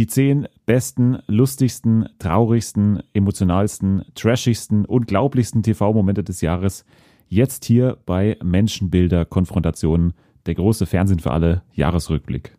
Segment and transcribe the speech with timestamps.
[0.00, 6.86] Die zehn besten, lustigsten, traurigsten, emotionalsten, trashigsten, unglaublichsten TV-Momente des Jahres.
[7.28, 10.14] Jetzt hier bei Menschenbilder Konfrontationen,
[10.46, 12.56] der große Fernsehen für alle Jahresrückblick.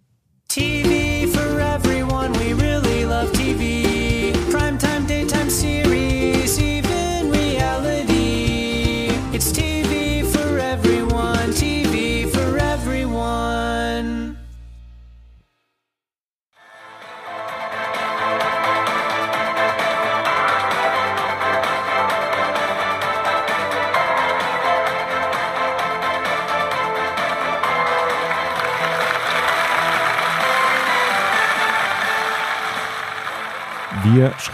[0.49, 1.01] TV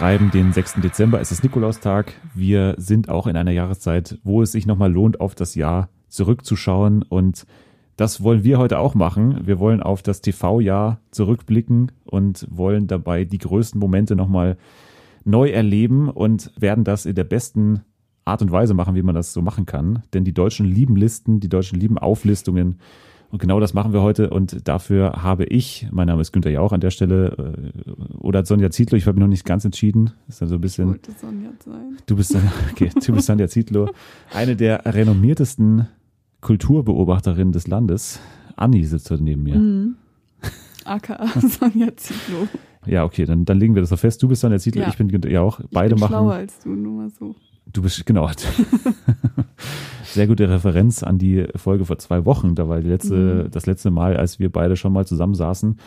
[0.08, 0.76] schreiben den 6.
[0.76, 2.14] Dezember, es ist Nikolaustag.
[2.34, 7.04] Wir sind auch in einer Jahreszeit, wo es sich nochmal lohnt, auf das Jahr zurückzuschauen.
[7.04, 7.46] Und
[7.98, 9.46] das wollen wir heute auch machen.
[9.46, 14.56] Wir wollen auf das TV-Jahr zurückblicken und wollen dabei die größten Momente nochmal
[15.26, 17.82] neu erleben und werden das in der besten
[18.24, 20.04] Art und Weise machen, wie man das so machen kann.
[20.14, 22.80] Denn die Deutschen lieben Listen, die Deutschen lieben Auflistungen.
[23.30, 24.30] Und genau das machen wir heute.
[24.30, 28.70] Und dafür habe ich, mein Name ist Günther Jauch an der Stelle, äh, oder Sonja
[28.70, 30.12] Zietlow, ich habe mich noch nicht ganz entschieden.
[30.30, 30.88] Ist dann so ein bisschen.
[30.90, 31.98] Wollte Sonja sein.
[32.06, 32.36] Du bist,
[32.72, 33.90] okay, du bist Sonja Zietlow,
[34.34, 35.88] eine der renommiertesten
[36.42, 38.20] Kulturbeobachterinnen des Landes.
[38.56, 39.56] Anni sitzt heute neben mir.
[39.58, 39.96] Mhm.
[40.86, 42.48] AKA Sonja Zietlow.
[42.86, 44.24] Ja, okay, dann, dann legen wir das so fest.
[44.24, 44.88] Du bist Sonja Zietlow, Ja.
[44.90, 45.60] ich bin Günther Jauch.
[45.72, 46.12] Beide ich bin machen.
[46.14, 47.36] schlauer als du, nur mal so.
[47.74, 48.30] Du bist, genau.
[50.06, 52.56] Sehr gute Referenz an die Folge vor zwei Wochen.
[52.56, 53.52] Da war die letzte, Mhm.
[53.52, 55.78] das letzte Mal, als wir beide schon mal zusammensaßen.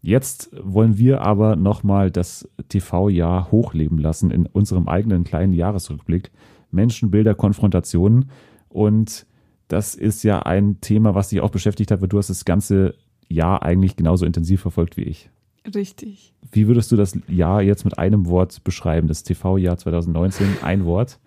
[0.00, 6.30] Jetzt wollen wir aber nochmal das TV-Jahr hochleben lassen in unserem eigenen kleinen Jahresrückblick.
[6.70, 8.30] Menschenbilder, Konfrontationen.
[8.68, 9.26] Und
[9.68, 12.94] das ist ja ein Thema, was dich auch beschäftigt hat, weil du hast das ganze
[13.28, 15.30] Jahr eigentlich genauso intensiv verfolgt wie ich.
[15.74, 16.34] Richtig.
[16.52, 19.08] Wie würdest du das Jahr jetzt mit einem Wort beschreiben?
[19.08, 21.18] Das TV-Jahr 2019, ein Wort?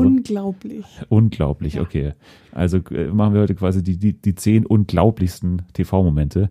[0.00, 0.84] Unglaublich.
[1.08, 1.82] Unglaublich, Ja.
[1.82, 2.12] okay.
[2.52, 6.50] Also äh, machen wir heute quasi die, die, die zehn unglaublichsten TV-Momente.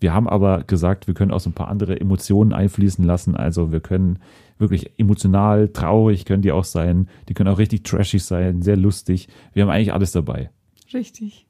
[0.00, 3.36] Wir haben aber gesagt, wir können auch so ein paar andere Emotionen einfließen lassen.
[3.36, 4.18] Also wir können
[4.58, 7.08] wirklich emotional, traurig können die auch sein.
[7.28, 9.28] Die können auch richtig trashig sein, sehr lustig.
[9.52, 10.50] Wir haben eigentlich alles dabei.
[10.92, 11.46] Richtig.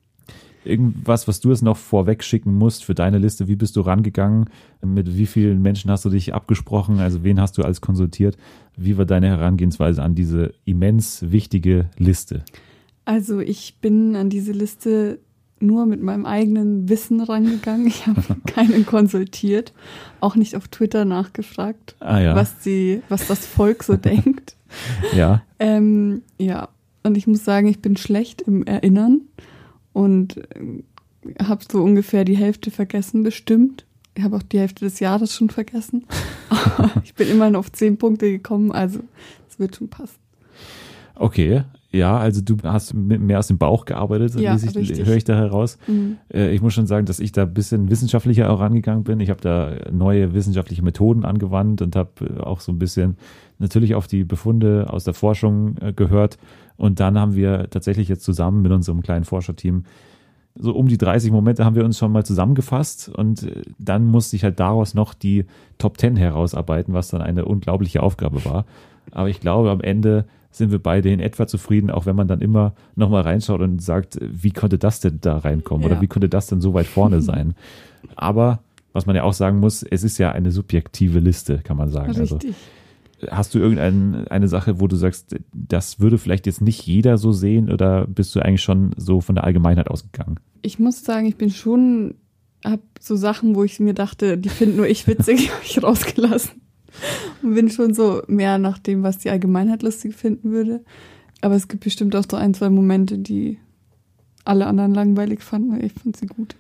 [0.65, 3.49] Irgendwas, was du jetzt noch vorweg schicken musst für deine Liste.
[3.49, 4.49] Wie bist du rangegangen?
[4.85, 7.01] Mit wie vielen Menschen hast du dich abgesprochen?
[7.01, 8.37] Also wen hast du alles konsultiert?
[8.77, 12.45] Wie war deine Herangehensweise an diese immens wichtige Liste?
[13.05, 15.19] Also ich bin an diese Liste
[15.63, 17.87] nur mit meinem eigenen Wissen rangegangen.
[17.87, 19.73] Ich habe keinen konsultiert,
[20.21, 24.57] auch nicht auf Twitter nachgefragt, Ah ja, was die, was das Volk so denkt.
[25.15, 25.43] ja.
[25.59, 26.69] Ähm, ja,
[27.05, 29.23] und ich muss sagen, ich bin schlecht im Erinnern
[29.93, 30.41] und
[31.43, 33.85] habe so ungefähr die Hälfte vergessen, bestimmt.
[34.15, 36.05] Ich habe auch die Hälfte des Jahres schon vergessen.
[37.05, 39.01] Ich bin immerhin auf zehn Punkte gekommen, also
[39.49, 40.19] es wird schon passen.
[41.15, 45.37] Okay, ja, also du hast mehr aus dem Bauch gearbeitet, Ja, ich, höre ich da
[45.37, 45.77] heraus.
[45.87, 46.17] Mhm.
[46.33, 49.21] Äh, Ich muss schon sagen, dass ich da ein bisschen wissenschaftlicher auch rangegangen bin.
[49.21, 53.17] Ich habe da neue wissenschaftliche Methoden angewandt und habe auch so ein bisschen
[53.63, 56.39] natürlich auf die Befunde aus der Forschung äh, gehört.
[56.77, 59.85] Und dann haben wir tatsächlich jetzt zusammen mit unserem kleinen Forscherteam
[60.55, 64.37] so um die 30 Momente haben wir uns schon mal zusammengefasst und äh, dann musste
[64.37, 65.47] ich halt daraus noch die
[65.79, 68.67] Top 10 herausarbeiten, was dann eine unglaubliche Aufgabe war.
[69.13, 72.43] Aber ich glaube, am Ende sind wir beide in etwa zufrieden, auch wenn man dann
[72.43, 76.01] immer nochmal reinschaut und sagt, wie konnte das denn da reinkommen oder Ja.
[76.03, 77.55] wie konnte das denn so weit vorne sein.
[78.17, 78.61] Aber
[78.93, 82.09] was man ja auch sagen muss, es ist ja eine subjektive Liste, kann man sagen.
[82.15, 82.55] Also Richtig.
[83.31, 87.33] Hast du irgendeine eine Sache, wo du sagst, das würde vielleicht jetzt nicht jeder so
[87.33, 90.41] sehen oder bist du eigentlich schon so von der Allgemeinheit ausgegangen?
[90.63, 92.15] Ich muss sagen, ich bin schon,
[92.65, 96.63] hab so Sachen, wo ich mir dachte, die finde nur ich witzig, habe ich rausgelassen.
[97.43, 100.85] Und bin schon so mehr nach dem, was die Allgemeinheit lustig finden würde.
[101.41, 103.59] Aber es gibt bestimmt auch so ein, zwei Momente, die
[104.45, 105.83] alle anderen langweilig fanden.
[105.83, 106.55] Ich fand sie gut.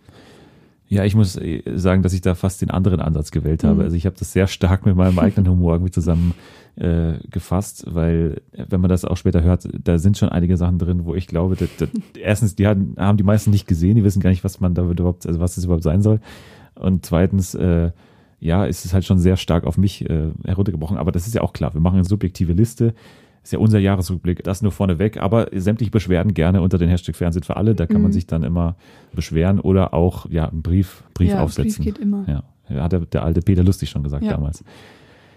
[0.92, 3.76] Ja, ich muss äh, sagen, dass ich da fast den anderen Ansatz gewählt habe.
[3.76, 3.80] Mhm.
[3.80, 6.34] Also ich habe das sehr stark mit meinem eigenen Humor irgendwie zusammen
[6.76, 10.78] äh, gefasst, weil äh, wenn man das auch später hört, da sind schon einige Sachen
[10.78, 11.88] drin, wo ich glaube, dass, dass,
[12.20, 14.82] erstens, die haben, haben die meisten nicht gesehen, die wissen gar nicht, was man da
[14.82, 16.20] überhaupt, also was das überhaupt sein soll.
[16.74, 17.92] Und zweitens, äh,
[18.38, 20.98] ja, ist es halt schon sehr stark auf mich äh, heruntergebrochen.
[20.98, 21.72] Aber das ist ja auch klar.
[21.72, 22.92] Wir machen eine subjektive Liste.
[23.42, 25.16] Ist ja unser Jahresrückblick, das nur vorneweg.
[25.16, 27.74] Aber sämtliche Beschwerden gerne unter den Hashtag Fernsehen für alle.
[27.74, 28.14] Da kann man Mhm.
[28.14, 28.76] sich dann immer
[29.14, 31.84] beschweren oder auch ja einen Brief, Brief ja, aufsetzen.
[31.84, 32.24] Brief geht immer.
[32.28, 34.30] Ja, ja, hat der, der alte Peter Lustig schon gesagt Ja.
[34.32, 34.62] damals.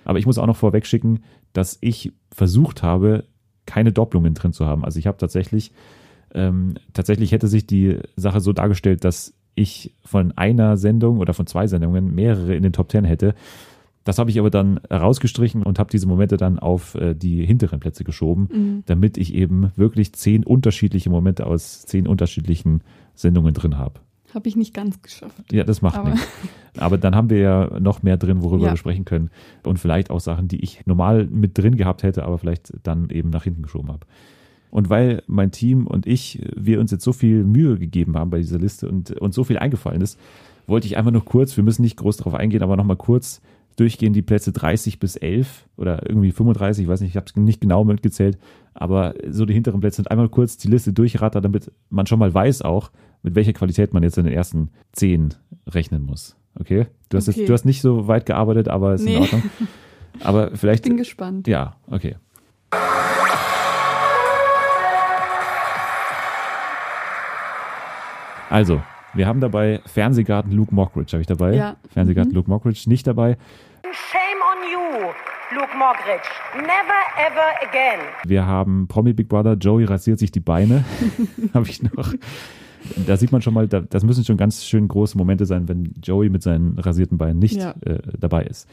[0.03, 1.21] Aber ich muss auch noch vorweg schicken,
[1.53, 3.23] dass ich versucht habe,
[3.65, 4.85] keine Doppelungen drin zu haben.
[4.85, 5.71] Also ich habe tatsächlich,
[6.35, 11.47] ähm, tatsächlich hätte sich die Sache so dargestellt, dass ich von einer Sendung oder von
[11.47, 13.33] zwei Sendungen mehrere in den Top Ten hätte.
[14.05, 17.79] Das habe ich aber dann rausgestrichen und habe diese Momente dann auf äh, die hinteren
[17.81, 18.83] Plätze geschoben, Mhm.
[18.85, 22.81] damit ich eben wirklich zehn unterschiedliche Momente aus zehn unterschiedlichen
[23.15, 23.99] Sendungen drin habe.
[24.33, 25.51] Habe ich nicht ganz geschafft.
[25.51, 26.27] Ja, das macht Aber- nichts.
[26.77, 28.71] Aber dann haben wir ja noch mehr drin, worüber Ja.
[28.73, 29.29] wir sprechen können.
[29.63, 33.29] Und vielleicht auch Sachen, die ich normal mit drin gehabt hätte, aber vielleicht dann eben
[33.29, 34.05] nach hinten geschoben habe.
[34.71, 38.39] Und weil mein Team und ich, wir uns jetzt so viel Mühe gegeben haben bei
[38.39, 40.19] dieser Liste und uns so viel eingefallen ist,
[40.67, 43.41] wollte ich einfach noch kurz, wir müssen nicht groß darauf eingehen, aber nochmal kurz
[43.75, 47.35] durchgehen, die Plätze 30 bis 11 oder irgendwie 35, ich weiß nicht, ich habe es
[47.35, 48.37] nicht genau mitgezählt,
[48.73, 52.33] aber so die hinteren Plätze sind einmal kurz die Liste durchrattern, damit man schon mal
[52.33, 52.91] weiß auch,
[53.23, 55.33] mit welcher Qualität man jetzt in den ersten 10
[55.67, 56.35] rechnen muss.
[56.59, 56.87] Okay?
[57.09, 57.39] Du hast, Okay.
[57.41, 59.17] Jetzt, du hast nicht so weit gearbeitet, aber ist in Nee.
[59.19, 59.43] Ordnung.
[60.23, 61.47] Aber Ich vielleicht, bin gespannt.
[61.47, 62.15] ja, okay.
[68.49, 68.81] Also,
[69.15, 71.55] wir haben dabei Fernsehgarten Luke Mockridge, habe ich dabei.
[71.55, 71.75] Ja.
[71.93, 73.37] Fernsehgarten Luke Mockridge nicht dabei.
[73.83, 75.07] Shame on you,
[75.59, 76.27] Luke Mockridge.
[76.55, 77.99] Never ever again.
[78.25, 80.83] Wir haben Promi Big Brother, Joey rasiert sich die Beine,
[81.53, 82.13] habe ich noch.
[83.07, 85.93] Da sieht man schon mal, da, das müssen schon ganz schön große Momente sein, wenn
[86.03, 87.73] Joey mit seinen rasierten Beinen nicht Ja.
[87.81, 88.69] äh, dabei ist.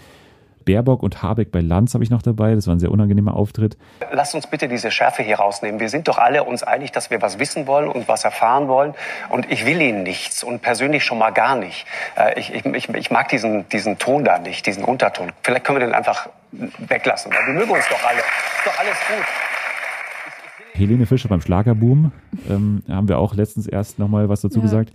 [0.65, 2.55] Baerbock und Habeck bei Lanz habe ich noch dabei.
[2.55, 3.77] Das war ein sehr unangenehmer Auftritt.
[4.13, 5.81] Lasst uns bitte diese Schärfe hier rausnehmen.
[5.81, 8.95] Wir sind doch alle uns einig, dass wir was wissen wollen und was erfahren wollen.
[9.31, 11.87] Und ich will Ihnen nichts und persönlich schon mal gar nicht.
[12.17, 15.33] Äh, Ich, ich, ich, ich mag diesen, diesen Ton da nicht, diesen Unterton.
[15.43, 18.19] Vielleicht können wir den einfach weglassen, weil wir mögen uns doch alle.
[18.19, 19.27] Ist doch alles gut.
[20.75, 22.13] Helene Fischer beim Schlagerboom
[22.49, 24.63] ähm, haben wir auch letztens erst nochmal was dazu Ja.
[24.63, 24.91] gesagt.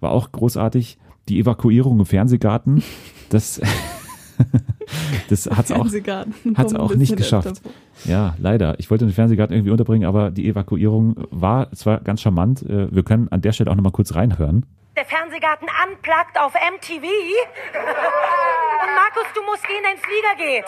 [0.00, 0.98] War auch großartig.
[1.28, 2.82] Die Evakuierung im Fernsehgarten,
[3.28, 3.60] das,
[5.28, 6.34] das hat's auch, Fernsehgarten.
[6.56, 7.60] hat's auch nicht geschafft.
[8.04, 8.78] Ja, leider.
[8.78, 12.62] Ich wollte den Fernsehgarten irgendwie unterbringen, aber die Evakuierung war zwar ganz charmant.
[12.62, 14.64] Äh, Wir können an der Stelle auch nochmal kurz reinhören.
[14.96, 17.04] Der Fernsehgarten unplugged auf MTV.
[17.04, 20.66] Und Markus, du musst gehen, dein Flieger geht.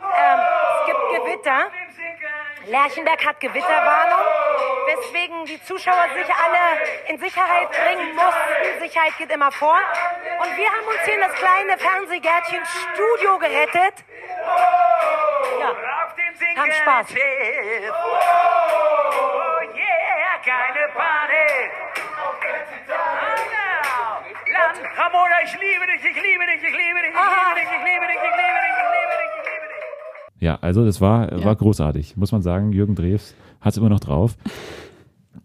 [0.00, 0.40] Ähm,
[0.80, 1.60] es gibt Gewitter.
[2.66, 4.26] Lerchenberg hat Gewitterwarnung,
[4.86, 8.80] weswegen die Zuschauer sich alle in Sicherheit bringen mussten.
[8.80, 9.78] Sicherheit geht immer vor.
[10.40, 14.04] Und wir haben uns hier in das kleine Fernsehgärtchen Studio gerettet.
[15.58, 15.74] Ja,
[16.56, 17.06] haben Spaß.
[17.10, 17.16] Oh,
[19.74, 21.70] yeah, keine Panik.
[22.22, 22.34] Oh,
[24.96, 28.06] Ramona, ich liebe dich, ich liebe dich, ich liebe dich, ich liebe dich, ich liebe
[28.06, 29.39] dich, ich liebe dich, ich liebe dich.
[30.40, 31.44] Ja, also das war, Ja.
[31.44, 32.72] war großartig, muss man sagen.
[32.72, 34.36] Jürgen Drews hat es immer noch drauf.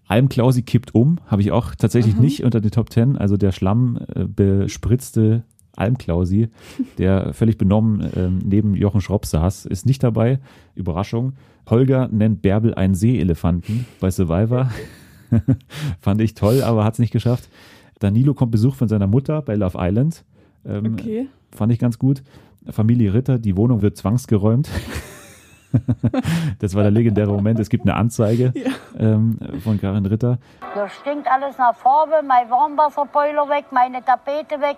[0.07, 3.17] Alm Klausi kippt um, habe ich auch tatsächlich nicht unter den Top Ten.
[3.17, 5.43] Also der Schlamm äh, bespritzte
[5.75, 6.49] Alm Klausi,
[6.97, 10.39] der völlig benommen ähm, neben Jochen Schropp saß, ist nicht dabei.
[10.75, 11.33] Überraschung.
[11.69, 14.69] Holger nennt Bärbel einen Seeelefanten bei Survivor.
[15.99, 17.49] Fand ich toll, aber hat es nicht geschafft.
[17.99, 20.23] Danilo kommt Besuch von seiner Mutter bei Love Island.
[20.65, 21.27] Ähm, Okay.
[21.51, 22.21] Fand ich ganz gut.
[22.69, 24.69] Familie Ritter, die Wohnung wird zwangsgeräumt.
[26.59, 27.59] das war der legendäre Moment.
[27.59, 28.53] Es gibt eine Anzeige
[28.97, 30.39] ähm, von Karin Ritter.
[30.73, 34.77] Das stinkt alles nach Farbe, mein Warmwasserboiler weg, meine Tapete weg,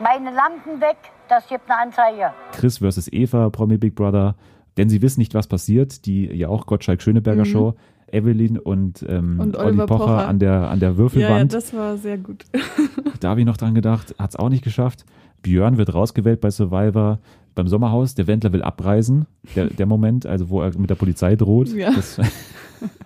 [0.00, 0.96] meine Lampen weg.
[1.28, 2.32] Das gibt eine Anzeige.
[2.52, 4.34] Chris versus Eva, Promi Big Brother.
[4.76, 6.04] Denn sie wissen nicht, was passiert.
[6.04, 7.74] Die ja auch Gottschalk-Schöneberger Show.
[8.12, 10.28] Evelyn und, ähm, Und Olli Pocher, Pocher.
[10.28, 11.52] an der, an der Ja, ja, Würfelwand.
[11.52, 12.44] das war sehr gut.
[13.20, 14.14] da habe ich noch dran gedacht.
[14.18, 15.04] Hat es auch nicht geschafft.
[15.44, 17.20] Björn wird rausgewählt bei Survivor.
[17.54, 19.26] Beim Sommerhaus, der Wendler will abreisen.
[19.54, 21.68] Der, der Moment, also wo er mit der Polizei droht.
[21.68, 21.92] Ja.
[21.92, 22.18] Das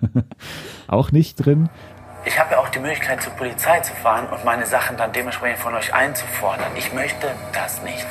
[0.89, 1.69] auch nicht drin.
[2.25, 5.59] Ich habe ja auch die Möglichkeit, zur Polizei zu fahren und meine Sachen dann dementsprechend
[5.59, 6.73] von euch einzufordern.
[6.79, 8.07] Ich möchte das nicht.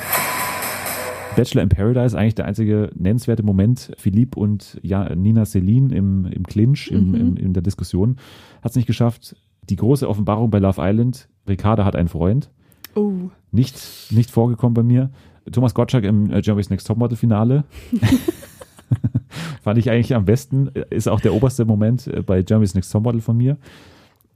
[1.34, 3.92] Bachelor in Paradise eigentlich der einzige nennenswerte Moment.
[3.96, 8.16] Philipp und ja, Nina Celine im, im Clinch, im, im, in der Diskussion.
[8.62, 9.36] Hat es nicht geschafft.
[9.70, 11.28] Die große Offenbarung bei Love Island.
[11.48, 12.50] Ricarda hat einen Freund.
[12.94, 13.76] Oh, Nicht,
[14.10, 15.10] nicht vorgekommen bei mir.
[15.50, 17.64] Thomas Gottschalk im äh, Jeremy's Next Topmodel Finale.
[19.62, 20.68] Fand ich eigentlich am besten.
[20.90, 23.56] Ist auch der oberste Moment äh, bei Jeremy's Next Topmodel von mir.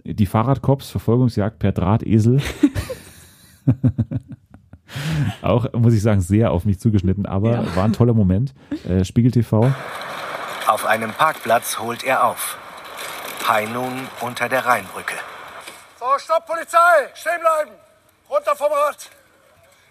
[0.05, 2.41] Die Fahrradcops, Verfolgungsjagd per Drahtesel.
[5.43, 7.77] auch, muss ich sagen, sehr auf mich zugeschnitten, aber Ja.
[7.77, 8.55] war ein toller Moment.
[8.89, 9.73] Äh, Spiegel TV.
[10.67, 12.59] Auf einem Parkplatz holt er auf.
[13.49, 15.15] Hai nun unter der Rheinbrücke.
[15.99, 16.79] So, stopp, Polizei!
[17.15, 17.82] Stehen bleiben!
[18.33, 19.11] Runter vom Rad!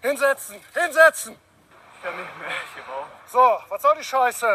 [0.01, 0.55] Hinsetzen!
[0.73, 1.33] Hinsetzen!
[3.31, 3.37] So,
[3.69, 4.45] was soll die Scheiße?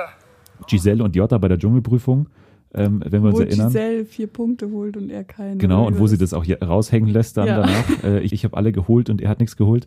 [0.67, 2.27] Giselle und Jota bei der Dschungelprüfung,
[2.75, 3.69] ähm, wenn wir uns wo erinnern.
[3.69, 5.57] Giselle vier Punkte holt und er keine.
[5.59, 7.61] Genau, und wo sie das auch hier raushängen lässt dann Ja.
[7.61, 7.85] danach.
[8.05, 9.87] Äh, ich ich habe alle geholt und er hat nichts geholt.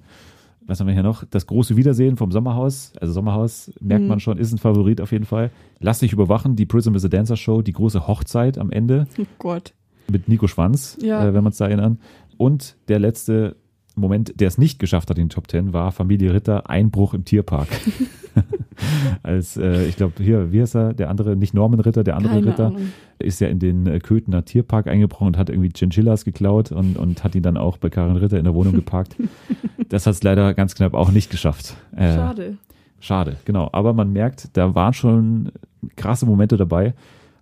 [0.61, 1.23] Was haben wir hier noch?
[1.29, 2.93] Das große Wiedersehen vom Sommerhaus.
[3.01, 4.07] Also Sommerhaus, merkt Mhm.
[4.09, 5.49] man schon, ist ein Favorit auf jeden Fall.
[5.79, 9.25] Lass dich überwachen, die Prism is a Dancer Show, die große Hochzeit am Ende Oh
[9.39, 9.73] Gott.
[10.09, 11.21] mit Nico Schwanz, Ja.
[11.27, 11.99] äh, wenn wir uns da erinnern.
[12.37, 13.55] Und der letzte
[13.99, 17.25] Moment, der es nicht geschafft hat in den Top Ten, war Familie Ritter Einbruch im
[17.25, 17.67] Tierpark.
[19.23, 22.35] Als, äh, ich glaube, hier, wie heißt er, der andere, nicht Norman Ritter, der andere
[22.35, 22.89] Keine Ritter, Ahnung.
[23.19, 27.23] ist ja in den äh, Köthener Tierpark eingebrochen und hat irgendwie Chinchillas geklaut und, und
[27.23, 29.15] hat ihn dann auch bei Karin Ritter in der Wohnung geparkt.
[29.89, 31.75] das hat es leider ganz knapp auch nicht geschafft.
[31.95, 32.57] Äh, Schade.
[33.01, 33.69] Schade, genau.
[33.71, 35.51] Aber man merkt, da waren schon
[35.95, 36.93] krasse Momente dabei.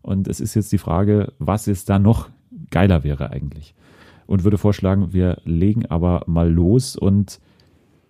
[0.02, 2.30] Und es ist jetzt die Frage, was jetzt da noch
[2.72, 3.74] geiler wäre eigentlich.
[4.28, 7.40] Und würde vorschlagen, wir legen aber mal los und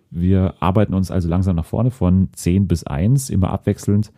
[0.09, 4.11] wir arbeiten uns also langsam nach vorne von 10 bis 1, immer abwechselnd.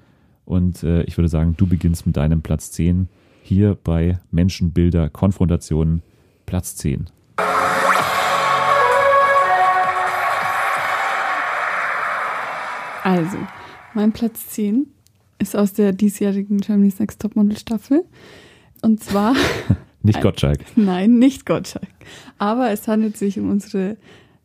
[0.45, 3.07] Und äh, ich würde sagen, du beginnst mit deinem Platz 10
[3.43, 6.01] hier bei Menschenbilder, Konfrontationen,
[6.45, 7.07] Platz 10.
[13.03, 13.37] Also,
[13.93, 14.87] mein Platz 10
[15.39, 18.05] ist aus der diesjährigen Germany's Next Topmodel Staffel.
[18.81, 19.35] Und zwar,
[20.01, 20.59] Nicht Gottschalk.
[20.75, 21.87] nein, nicht Gottschalk.
[22.37, 23.97] Aber es handelt sich um unsere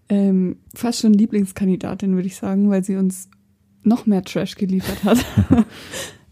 [0.09, 3.29] ähm, fast schon Lieblingskandidatin, würde ich sagen, weil sie uns
[3.83, 5.25] noch mehr Trash geliefert hat.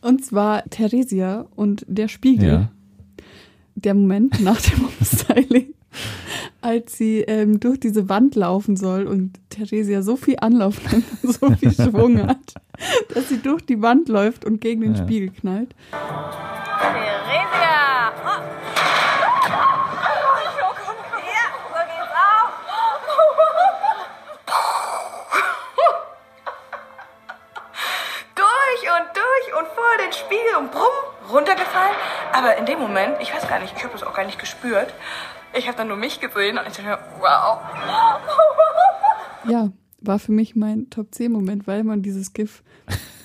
[0.01, 2.49] und zwar Theresia und der Spiegel.
[2.49, 2.73] Ja.
[3.75, 5.73] Der Moment nach dem Umstyling,
[6.61, 11.33] als sie ähm, durch diese Wand laufen soll und Theresia so viel Anlauf nimmt und
[11.33, 12.55] so viel Schwung hat,
[13.15, 15.03] dass sie durch die Wand läuft und gegen den Ja.
[15.03, 15.75] Spiegel knallt.
[15.91, 17.12] Theresia!
[30.53, 31.95] Spiegel und brumm, runtergefallen.
[32.33, 34.95] Aber in dem Moment, ich weiß gar nicht, ich habe das auch gar nicht gespürt.
[35.57, 37.59] Ich habe dann nur mich gesehen und ich dachte mir, wow.
[39.49, 42.63] Ja, war für mich mein Top 10 Moment, weil man dieses GIF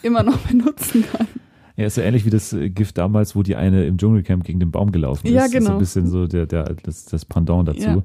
[0.04, 1.28] immer noch benutzen kann.
[1.76, 4.60] Ja, ist so ähnlich wie das äh, Gift damals, wo die eine im Dschungelcamp gegen
[4.60, 5.34] den Baum gelaufen ist.
[5.34, 5.72] Ja, Das ist so genau.
[5.74, 7.80] ein bisschen so der, der, das, das Pendant dazu.
[7.80, 8.04] Ja.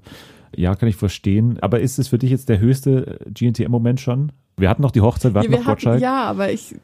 [0.55, 0.75] Ja.
[0.75, 1.59] kann ich verstehen.
[1.62, 4.31] Aber ist es für dich jetzt der höchste äh, GNTM-Moment schon?
[4.59, 6.00] Wir hatten noch die Hochzeit, wir hatten Ja, noch wir hatten, Gottschalk.
[6.02, 6.75] ja, aber ich,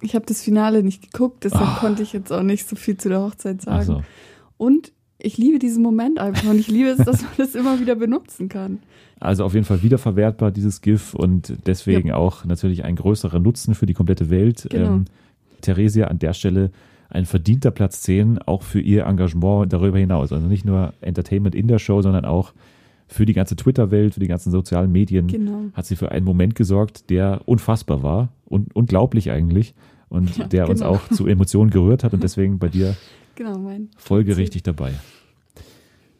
[0.00, 1.76] ich habe das Finale nicht geguckt, deshalb Ah.
[1.80, 3.84] konnte ich jetzt auch nicht so viel zu der Hochzeit sagen.
[3.84, 4.02] So.
[4.56, 7.94] Und ich liebe diesen Moment einfach und ich liebe es, dass man das immer wieder
[7.96, 8.80] benutzen kann.
[9.18, 13.86] Also auf jeden Fall wiederverwertbar, dieses GIF und deswegen auch natürlich ein größerer Nutzen für
[13.86, 14.66] die komplette Welt.
[14.70, 14.86] Genau.
[14.88, 15.04] Ähm,
[15.62, 16.70] Theresia an der Stelle
[17.08, 20.32] ein verdienter Platz 10, auch für ihr Engagement darüber hinaus.
[20.32, 22.52] Also nicht nur Entertainment in der Show, sondern auch
[23.06, 25.66] für die ganze Twitter-Welt, für die ganzen sozialen Medien Genau.
[25.74, 29.74] hat sie für einen Moment gesorgt, der unfassbar war und unglaublich eigentlich
[30.08, 30.92] und Ja, der uns genau.
[30.92, 32.96] auch zu Emotionen gerührt hat und deswegen bei dir
[33.36, 34.92] Genau, folgerichtig dabei.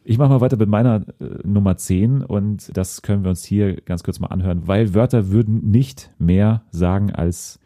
[0.03, 3.81] Ich mache mal weiter mit meiner äh, Nummer 10 und das können wir uns hier
[3.81, 7.59] ganz kurz mal anhören, weil Wörter würden nicht mehr sagen, als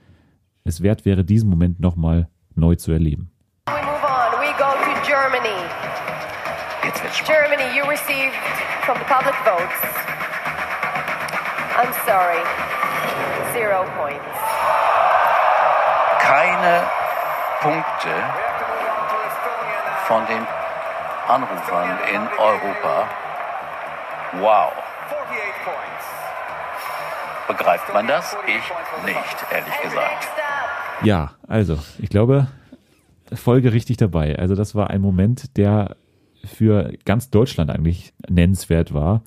[0.64, 3.31] es wert wäre, diesen Moment nochmal neu zu erleben.
[6.92, 7.50] Jetzt wird's spannend.
[7.50, 8.36] Germany, you received
[8.84, 9.80] from the public votes.
[11.80, 12.44] I'm sorry.
[13.54, 14.42] Zero points.
[16.32, 16.84] keine
[17.62, 18.10] Punkte
[20.08, 20.46] von den
[21.28, 23.08] Anrufern in Europa.
[24.40, 24.72] Wow.
[27.50, 28.38] Begreift man das?
[28.48, 30.28] Ich nicht, ehrlich gesagt.
[31.04, 32.48] Ja, also ich glaube,
[33.34, 34.38] folgerichtig dabei.
[34.40, 35.98] Also das war ein Moment, der
[36.46, 39.24] für ganz Deutschland eigentlich nennenswert war.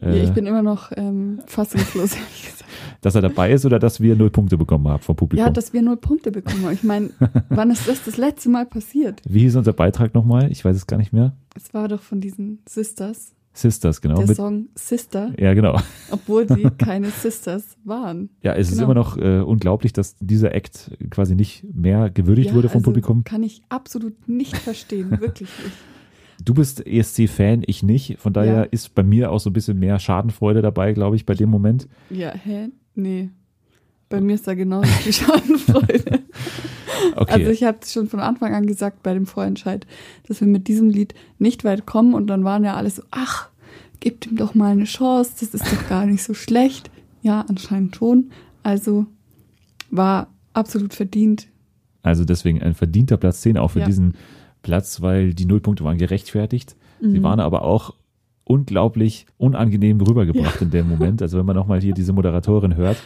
[0.00, 2.64] Ja, Äh, ich bin immer noch ähm, fassungslos, ehrlich gesagt.
[3.00, 5.44] dass er dabei ist oder dass wir null Punkte bekommen haben vom Publikum.
[5.44, 6.72] Ja, dass wir null Punkte bekommen haben.
[6.74, 7.10] Ich meine,
[7.48, 9.20] wann ist das das letzte Mal passiert?
[9.28, 10.50] Wie hieß unser Beitrag nochmal?
[10.52, 11.32] Ich weiß es gar nicht mehr.
[11.56, 14.14] Es war doch von diesen Sisters, Sisters, genau.
[14.18, 15.80] der Mit, Song Sister, ja, genau.
[16.12, 18.30] obwohl sie keine Sisters waren.
[18.40, 18.84] Ja, es ist Genau.
[18.84, 22.90] immer noch äh, unglaublich, dass dieser Act quasi nicht mehr gewürdigt Ja, wurde vom also
[22.90, 23.24] Publikum.
[23.24, 25.76] Kann ich absolut nicht verstehen, wirklich nicht.
[26.44, 28.18] Du bist ESC-Fan, ich nicht.
[28.18, 28.62] Von daher Ja.
[28.62, 31.88] ist bei mir auch so ein bisschen mehr Schadenfreude dabei, glaube ich, bei dem Moment.
[32.10, 32.68] Ja, hä?
[32.94, 33.30] Nee.
[34.08, 36.20] Bei mir ist da genauso viel Schadenfreude.
[37.16, 37.32] Okay.
[37.32, 39.86] Also ich habe schon von Anfang an gesagt bei dem Vorentscheid,
[40.26, 43.48] dass wir mit diesem Lied nicht weit kommen und dann waren ja alle so, ach,
[44.00, 46.90] gebt ihm doch mal eine Chance, das ist doch gar nicht so schlecht.
[47.22, 48.30] Ja, anscheinend schon.
[48.62, 49.06] Also
[49.90, 51.48] war absolut verdient.
[52.02, 53.86] Also deswegen ein verdienter Platz 10 auch für Ja.
[53.86, 54.14] diesen
[54.62, 56.76] Platz, weil die Nullpunkte waren gerechtfertigt.
[57.00, 57.22] Sie Mhm.
[57.22, 57.94] waren aber auch
[58.44, 61.22] unglaublich unangenehm rübergebracht in dem Moment.
[61.22, 62.96] Also wenn man nochmal hier diese Moderatorin hört,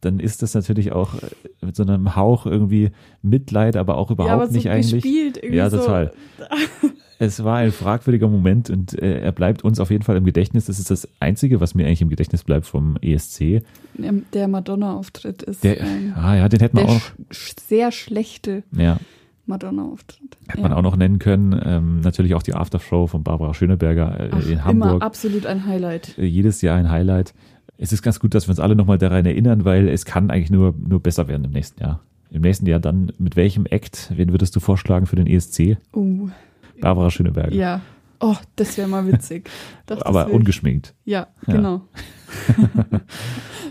[0.00, 2.90] dann ist das natürlich auch äh, mit so einem Hauch irgendwie
[3.22, 5.04] Mitleid, aber auch überhaupt aber so nicht eigentlich.
[5.50, 5.78] ja, so.
[5.78, 6.12] total.
[7.20, 10.66] Es war ein fragwürdiger Moment und äh, er bleibt uns auf jeden Fall im Gedächtnis.
[10.66, 13.62] Das ist das Einzige, was mir eigentlich im Gedächtnis bleibt vom ESC.
[14.32, 18.64] Der Madonna-Auftritt ist Der, ähm, ah ja, den hätte man der auch, sch sehr schlechte
[18.76, 18.98] ja,
[19.46, 20.36] Madonna-Auftritt.
[20.48, 20.68] hätte Ja.
[20.68, 21.58] man auch noch nennen können.
[21.64, 25.02] Ähm, natürlich auch die Aftershow von Barbara Schöneberger äh, Ach, in Immer Hamburg.
[25.02, 26.16] absolut ein Highlight.
[26.18, 27.34] Äh, jedes Jahr ein Highlight.
[27.78, 30.50] es ist ganz gut, dass wir uns alle nochmal daran erinnern, weil es kann eigentlich
[30.50, 32.00] nur, nur besser werden im nächsten Jahr.
[32.30, 35.76] Im nächsten Jahr dann mit welchem Act, wen würdest du vorschlagen für den ESC?
[35.92, 36.28] Oh,
[36.80, 37.54] Barbara Schöneberger.
[37.54, 37.80] ja.
[38.20, 39.50] Oh, das wäre mal witzig.
[39.86, 40.32] Doch, Aber ich.
[40.32, 40.94] ungeschminkt.
[41.04, 41.54] Ja, Ja.
[41.54, 41.82] genau.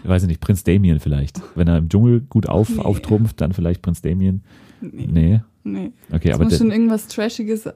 [0.03, 1.41] Ich weiß nicht, Prinz Damien vielleicht.
[1.55, 2.79] Wenn er im Dschungel gut auf, Nee.
[2.81, 4.43] auftrumpft, dann vielleicht Prinz Damien.
[4.81, 5.07] Nee.
[5.11, 5.41] Nee.
[5.63, 5.91] Nee.
[6.11, 7.69] Okay, es aber muss schon irgendwas Trashiges,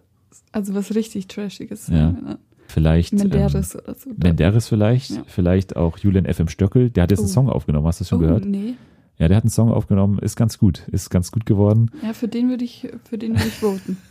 [0.52, 2.12] also was richtig Trashiges Ja.
[2.12, 2.24] sein.
[2.24, 2.40] ne?
[2.68, 3.14] Vielleicht.
[3.14, 4.10] Menderes ähm, oder so.
[4.18, 5.12] Menderes vielleicht.
[5.12, 5.24] Ja.
[5.28, 6.90] Vielleicht auch Julian FM Stöckel.
[6.90, 7.32] Der hat jetzt einen Oh.
[7.34, 7.88] Song aufgenommen.
[7.88, 8.46] Hast du das schon oh, gehört?
[8.46, 8.74] nee.
[9.20, 10.20] Ja, der hat einen Song aufgenommen.
[10.20, 10.88] Ist ganz gut.
[10.92, 11.90] Ist ganz gut geworden.
[12.04, 13.98] Ja, für den würde ich, für den würde ich voten.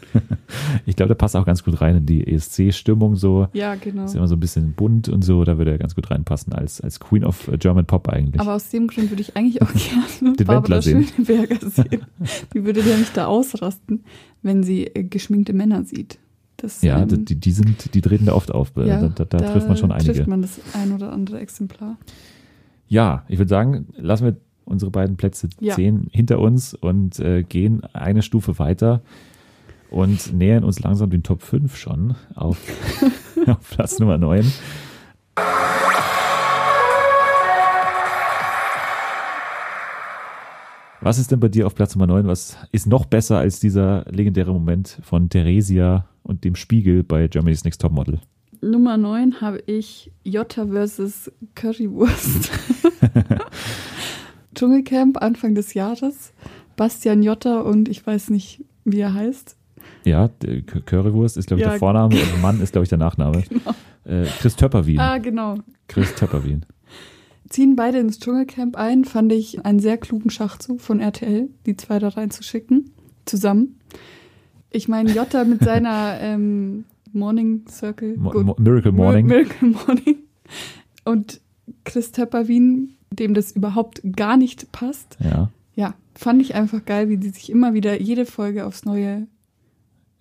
[0.87, 3.49] Ich glaube, der passt auch ganz gut rein in die ESC-Stimmung so.
[3.53, 4.05] Ja, genau.
[4.05, 5.45] Ist immer so ein bisschen bunt und so.
[5.45, 8.41] Da würde er ganz gut reinpassen als, als Queen of German Pop eigentlich.
[8.41, 9.73] Aber aus dem Grund würde ich eigentlich auch
[10.21, 11.05] gerne Den Barbara Wendler sehen.
[11.05, 12.07] Schöneberger sehen.
[12.55, 14.05] Die würde nämlich da ausrasten,
[14.43, 16.19] wenn sie äh, geschminkte Männer sieht.
[16.57, 18.73] Das, ja, ähm, die, die sind, die treten da oft auf.
[18.77, 20.15] ja, da, da, da trifft man schon einige.
[20.15, 21.99] trifft man das ein oder andere Exemplar.
[22.89, 24.37] Ja, ich würde sagen, lassen wir
[24.67, 25.75] unsere beiden Plätze Ja.
[25.75, 29.01] 10 hinter uns und äh, gehen eine Stufe weiter
[29.91, 32.59] und nähern uns langsam den Top 5 schon auf,
[33.47, 34.45] auf Platz Nummer 9.
[41.01, 42.27] Was ist denn bei dir auf Platz Nummer 9?
[42.27, 47.63] Was ist noch besser als dieser legendäre Moment von Theresia und dem Spiegel bei Germany's
[47.65, 48.19] Next Topmodel?
[48.61, 52.51] Nummer 9 habe ich Jota versus Currywurst.
[54.57, 56.33] Dschungelcamp Anfang des Jahres.
[56.77, 59.57] Bastian Jotta und ich weiß nicht, wie er heißt.
[60.05, 60.29] Ja,
[60.87, 61.71] Currywurst ist, glaube ich, Ja.
[61.71, 63.43] der Vorname und Mann ist, glaube ich, der Nachname.
[64.05, 64.23] Genau.
[64.23, 65.01] Äh, Chris Töpperwien.
[65.01, 65.57] Ah, genau.
[65.89, 66.65] Chris Töpperwien.
[67.49, 71.99] Ziehen beide ins Dschungelcamp ein, fand ich einen sehr klugen Schachzug von RTL, die zwei
[71.99, 72.91] da reinzuschicken,
[73.25, 73.79] zusammen.
[74.71, 78.17] Ich meine, Jotta mit seiner ähm, Morning Circle.
[78.17, 79.27] Mo- Miracle Mir- Morning.
[79.27, 80.17] Miracle Morning.
[81.05, 81.41] Und
[81.85, 85.17] Chris Töpperwien, dem das überhaupt gar nicht passt.
[85.21, 89.27] Ja, Ja, fand ich einfach geil, wie die sich immer wieder jede Folge aufs Neue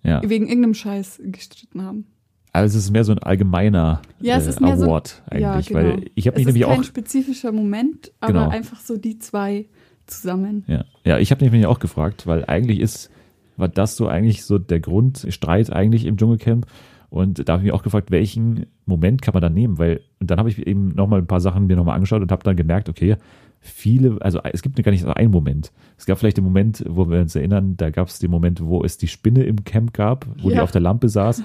[0.02, 0.22] ja.
[0.22, 2.06] wegen irgendeinem Scheiß gestritten haben.
[2.52, 5.80] Also es ist mehr so ein allgemeiner Ja, es äh, Award so, ja, eigentlich, genau.
[5.80, 8.48] weil ich habe mich es nämlich ist kein auch spezifischer Moment, aber Genau.
[8.48, 9.66] einfach so die zwei
[10.06, 10.64] zusammen.
[10.66, 13.10] ja, ja, ich habe mich nämlich auch gefragt, weil eigentlich ist
[13.58, 16.66] war das so eigentlich so der Grundstreit eigentlich im Dschungelcamp
[17.10, 20.30] und da habe ich mich auch gefragt, welchen Moment kann man da nehmen, weil und
[20.30, 22.42] dann habe ich eben noch mal ein paar Sachen mir noch mal angeschaut und habe
[22.42, 23.16] dann gemerkt, okay,
[23.60, 25.72] viele, also es gibt gar nicht so einen Moment.
[25.98, 28.84] Es gab vielleicht den Moment, wo wir uns erinnern, da gab es den Moment, wo
[28.84, 30.62] es die Spinne im Camp gab, wo die Ja.
[30.62, 31.42] auf der Lampe saß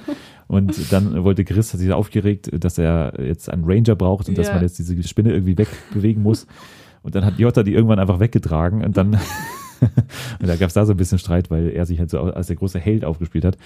[0.47, 4.47] und dann wollte Chris, hat sich aufgeregt, dass er jetzt einen Ranger braucht und dass
[4.47, 4.53] Ja.
[4.53, 6.45] man jetzt diese Spinne irgendwie wegbewegen muss.
[7.03, 9.17] Und dann hat Jota die irgendwann einfach weggetragen und dann
[10.39, 12.45] und da gab es da so ein bisschen Streit, weil er sich halt so als
[12.47, 13.57] der große Held aufgespielt hat.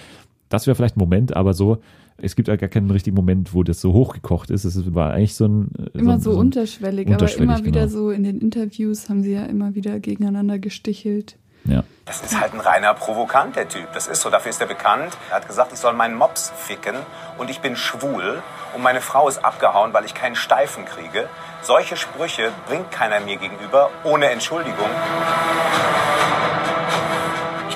[0.48, 1.78] Das wäre vielleicht ein Moment, aber so,
[2.18, 4.64] es gibt ja gar keinen richtigen Moment, wo das so hochgekocht ist.
[4.64, 5.70] Es war eigentlich so ein.
[5.92, 7.92] Immer ein- so, ein- unterschwellig, unterschwellig, aber immer wieder genau.
[7.92, 11.36] so in den Interviews haben sie ja immer wieder gegeneinander gestichelt.
[11.64, 11.82] Ja.
[12.04, 13.88] Das ist halt ein reiner Provokant, der Typ.
[13.92, 15.18] Das ist so, dafür ist er bekannt.
[15.30, 16.94] Er hat gesagt, ich soll meinen Mops ficken
[17.38, 18.40] und ich bin schwul
[18.76, 21.28] und meine Frau ist abgehauen, weil ich keinen Steifen kriege.
[21.62, 24.86] Solche Sprüche bringt keiner mir gegenüber, ohne Entschuldigung.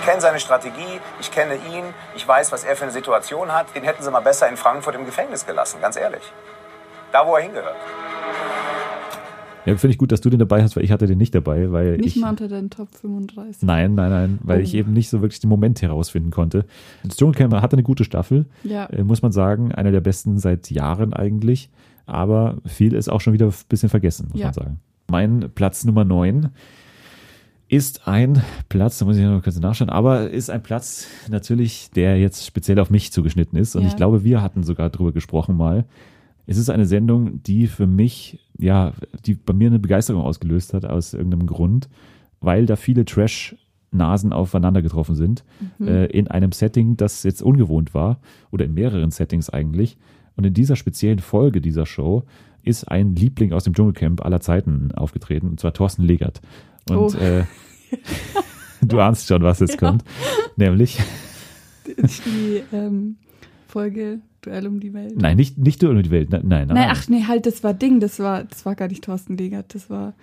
[0.00, 1.84] Ich kenne seine Strategie, ich kenne ihn,
[2.16, 3.74] ich weiß, was er für eine Situation hat.
[3.76, 6.22] Den hätten sie mal besser in Frankfurt im Gefängnis gelassen, ganz ehrlich.
[7.12, 7.76] Da, wo er hingehört.
[9.66, 11.70] Ja, finde ich gut, dass du den dabei hast, weil ich hatte den nicht dabei,
[11.70, 12.22] weil Nicht ich.
[12.22, 13.62] mal unter den Top 35.
[13.62, 14.62] Nein, nein, nein, weil Oh.
[14.62, 16.64] ich eben nicht so wirklich den Moment herausfinden konnte.
[17.04, 18.86] Das Dschungelcamp hatte eine gute Staffel, Ja.
[18.86, 21.68] äh, muss man sagen, eine der besten seit Jahren eigentlich,
[22.06, 24.46] aber viel ist auch schon wieder ein bisschen vergessen, muss Ja.
[24.46, 24.80] man sagen.
[25.10, 26.48] Mein Platz Nummer 9
[27.70, 32.18] ist ein Platz, da muss ich noch kurz nachschauen, aber ist ein Platz natürlich, der
[32.18, 33.88] jetzt speziell auf mich zugeschnitten ist und Ja.
[33.88, 35.84] ich glaube, wir hatten sogar drüber gesprochen mal.
[36.46, 38.92] Es ist eine Sendung, die für mich, ja,
[39.24, 41.88] die bei mir eine Begeisterung ausgelöst hat aus irgendeinem Grund,
[42.40, 45.44] weil da viele Trash-Nasen aufeinander getroffen sind,
[45.78, 45.86] Mhm.
[45.88, 48.18] äh, in einem Setting, das jetzt ungewohnt war,
[48.50, 49.96] oder in mehreren Settings eigentlich.
[50.34, 52.24] Und in dieser speziellen Folge dieser Show
[52.64, 56.40] ist ein Liebling aus dem Dschungelcamp aller Zeiten aufgetreten, und zwar Thorsten Legert.
[56.88, 57.12] Und Oh.
[57.18, 57.44] äh,
[58.82, 59.88] du ahnst schon, was jetzt Ja.
[59.90, 60.04] kommt.
[60.56, 60.98] Nämlich,
[62.24, 63.16] Die ähm,
[63.68, 65.16] Folge Duell um die Welt.
[65.16, 66.68] nein, nicht, nicht nur um die Welt, nein, nein.
[66.68, 69.74] Nein, ach nee, halt, das war Ding, das war, das war gar nicht Thorsten Legert,
[69.74, 70.14] das war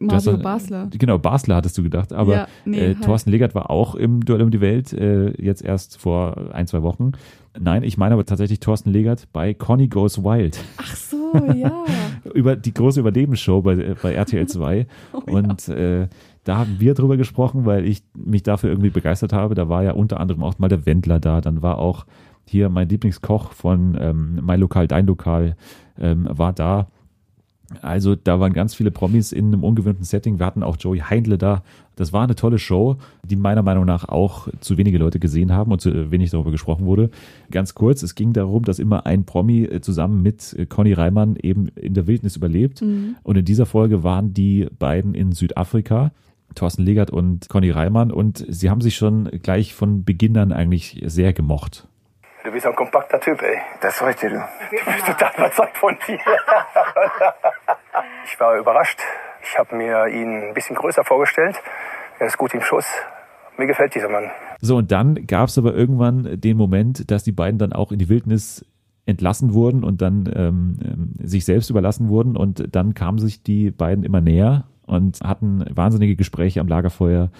[0.00, 0.88] Mario doch- Basler.
[0.96, 3.04] Genau, Basler hattest du gedacht, aber Ja, nee, äh, halt.
[3.04, 6.82] Thorsten Legert war auch im Duell um die Welt, äh, jetzt erst vor ein, zwei
[6.82, 7.12] Wochen.
[7.58, 10.58] Nein, ich meine aber tatsächlich Thorsten Legert bei Conny Goes Wild.
[10.78, 11.84] Ach so, ja.
[12.34, 14.86] Über die große Überlebensshow bei, äh, bei RTL 2.
[15.12, 16.08] Oh, Und äh,
[16.44, 19.54] da haben wir drüber gesprochen, weil ich mich dafür irgendwie begeistert habe.
[19.54, 22.06] Da war ja unter anderem auch mal der Wendler da, dann war auch
[22.48, 25.56] hier mein Lieblingskoch von ähm, Mein Lokal, Dein Lokal
[26.00, 26.88] ähm, war da.
[27.80, 30.38] Also da waren ganz viele Promis in einem ungewöhnten Setting.
[30.38, 31.62] Wir hatten auch Joey Heindle da.
[31.96, 35.72] Das war eine tolle Show, die meiner Meinung nach auch zu wenige Leute gesehen haben
[35.72, 37.10] und zu wenig darüber gesprochen wurde.
[37.50, 41.36] Ganz kurz, es ging darum, dass immer ein Promi äh, zusammen mit äh, Conny Reimann
[41.36, 42.82] eben in der Wildnis überlebt.
[42.82, 43.16] Mhm.
[43.22, 46.12] Und in dieser Folge waren die beiden in Südafrika,
[46.54, 48.10] Thorsten Legert und Conny Reimann.
[48.10, 51.86] Und sie haben sich schon gleich von Beginn an eigentlich sehr gemocht.
[52.44, 53.58] Du bist ein kompakter Typ, ey.
[53.80, 54.34] Das heute du.
[54.34, 56.18] Du bist total überzeugt von dir.
[58.24, 58.98] ich war überrascht.
[59.44, 61.54] Ich habe mir ihn ein bisschen größer vorgestellt.
[62.18, 62.86] Er ist gut im Schuss.
[63.56, 64.32] Mir gefällt dieser Mann.
[64.60, 67.98] So, und dann gab es aber irgendwann den Moment, dass die beiden dann auch in
[67.98, 68.66] die Wildnis
[69.06, 72.36] entlassen wurden und dann ähm, ähm, sich selbst überlassen wurden.
[72.36, 77.30] Und dann kamen sich die beiden immer näher und hatten wahnsinnige Gespräche am Lagerfeuer.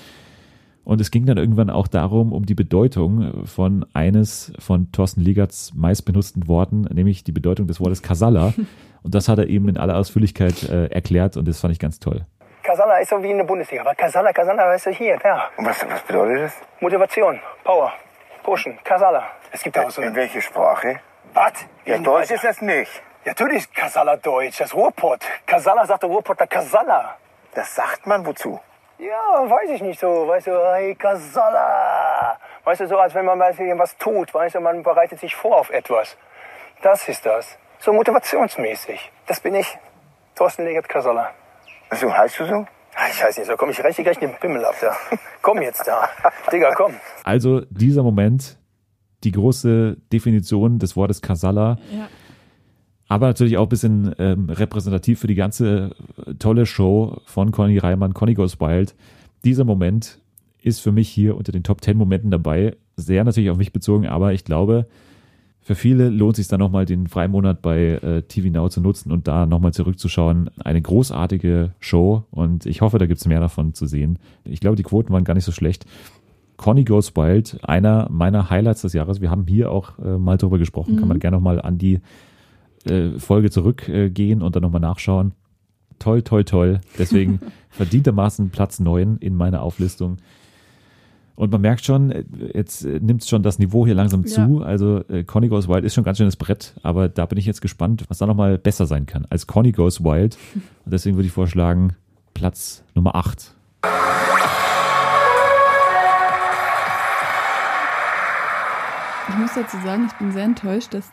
[0.85, 5.73] Und es ging dann irgendwann auch darum, um die Bedeutung von eines von Thorsten Legerts
[5.75, 8.53] meistbenutzten Worten, nämlich die Bedeutung des Wortes Kasala.
[9.05, 11.99] Und das hat er eben in aller Ausführlichkeit äh, erklärt und das fand ich ganz
[11.99, 12.25] toll.
[12.63, 13.83] Kasala ist so wie in der Bundesliga.
[13.83, 15.49] Aber Kasala, Kasala, weißt du, hier, da.
[15.57, 16.53] Und was, was bedeutet das?
[16.81, 17.93] Motivation, Power,
[18.45, 19.25] Pushen, Kasala.
[19.51, 21.01] Es gibt auch so In welcher Sprache?
[21.35, 21.53] Was?
[21.85, 22.93] Ja, In- Deutsch ist das nicht.
[23.25, 24.59] Ja, natürlich ist Kasala Deutsch.
[24.59, 25.19] Das ist Ruhrpott.
[25.47, 27.17] Kasala sagt der Ruhrpotter Kasala.
[27.57, 28.61] Das sagt man wozu?
[28.99, 30.29] Ja, weiß ich nicht so.
[30.29, 32.37] Weißt du, hey, Kasala.
[32.65, 34.33] Weißt du, so als wenn man mal irgendwas tut.
[34.33, 36.17] Weißt du, man bereitet sich vor auf etwas.
[36.83, 37.59] Das ist das.
[37.81, 39.11] So motivationsmäßig.
[39.27, 39.79] Das bin ich.
[40.37, 41.31] Thorsten Legert Kasala.
[41.93, 42.67] So, heißt du so?
[42.95, 44.95] Ah, Ich weiß nicht, so komm ich rechte gleich den Pimmel ab da.
[45.43, 46.09] komm jetzt da.
[46.53, 46.95] Digga, komm.
[47.25, 48.59] Also dieser Moment,
[49.25, 52.09] die große Definition des Wortes Kasala, Ja.
[53.13, 55.91] Aber natürlich auch ein bisschen ähm, repräsentativ für die ganze
[56.27, 58.95] äh, tolle Show von Conny Reimann, Conny Goes Wild.
[59.45, 60.19] Dieser Moment
[60.63, 62.77] ist für mich hier unter den Top 10 Momenten dabei.
[62.97, 64.87] Sehr natürlich auf mich bezogen, aber ich glaube,
[65.61, 69.13] für viele lohnt es sich dann nochmal den Freimonat bei äh, TV Now zu nutzen
[69.13, 70.51] und da nochmal zurückzuschauen.
[70.65, 74.19] Eine großartige Show und ich hoffe, da gibt es mehr davon zu sehen.
[74.45, 75.85] Ich glaube, die Quoten waren gar nicht so schlecht.
[76.57, 79.21] Conny Goes Wild, einer meiner Highlights des Jahres.
[79.21, 80.95] Wir haben hier auch äh, mal drüber gesprochen.
[80.95, 81.09] Kann Mhm.
[81.09, 82.01] man gerne nochmal an die
[82.87, 85.33] äh, Folge zurückgehen gehen und dann nochmal nachschauen.
[85.99, 86.81] Toll, toll, toll.
[86.99, 87.41] Deswegen
[87.71, 90.17] verdientermaßen Platz 9 in meiner Auflistung.
[91.35, 94.29] Und man merkt schon, äh, jetzt äh, nimmt schon das Niveau hier langsam Ja.
[94.47, 94.63] zu.
[94.63, 97.47] Also äh, Conny Goes Wild ist schon ein ganz schönes Brett, aber da bin ich
[97.47, 100.37] jetzt gespannt, was da nochmal besser sein kann als Conny Goes Wild.
[100.85, 101.95] Und deswegen würde ich vorschlagen,
[102.35, 103.55] Platz Nummer 8.
[109.29, 111.11] Ich muss dazu sagen, ich bin sehr enttäuscht, dass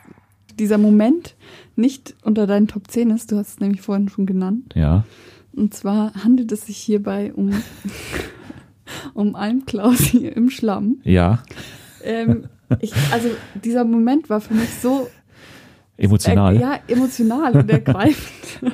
[0.60, 1.36] dieser Moment
[1.76, 3.32] nicht unter deinen Top 10 ist.
[3.32, 4.74] Du hast es nämlich vorhin schon genannt.
[4.76, 5.06] Ja.
[5.54, 7.52] Und zwar handelt es sich hierbei um,
[9.13, 11.00] um Almklausi im Schlamm.
[11.04, 11.43] Ja.
[12.04, 12.48] Ähm,
[12.82, 13.30] ich, also
[13.63, 15.10] dieser Moment war für mich so
[16.00, 16.56] Emotional.
[16.56, 18.74] Äh, ja, emotional und ergreifend.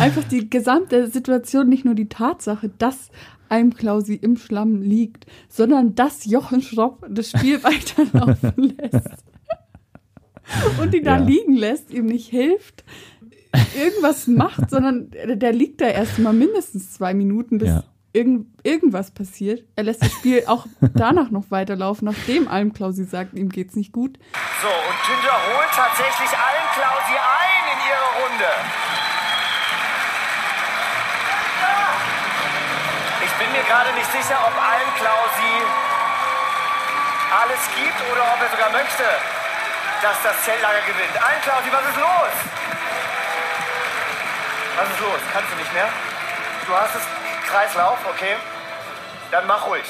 [0.00, 3.10] Einfach die gesamte Situation, nicht nur die Tatsache, dass
[3.48, 9.24] Almklausi im Schlamm liegt, sondern dass Jochen Schropp das Spiel weiterlaufen lässt.
[10.78, 11.24] Und ihn da Ja.
[11.24, 12.84] liegen lässt, ihm nicht hilft,
[13.74, 17.82] irgendwas macht, sondern der liegt da erst mal mindestens zwei Minuten, bis Ja.
[18.12, 19.64] irgend, irgendwas passiert.
[19.76, 24.18] Er lässt das Spiel auch danach noch weiterlaufen, nachdem Almklausi sagt, ihm geht's nicht gut.
[24.62, 28.50] So, und Tünder holt tatsächlich allen Klausi ein in ihre Runde.
[33.24, 35.52] Ich bin mir gerade nicht sicher, ob allen Klausi
[37.42, 39.04] alles gibt oder ob er sogar möchte,
[40.02, 41.14] dass das Zelllager gewinnt.
[41.22, 42.34] Allen Klausi, was ist los?
[44.76, 45.20] Was ist los?
[45.32, 45.88] Kannst du nicht mehr?
[46.66, 47.02] Du hast es
[47.48, 48.34] Kreislauf, okay?
[49.30, 49.82] Dann mach ruhig.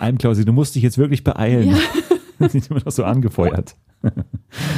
[0.00, 1.76] Almklausi, du musst dich jetzt wirklich beeilen.
[2.38, 2.48] Ja.
[2.48, 3.76] Sind immer noch so angefeuert.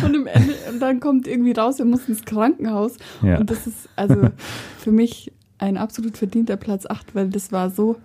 [0.04, 2.96] Und, im Ende, und dann kommt irgendwie raus, er muss ins Krankenhaus.
[3.22, 3.38] Ja.
[3.38, 4.30] Und das ist also
[4.78, 7.96] für mich ein absolut verdienter Platz 8, weil das war so,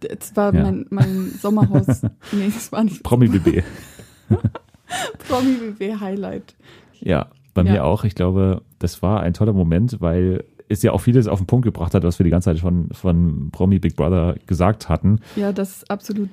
[0.00, 0.62] das war Ja.
[0.62, 2.02] mein, mein Sommerhaus.
[2.32, 3.62] nee, das war nicht Promi-BB.
[5.28, 6.54] Promi-BB-Highlight.
[7.00, 7.72] Ja, bei Ja.
[7.72, 8.04] mir auch.
[8.04, 11.64] Ich glaube, das war ein toller Moment, weil es ja auch vieles auf den Punkt
[11.64, 15.20] gebracht hat, was wir die ganze Zeit schon von Promi Big Brother gesagt hatten.
[15.36, 16.30] Ja, das ist absolut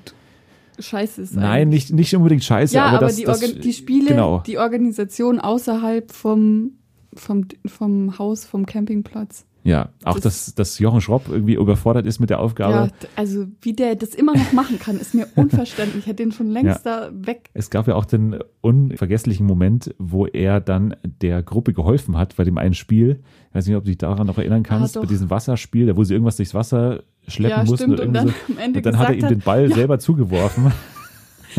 [0.79, 1.35] scheiße ist.
[1.35, 4.41] Nein, nicht, nicht unbedingt scheiße, ja, aber, aber, das, die, das, die Spiele, genau.
[4.45, 6.71] die Organisation außerhalb vom,
[7.13, 9.45] vom, vom Haus, vom Campingplatz.
[9.63, 12.73] Ja, auch dass, dass Jochen Schropp irgendwie überfordert ist mit der Aufgabe.
[12.73, 15.99] Ja, also wie der das immer noch machen kann, ist mir unverständlich.
[16.03, 17.49] Ich hätte den schon längst da weg.
[17.53, 22.43] Es gab ja auch den unvergesslichen Moment, wo er dann der Gruppe geholfen hat bei
[22.43, 23.19] dem einen Spiel.
[23.49, 25.95] Ich weiß nicht, ob du dich daran noch erinnern kannst, Ah, bei diesem Wasserspiel, da
[25.95, 27.77] wo sie irgendwas durchs Wasser schleppen Ja, mussten.
[27.77, 27.99] stimmt.
[27.99, 28.33] oder Und dann so.
[28.49, 29.75] am Ende und dann hat er ihm den Ball ja.
[29.75, 30.71] selber zugeworfen.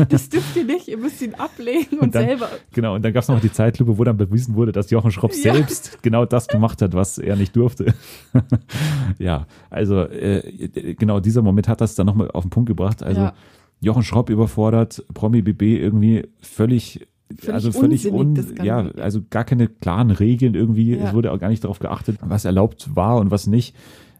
[0.09, 2.49] das dürft ihr nicht, ihr müsst ihn ablegen und, dann, selber.
[2.73, 5.31] Genau, und dann gab es noch die Zeitlupe, wo dann bewiesen wurde, dass Jochen Schropp
[5.33, 5.53] Ja.
[5.53, 7.93] selbst genau das gemacht hat, was er nicht durfte.
[9.19, 13.03] ja, also äh, genau dieser Moment hat das dann nochmal auf den Punkt gebracht.
[13.03, 13.33] Also Ja.
[13.81, 17.05] Jochen Schropp überfordert, Promi BB irgendwie völlig.
[17.37, 20.95] Völlig also völlig un, ja, also gar keine klaren Regeln irgendwie.
[20.95, 21.07] Ja.
[21.07, 23.75] Es wurde auch gar nicht darauf geachtet, was erlaubt war und was nicht.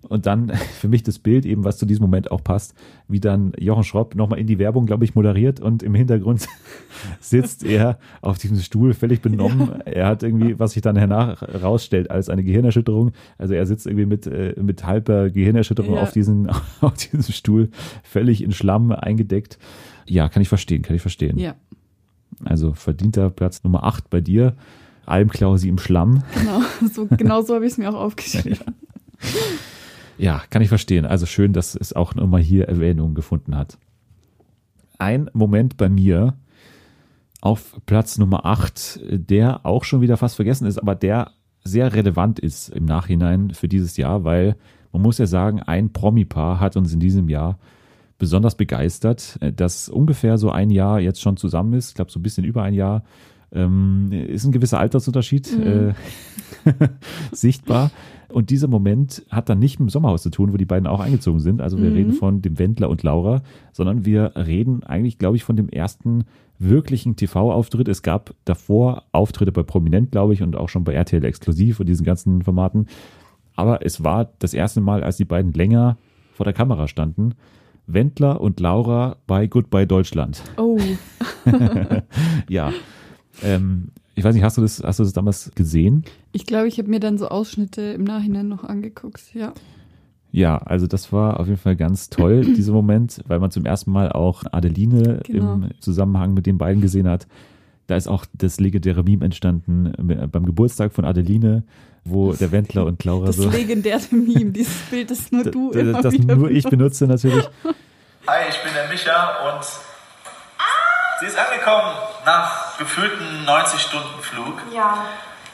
[0.10, 2.74] Und dann für mich das Bild eben, was zu diesem Moment auch passt,
[3.08, 6.48] wie dann Jochen Schropp nochmal in die Werbung, glaube ich, moderiert und im Hintergrund
[7.22, 9.82] sitzt er auf diesem Stuhl völlig benommen.
[9.86, 13.12] Er hat irgendwie, was sich dann hernach rausstellt, als eine Gehirnerschütterung.
[13.38, 16.02] Also er sitzt irgendwie mit, äh, mit halber Gehirnerschütterung Ja.
[16.02, 16.50] auf, diesen,
[16.82, 17.70] auf diesem Stuhl,
[18.04, 19.58] völlig in Schlamm eingedeckt.
[20.06, 21.38] Ja, kann ich verstehen, kann ich verstehen.
[21.40, 21.56] Ja,
[22.44, 24.56] Also verdienter Platz Nummer 8 bei dir.
[25.06, 26.24] Almklausi im Schlamm.
[26.34, 26.62] genau.
[26.94, 28.60] So, genau so habe ich es mir auch aufgeschrieben.
[28.66, 28.74] Ja,
[30.50, 31.06] kann ich verstehen.
[31.06, 33.78] Also schön, dass es auch nochmal hier Erwähnung gefunden hat.
[35.00, 36.36] Ein Moment bei mir
[37.42, 41.32] auf Platz Nummer 8, der auch schon wieder fast vergessen ist, aber der
[41.64, 44.56] sehr relevant ist im Nachhinein für dieses Jahr, weil
[44.92, 47.58] man muss ja sagen, ein Promi-Paar hat uns in diesem Jahr
[48.18, 52.24] besonders begeistert, das ungefähr so ein Jahr jetzt schon zusammen ist, ich glaube so ein
[52.24, 53.04] bisschen über ein Jahr.
[53.52, 55.94] Ähm, ist ein gewisser Altersunterschied Mhm.
[56.66, 56.88] äh,
[57.32, 57.92] sichtbar.
[58.34, 61.00] Und dieser Moment hat dann nicht mit dem Sommerhaus zu tun, wo die beiden auch
[61.00, 61.62] eingezogen sind.
[61.62, 61.96] Also wir Mhm.
[61.96, 63.42] reden von dem Wendler und Laura,
[63.72, 66.26] sondern wir reden eigentlich, glaube ich, von dem ersten
[66.60, 67.88] wirklichen TV-Auftritt.
[67.88, 71.88] Es gab davor Auftritte bei Prominent, glaube ich, und auch schon bei RTL Exklusiv und
[71.88, 72.88] diesen ganzen Formaten.
[73.56, 75.98] Aber es war das erste Mal, als die beiden länger
[76.34, 77.36] vor der Kamera standen.
[77.86, 80.42] Wendler und Laura bei Goodbye Deutschland.
[80.58, 80.80] Oh,
[82.50, 82.72] ja.
[83.44, 86.04] Ähm, ich weiß nicht, hast du das, hast du das damals gesehen?
[86.32, 89.22] ich glaube, ich habe mir dann so Ausschnitte im Nachhinein noch angeguckt.
[89.34, 89.54] Ja,
[90.32, 93.92] Ja, also das war auf jeden Fall ganz toll, dieser Moment, weil man zum ersten
[93.92, 95.54] Mal auch Adeline Genau.
[95.56, 97.28] im Zusammenhang mit den beiden gesehen hat.
[97.88, 99.92] Da ist auch das legendäre Meme entstanden
[100.32, 101.64] beim Geburtstag von Adeline,
[102.06, 103.50] wo der Wendler und Laura das so.
[103.50, 107.44] legendäre Meme, dieses Bild, das nur du das, immer das wieder nur ich benutze natürlich.
[108.28, 109.66] Hi, ich bin der Micha und
[111.24, 114.62] sie ist angekommen nach gefühlten 90-Stunden-Flug.
[114.72, 114.98] Ja.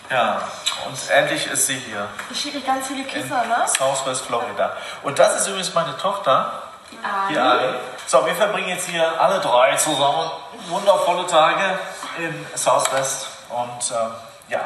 [0.09, 0.41] Ja,
[0.87, 2.07] und endlich ist sie hier.
[2.31, 3.67] Ich schicke ganz viele Küsse, in ne?
[3.67, 4.75] Southwest Florida.
[5.03, 6.97] Und das ist übrigens meine Tochter, Die
[7.29, 7.75] die Ali.
[8.07, 10.31] So, wir verbringen jetzt hier alle drei zusammen
[10.69, 11.77] wundervolle Tage
[12.17, 14.11] in Southwest und ähm,
[14.47, 14.61] ja,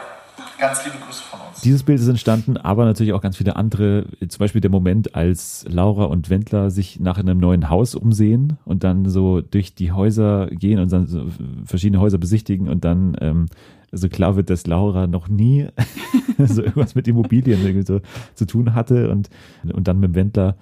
[0.59, 1.61] ganz liebe Grüße von uns.
[1.61, 4.05] Dieses Bild ist entstanden, aber natürlich auch ganz viele andere.
[4.27, 8.83] Zum Beispiel der Moment, als Laura und Wendler sich nach einem neuen Haus umsehen und
[8.83, 11.25] dann so durch die Häuser gehen und dann so
[11.65, 13.45] verschiedene Häuser besichtigen und dann ähm,
[13.91, 15.67] so klar wird, dass Laura noch nie
[16.39, 18.01] so irgendwas mit Immobilien irgendwie so
[18.33, 19.29] zu tun hatte und,
[19.71, 20.55] und dann mit Wendler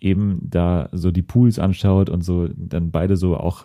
[0.00, 3.64] eben da so die Pools anschaut und so dann beide so auch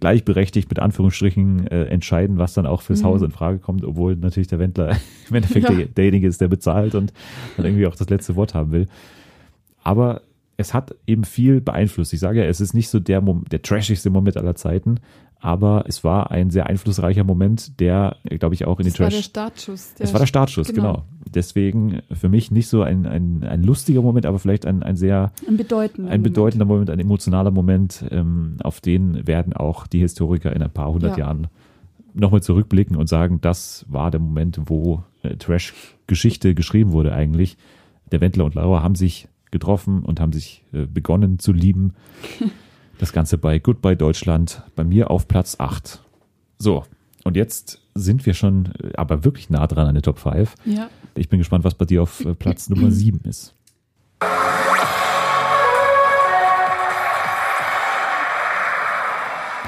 [0.00, 3.06] gleichberechtigt mit Anführungsstrichen äh, entscheiden, was dann auch fürs Mhm.
[3.06, 4.96] Haus in Frage kommt, obwohl natürlich der Wendler
[5.28, 5.74] im Endeffekt Ja.
[5.74, 7.12] der, derjenige ist, der bezahlt und
[7.56, 8.86] dann irgendwie auch das letzte Wort haben will.
[9.82, 10.22] Aber
[10.58, 12.12] es hat eben viel beeinflusst.
[12.12, 14.96] Ich sage ja, es ist nicht so der, Mom der trashigste Moment aller Zeiten,
[15.40, 19.08] aber es war ein sehr einflussreicher Moment, der, glaube ich, auch in das den war
[19.08, 19.18] Trash.
[19.18, 19.94] der Startschuss.
[20.00, 21.04] Es war der Startschuss, genau.
[21.32, 25.30] Deswegen für mich nicht so ein, ein, ein lustiger Moment, aber vielleicht ein, ein sehr
[25.46, 30.54] Ein bedeutender ein bedeutender Moment, ein emotionaler Moment, ähm, auf den werden auch die Historiker
[30.54, 31.26] in ein paar hundert Ja.
[31.26, 31.46] Jahren
[32.14, 37.56] nochmal zurückblicken und sagen, das war der Moment, wo äh, Trash-Geschichte geschrieben wurde eigentlich.
[38.10, 41.94] Der Wendler und Laura haben sich getroffen und haben sich äh, begonnen zu lieben.
[43.00, 46.02] Das Ganze bei Goodbye Deutschland, bei mir auf Platz 8.
[46.58, 46.82] So,
[47.22, 50.52] und jetzt sind wir schon äh, aber wirklich nah dran an der Top 5.
[50.64, 50.90] Ja.
[51.14, 53.54] Ich bin gespannt, was bei dir auf äh, Platz Nummer 7 ist.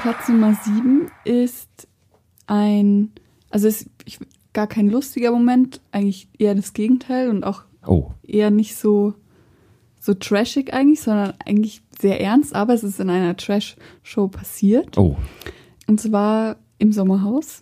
[0.01, 1.69] Platz Nummer sieben ist
[2.47, 3.11] ein,
[3.51, 3.87] also ist
[4.51, 8.11] gar kein lustiger Moment, eigentlich eher das Gegenteil und auch Oh.
[8.23, 9.13] eher nicht so,
[10.03, 14.97] so trashig eigentlich, sondern eigentlich sehr ernst, aber es ist in einer Trash-Show passiert.
[14.97, 15.15] Oh,
[15.87, 17.61] Und zwar im Sommerhaus.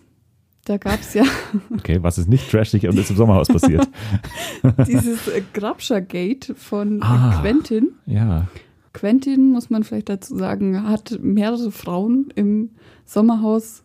[0.64, 1.24] Da gab es ja
[1.76, 3.86] okay, was ist nicht trashig und ist im Sommerhaus passiert?
[4.86, 7.38] dieses äh, Grabscher-Gate von Ah.
[7.40, 7.90] Quentin.
[8.06, 8.46] ja.
[8.92, 12.70] Quentin, muss man vielleicht dazu sagen, hat mehrere Frauen im
[13.04, 13.82] Sommerhaus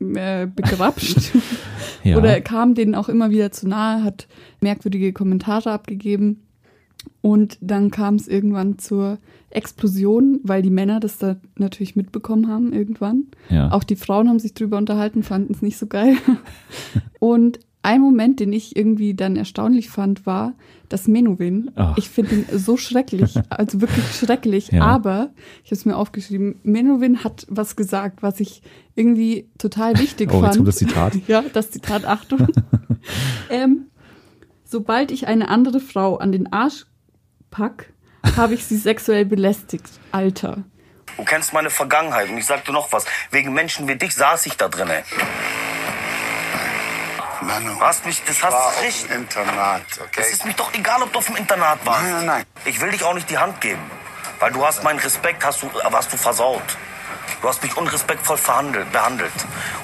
[0.00, 1.32] äh, begrapscht.
[2.04, 2.16] Ja.
[2.18, 4.26] Oder kam denen auch immer wieder zu nahe, hat
[4.60, 6.42] merkwürdige Kommentare abgegeben.
[7.20, 9.18] Und dann kam es irgendwann zur
[9.50, 13.26] Explosion, weil die Männer das da natürlich mitbekommen haben irgendwann.
[13.48, 13.70] Ja.
[13.70, 16.16] Auch die Frauen haben sich drüber unterhalten, fanden es nicht so geil.
[17.20, 20.54] Und ein Moment, den ich irgendwie dann erstaunlich fand, war,
[20.88, 21.96] dass Menowin, Ach.
[21.98, 24.82] ich finde ihn so schrecklich, also wirklich schrecklich, Ja.
[24.82, 25.30] aber
[25.64, 28.62] ich habe es mir aufgeschrieben, Menowin hat was gesagt, was ich
[28.94, 30.56] irgendwie total wichtig Oh, jetzt fand.
[30.56, 31.12] kommt das Zitat.
[31.28, 32.46] Ja, das Zitat, Achtung.
[33.50, 33.86] ähm,
[34.64, 36.86] sobald ich eine andere Frau an den Arsch
[37.52, 37.86] pack,
[38.36, 39.86] habe ich sie sexuell belästigt.
[40.10, 40.64] Alter.
[41.16, 43.04] Du kennst meine Vergangenheit und ich sag dir noch was.
[43.30, 45.04] Wegen Menschen wie dich saß ich da drinne.
[47.42, 49.08] Manu, Hast mich, das hast war du auf richtig.
[49.10, 50.20] dem Internat, okay?
[50.20, 52.02] Es ist mir doch egal, ob du auf dem Internat warst.
[52.02, 52.44] Nein, nein, nein.
[52.64, 53.82] Ich will dich auch nicht die Hand geben.
[54.38, 56.62] Weil du hast meinen Respekt, hast du, hast du versaut.
[57.40, 59.32] Du hast mich unrespektvoll verhandelt, behandelt.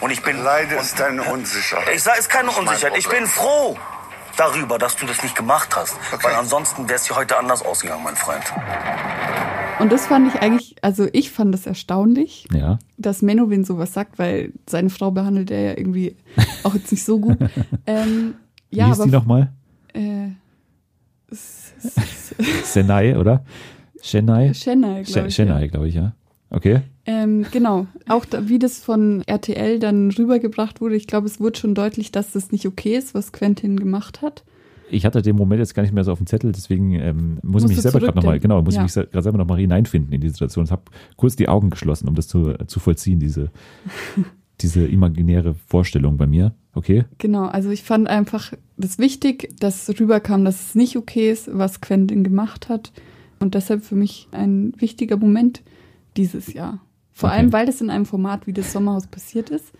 [0.01, 0.43] Und ich bin.
[0.43, 1.89] Leider ist deine Unsicherheit.
[1.95, 2.97] Ich sage, es ist keine Unsicherheit.
[2.97, 3.77] Ich bin froh
[4.39, 5.97] darüber, dass du das nicht gemacht hast.
[6.23, 8.43] Weil ansonsten wäre es dir heute anders ausgegangen, mein Freund.
[9.81, 12.79] Und das fand ich eigentlich, also ich fand das erstaunlich, Ja.
[12.97, 16.17] dass Menowin sowas sagt, weil seine Frau behandelt er ja irgendwie
[16.65, 17.39] auch jetzt nicht so gut.
[17.87, 18.35] ähm,
[18.71, 19.53] Wie ja, hieß aber die nochmal?
[19.95, 20.31] Äh,
[22.65, 23.45] Senai, oder?
[24.03, 24.53] Chennai?
[24.53, 26.13] Chennai, glaub ich, Chennai, glaube ich, ja.
[26.51, 26.81] Okay.
[27.05, 31.59] ähm, genau, auch da, wie das von RTL dann rübergebracht wurde, ich glaube, es wurde
[31.59, 34.45] schon deutlich, dass das nicht okay ist, was Quentin gemacht hat.
[34.91, 37.63] Ich hatte den Moment jetzt gar nicht mehr so auf dem Zettel, deswegen ähm, muss
[37.65, 38.81] ich mich selber gerade nochmal, genau, muss Ja.
[38.87, 40.65] ich mich gerade selber nochmal hineinfinden in die Situation.
[40.65, 40.85] Ich habe
[41.17, 43.51] kurz die Augen geschlossen, um das zu, zu vollziehen, diese,
[44.61, 46.55] diese imaginäre Vorstellung bei mir.
[46.75, 47.05] Okay.
[47.19, 51.81] Genau, also ich fand einfach das wichtig, dass rüberkam, dass es nicht okay ist, was
[51.83, 52.93] Quentin gemacht hat.
[53.41, 55.63] Und deshalb für mich ein wichtiger Moment
[56.17, 56.81] dieses Jahr.
[57.13, 57.39] Vor Okay.
[57.39, 59.73] allem, weil das in einem Format wie das Sommerhaus passiert ist.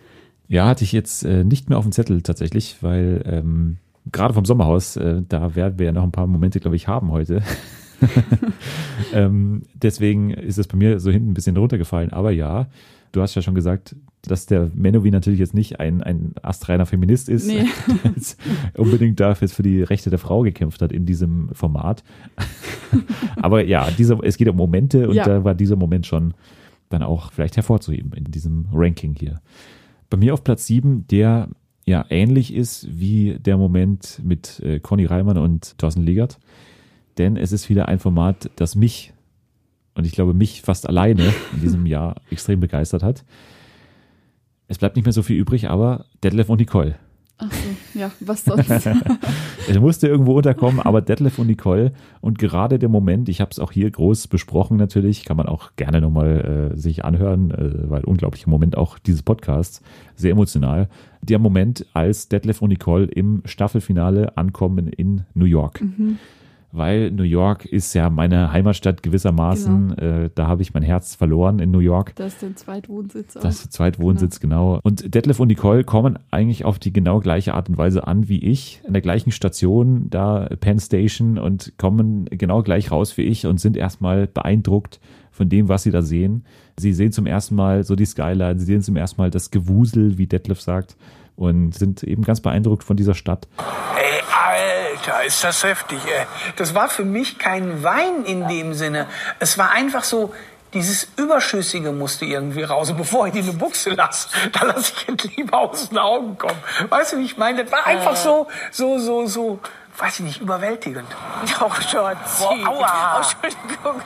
[0.47, 3.77] Ja, hatte ich jetzt äh, nicht mehr auf dem Zettel tatsächlich, weil ähm,
[4.11, 7.11] gerade vom Sommerhaus, äh, da werden wir ja noch ein paar Momente, glaube ich, haben
[7.11, 7.41] heute.
[9.13, 12.11] ähm, deswegen ist es bei mir so hinten ein bisschen runtergefallen.
[12.11, 12.67] Aber ja,
[13.11, 17.29] du hast ja schon gesagt, dass der Menowin natürlich jetzt nicht ein, ein astreiner Feminist
[17.29, 17.65] ist, Nee.
[18.03, 18.39] der jetzt
[18.77, 22.03] unbedingt dafür jetzt für die Rechte der Frau gekämpft hat in diesem Format.
[23.37, 25.23] Aber ja, dieser, es geht um Momente und Ja.
[25.25, 26.33] da war dieser Moment schon
[26.89, 29.41] dann auch vielleicht hervorzuheben in diesem Ranking hier.
[30.09, 31.49] Bei mir auf Platz 7, der
[31.85, 36.39] ja ähnlich ist wie der Moment mit äh, Conny Reimann und Thorsten Legert.
[37.17, 39.13] Denn es ist wieder ein Format, das mich
[39.95, 43.23] und ich glaube mich fast alleine in diesem Jahr extrem begeistert hat.
[44.69, 46.95] Es bleibt nicht mehr so viel übrig, aber Detlef und Nicole.
[47.39, 48.69] Ach so, ja, was sonst?
[49.67, 53.59] Es musste irgendwo unterkommen, aber Detlef und Nicole und gerade der Moment, ich habe es
[53.59, 58.03] auch hier groß besprochen natürlich, kann man auch gerne nochmal äh, sich anhören, äh, weil
[58.03, 59.81] unglaublicher Moment auch dieses Podcasts,
[60.15, 60.87] sehr emotional.
[61.21, 65.81] Der Moment, als Detlef und Nicole im Staffelfinale ankommen in New York.
[65.81, 66.19] Mhm.
[66.71, 69.97] Weil New York ist ja meine Heimatstadt gewissermaßen.
[69.97, 72.13] Äh, da habe ich mein Herz verloren in New York.
[72.15, 73.41] Das ist der Zweitwohnsitz auch.
[73.41, 74.79] Das ist der Zweitwohnsitz, genau.
[74.83, 78.39] Und Detlef und Nicole kommen eigentlich auf die genau gleiche Art und Weise an wie
[78.39, 83.47] ich, an der gleichen Station, da Penn Station und kommen genau gleich raus wie ich
[83.47, 84.99] und sind erstmal beeindruckt
[85.31, 86.43] von dem, was sie da sehen.
[86.77, 90.17] Sie sehen zum ersten Mal so die Skyline, sie sehen zum ersten Mal das Gewusel,
[90.17, 90.97] wie Detlef sagt,
[91.35, 93.47] und sind eben ganz beeindruckt von dieser Stadt.
[93.57, 94.18] Ey,
[94.99, 96.25] Alter, ist das heftig, ey.
[96.57, 99.07] Das war für mich kein Wein in dem Sinne.
[99.39, 100.33] Es war einfach so,
[100.73, 102.91] dieses Überschüssige musste irgendwie raus.
[102.91, 105.97] Und bevor ich die in eine Buchse lasse, da lasse ich es lieber aus den
[105.97, 106.61] Augen kommen.
[106.89, 107.63] Weißt du, wie ich meine?
[107.63, 109.59] Das war einfach so, so, so, so,
[109.99, 111.07] weiß ich nicht, überwältigend.
[111.61, 111.91] Oh Gott,
[112.39, 113.21] Boah, aua.
[113.21, 114.01] Oh, Entschuldigung.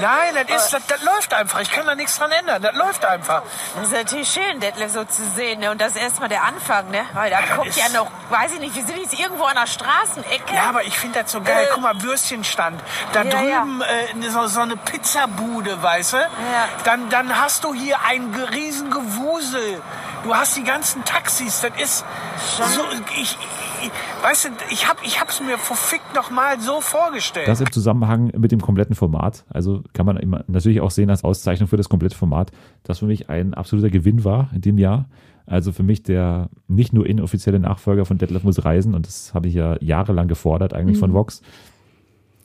[0.00, 1.60] Nein, das, ist, das, das läuft einfach.
[1.60, 2.62] Ich kann da nichts dran ändern.
[2.62, 3.42] Das läuft einfach.
[3.74, 5.60] Das ist natürlich schön, Detlef so zu sehen.
[5.60, 5.70] Ne?
[5.70, 7.04] Und das ist erstmal der Anfang, ne?
[7.14, 9.66] Weil da Ja, guckt ja noch, weiß ich nicht, wir sind jetzt irgendwo an der
[9.66, 10.54] Straßenecke.
[10.54, 11.68] Ja, aber ich finde das so geil.
[11.72, 12.80] Guck mal, Würstchenstand.
[13.12, 13.60] Da Ja, ja.
[13.60, 16.16] drüben Äh, so, so eine Pizzabude, weißt du?
[16.84, 19.82] Dann, dann hast du hier ein riesen Gewusel.
[20.24, 21.60] Du hast die ganzen Taxis.
[21.60, 22.04] Das ist
[22.56, 22.84] so...
[23.16, 23.36] Ich,
[23.82, 23.90] ich,
[24.22, 27.48] weißt du, ich, hab, ich hab's mir verfickt noch mal so vorgestellt.
[27.48, 29.44] Das im Zusammenhang mit dem kompletten Format.
[29.50, 32.52] Also kann man immer natürlich auch sehen als Auszeichnung für das komplette Format,
[32.84, 35.06] das für mich ein absoluter Gewinn war in dem Jahr.
[35.46, 39.48] Also für mich der nicht nur inoffizielle Nachfolger von Detlef muss reisen und das habe
[39.48, 41.14] ich ja jahrelang gefordert eigentlich von Mhm.
[41.14, 41.42] Vox.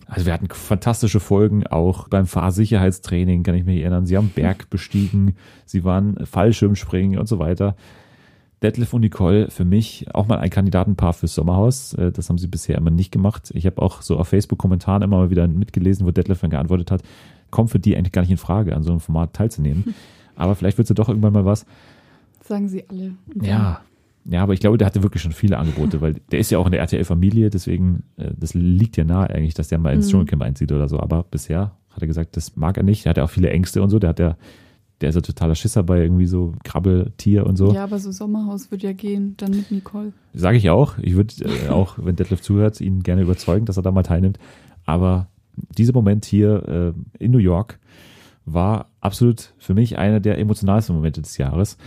[0.07, 4.05] Also wir hatten fantastische Folgen, auch beim Fahrsicherheitstraining, kann ich mich erinnern.
[4.05, 7.75] Sie haben Berg bestiegen, sie waren Fallschirmspringen und so weiter.
[8.63, 11.93] Detlef und Nicole für mich auch mal ein Kandidatenpaar fürs Sommerhaus.
[11.93, 13.51] Äh, Das haben sie bisher immer nicht gemacht.
[13.53, 17.01] Ich habe auch so auf Facebook-Kommentaren immer mal wieder mitgelesen, wo Detlef dann geantwortet hat,
[17.51, 19.93] kommt für die eigentlich gar nicht in Frage, an so einem Format teilzunehmen.
[20.35, 21.65] Aber vielleicht wird es ja doch irgendwann mal was.
[22.43, 23.13] Sagen sie alle.
[23.41, 23.81] Ja.
[24.29, 26.65] Ja, aber ich glaube, der hatte wirklich schon viele Angebote, weil der ist ja auch
[26.65, 30.11] in der RTL-Familie, deswegen, äh, das liegt ja nahe eigentlich, dass der mal ins Mhm.
[30.11, 30.99] Dschungelcamp einzieht oder so.
[30.99, 33.05] Aber bisher hat er gesagt, das mag er nicht.
[33.05, 33.99] Der hat ja auch viele Ängste und so.
[33.99, 34.35] Der hat ja
[35.01, 37.73] Der ist ja totaler Schisser bei irgendwie so Krabbeltier und so.
[37.73, 40.11] Ja, aber so Sommerhaus wird ja gehen, dann mit Nicole.
[40.33, 40.97] Sage ich auch.
[40.99, 44.39] Ich würde äh, auch, wenn Detlef zuhört, ihn gerne überzeugen, dass er da mal teilnimmt.
[44.85, 45.27] Aber
[45.77, 47.79] dieser Moment hier äh, in New York
[48.45, 51.77] war absolut für mich einer der emotionalsten Momente des Jahres.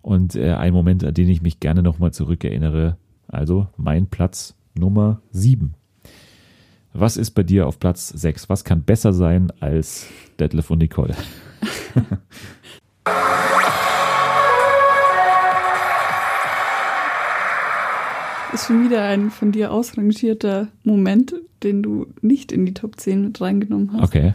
[0.00, 2.96] Und äh, ein Moment, an den ich mich gerne nochmal zurückerinnere.
[3.28, 5.74] Also mein Platz Nummer sieben.
[6.94, 8.48] Was ist bei dir auf Platz sechs?
[8.48, 10.06] Was kann besser sein als
[10.38, 11.14] Detlef und Nicole?
[18.52, 23.24] Ist schon wieder ein von dir ausrangierter Moment, den du nicht in die Top 10
[23.24, 24.02] mit reingenommen hast.
[24.02, 24.34] Okay.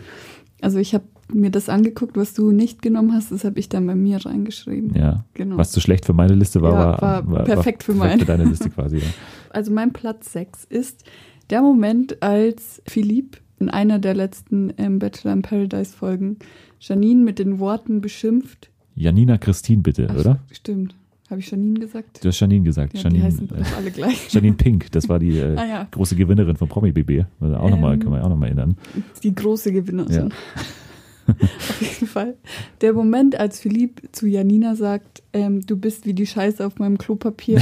[0.60, 3.86] Also ich habe mir das angeguckt, was du nicht genommen hast, das habe ich dann
[3.86, 4.96] bei mir reingeschrieben.
[4.96, 5.24] Ja.
[5.36, 5.58] Genau.
[5.58, 8.18] Was zu schlecht für meine Liste war, Ja, war, war perfekt für meine.
[8.20, 8.98] für deine Liste quasi.
[8.98, 9.04] Ja.
[9.50, 11.04] Also mein Platz 6 ist
[11.50, 16.38] der Moment, als Philippe in einer der letzten ähm, Bachelor in Paradise Folgen
[16.80, 18.70] Janine mit den Worten beschimpft.
[18.96, 20.40] Janina Christine bitte, Ach, oder?
[20.52, 20.96] Stimmt.
[21.30, 22.24] Habe ich Janine gesagt?
[22.24, 22.94] Du hast Janine gesagt.
[22.94, 24.30] Ja, Janine, die heißen äh, alle gleich.
[24.34, 25.88] Janine Pink, das war die äh, Ah, ja.
[25.92, 27.26] große Gewinnerin von Promi BB.
[27.42, 28.78] Also auch noch mal, Ähm, kann man auch nochmal erinnern.
[29.24, 30.34] Die große Gewinnerin.
[31.70, 32.36] auf jeden Fall.
[32.82, 36.98] Der Moment, als Philipp zu Janina sagt, ähm, du bist wie die Scheiße auf meinem
[36.98, 37.62] Klopapier,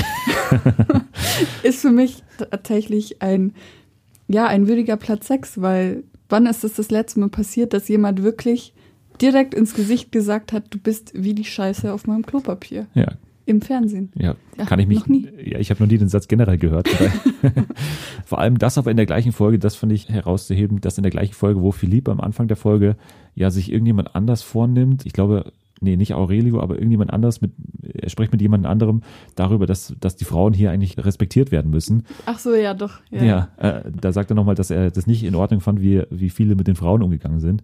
[1.63, 3.53] ist für mich tatsächlich ein,
[4.27, 8.23] ja, ein würdiger Platz 6, weil wann ist es das letzte Mal passiert, dass jemand
[8.23, 8.73] wirklich
[9.21, 12.87] direkt ins Gesicht gesagt hat, du bist wie die Scheiße auf meinem Klopapier?
[12.93, 13.13] Ja.
[13.45, 14.11] Im Fernsehen.
[14.15, 14.99] Ja, Ja, kann ich mich.
[14.99, 15.27] noch nie.
[15.43, 16.89] Ja, ich habe noch nie den Satz generell gehört.
[18.25, 21.11] Vor allem das aber in der gleichen Folge, das fand ich herauszuheben, dass in der
[21.11, 22.95] gleichen Folge, wo Philipp am Anfang der Folge
[23.35, 25.51] ja sich irgendjemand anders vornimmt, ich glaube,
[25.85, 29.01] nee, nicht Aurelio, aber irgendjemand anders mit, er spricht mit jemand anderem
[29.35, 32.03] darüber, dass, dass die Frauen hier eigentlich respektiert werden müssen.
[32.25, 32.99] Ach so, ja, doch.
[33.11, 33.23] Ja.
[33.23, 36.29] Ja, äh, da sagt er nochmal, dass er das nicht in Ordnung fand, wie, wie
[36.29, 37.63] viele mit den Frauen umgegangen sind.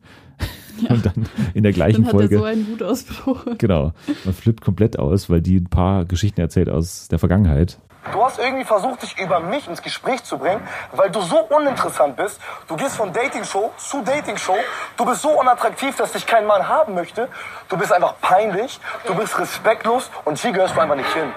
[0.90, 2.36] Und dann in der gleichen Dann hat Folge.
[2.36, 3.46] er so einen Wutausbruch.
[3.58, 3.94] Genau.
[4.26, 7.78] Man flippt komplett aus, weil die ein paar Geschichten erzählt aus der Vergangenheit.
[8.12, 12.16] Du hast irgendwie versucht, dich über mich ins Gespräch zu bringen, weil du so uninteressant
[12.16, 12.42] bist.
[12.68, 14.58] Du gehst von Dating-Show zu Dating-Show.
[14.98, 17.30] Du bist so unattraktiv, dass dich kein Mann haben möchte.
[17.70, 18.80] Du bist einfach peinlich.
[19.06, 21.32] Du bist respektlos und hier gehörst du einfach nicht hin.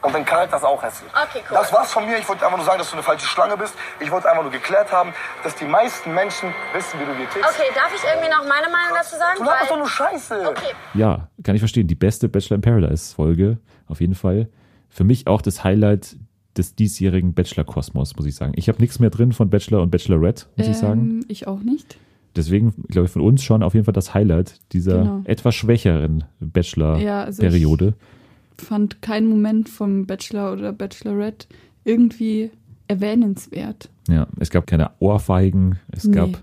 [0.00, 1.10] Und dein Charakter ist auch hässlich.
[1.12, 1.56] Okay, cool.
[1.56, 2.18] Das war's von mir.
[2.18, 3.74] Ich wollte einfach nur sagen, dass du eine falsche Schlange bist.
[3.98, 5.12] Ich wollte einfach nur geklärt haben,
[5.42, 7.50] dass die meisten Menschen wissen, wie du dir tickst.
[7.50, 9.38] Okay, darf ich irgendwie noch meine Meinung dazu sagen?
[9.38, 10.48] Du laberst doch nur Scheiße.
[10.50, 10.74] Okay.
[10.94, 11.88] Ja, kann ich verstehen.
[11.88, 13.58] Die beste Bachelor in Paradise Folge,
[13.88, 14.48] auf jeden Fall.
[14.88, 16.16] Für mich auch das Highlight
[16.56, 18.52] des diesjährigen Bachelor-Kosmos, muss ich sagen.
[18.56, 21.00] Ich habe nichts mehr drin von Bachelor und Bachelorette, muss ich sagen.
[21.20, 21.96] Ähm, ich auch nicht.
[22.36, 25.20] Deswegen, glaube ich, von uns schon auf jeden Fall das Highlight dieser Genau.
[25.24, 27.94] etwas schwächeren Ja, also ich- Bachelor-Periode.
[28.56, 31.46] Fand keinen Moment vom Bachelor oder Bachelorette
[31.84, 32.50] irgendwie
[32.88, 33.88] erwähnenswert.
[34.08, 36.14] Ja, es gab keine Ohrfeigen, es Nee.
[36.16, 36.42] gab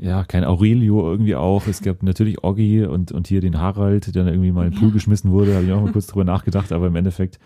[0.00, 4.24] ja kein Aurelio irgendwie auch, es gab natürlich Oggi und, und hier den Harald, der
[4.24, 6.72] dann irgendwie mal in den Pool geschmissen wurde, habe ich auch mal kurz drüber nachgedacht,
[6.72, 7.38] aber im Endeffekt,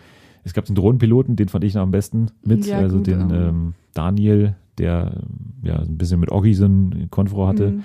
[0.43, 3.29] es gab den Drohnenpiloten, den fand ich noch am besten mit, Ja, also gut, den
[3.31, 5.21] ähm, Daniel, der
[5.63, 7.71] ja ein bisschen mit Oggi so ein Konfro hatte.
[7.71, 7.83] Mhm.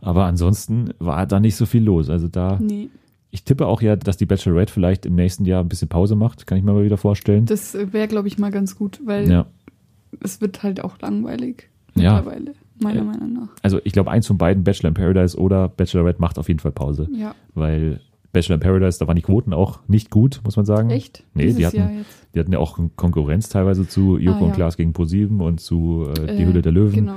[0.00, 2.10] Aber ansonsten war da nicht so viel los.
[2.10, 2.88] Also da, Nee.
[3.30, 6.46] ich tippe auch ja, dass die Bachelorette vielleicht im nächsten Jahr ein bisschen Pause macht,
[6.46, 7.46] kann ich mir mal wieder vorstellen.
[7.46, 9.46] Das wäre, glaube ich, mal ganz gut, weil Ja.
[10.20, 12.22] es wird halt auch langweilig Ja.
[12.82, 13.04] Meiner.
[13.04, 13.48] Meinung nach.
[13.62, 16.72] Also ich glaube, eins von beiden, Bachelor in Paradise oder Bachelorette, macht auf jeden Fall
[16.72, 17.08] Pause.
[17.14, 17.34] Ja.
[17.54, 18.00] Weil
[18.32, 20.90] Bachelor in Paradise, da waren die Quoten auch nicht gut, muss man sagen.
[20.90, 21.24] Echt?
[21.34, 22.04] Nee, Dieses die hatten,
[22.34, 24.54] die hatten ja auch Konkurrenz teilweise zu Joko Ah, und ja.
[24.54, 26.94] Klaas gegen ProSieben und zu äh, Die Äh, Hülle der Löwen.
[26.94, 27.16] Genau.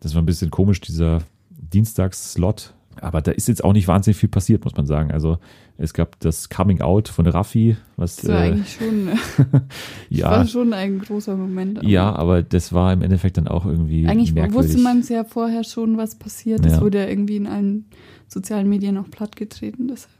[0.00, 1.18] Das war ein bisschen komisch, dieser
[1.50, 2.72] Dienstagsslot.
[3.00, 5.10] Aber da ist jetzt auch nicht wahnsinnig viel passiert, muss man sagen.
[5.10, 5.38] Also
[5.78, 9.08] es gab das Coming Out von Raffi, was Das war äh, eigentlich schon,
[10.08, 11.78] ja, war schon ein großer Moment.
[11.78, 14.70] aber ja, aber das war im Endeffekt dann auch irgendwie Eigentlich merkwürdig.
[14.70, 16.64] wusste man es ja vorher schon, was passiert.
[16.64, 16.80] Das Ja.
[16.80, 17.86] wurde ja irgendwie in allen
[18.28, 19.88] sozialen Medien auch plattgetreten.
[19.88, 20.10] Deshalb.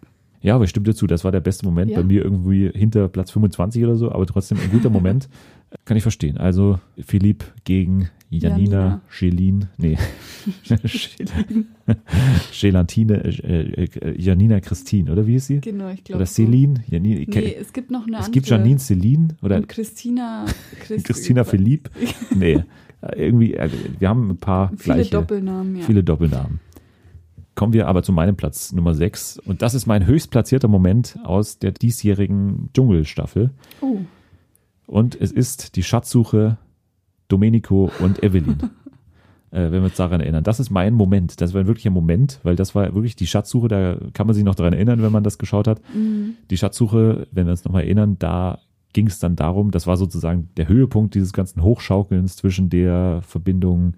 [0.42, 1.90] Ja, aber ich stimme dir zu, das war der beste Moment.
[1.90, 1.98] Ja.
[1.98, 5.28] Bei mir irgendwie hinter Platz 25 oder so, aber trotzdem ein guter Moment.
[5.86, 6.36] Kann ich verstehen.
[6.38, 9.96] Also Philipp gegen Janina, Gelin, nee,
[12.60, 15.60] Gelantine, äh, äh, Janina Christine, oder wie ist sie?
[15.60, 16.34] Genau, ich glaube Oder so.
[16.44, 16.82] Celine?
[16.88, 18.60] Janine, ich Nee, es gibt noch eine Es gibt andere.
[18.68, 20.46] Janine Celine oder Und Christina.
[20.80, 21.90] Christ- Christina Philipp?
[22.34, 22.62] Nee,
[23.02, 23.68] äh, irgendwie, äh,
[23.98, 25.10] wir haben ein paar Viele gleiche.
[25.10, 25.82] Doppelnamen, ja.
[25.84, 26.60] Viele Doppelnamen.
[27.54, 29.38] Kommen wir aber zu meinem Platz Nummer 6.
[29.38, 33.50] Und das ist mein höchstplatzierter Moment aus der diesjährigen Dschungelstaffel.
[33.80, 33.98] Oh.
[34.86, 36.58] Und es ist die Schatzsuche
[37.34, 38.58] Domenico und Evelyn.
[39.50, 40.44] äh, wenn wir uns daran erinnern.
[40.44, 41.40] Das ist mein Moment.
[41.40, 43.68] Das war wirklich ein Moment, weil das war wirklich die Schatzsuche.
[43.68, 45.80] Da kann man sich noch daran erinnern, wenn man das geschaut hat.
[45.94, 46.34] Mhm.
[46.50, 48.58] Die Schatzsuche, wenn wir uns nochmal erinnern, da
[48.92, 53.94] ging es dann darum, das war sozusagen der Höhepunkt dieses ganzen Hochschaukelns zwischen der Verbindung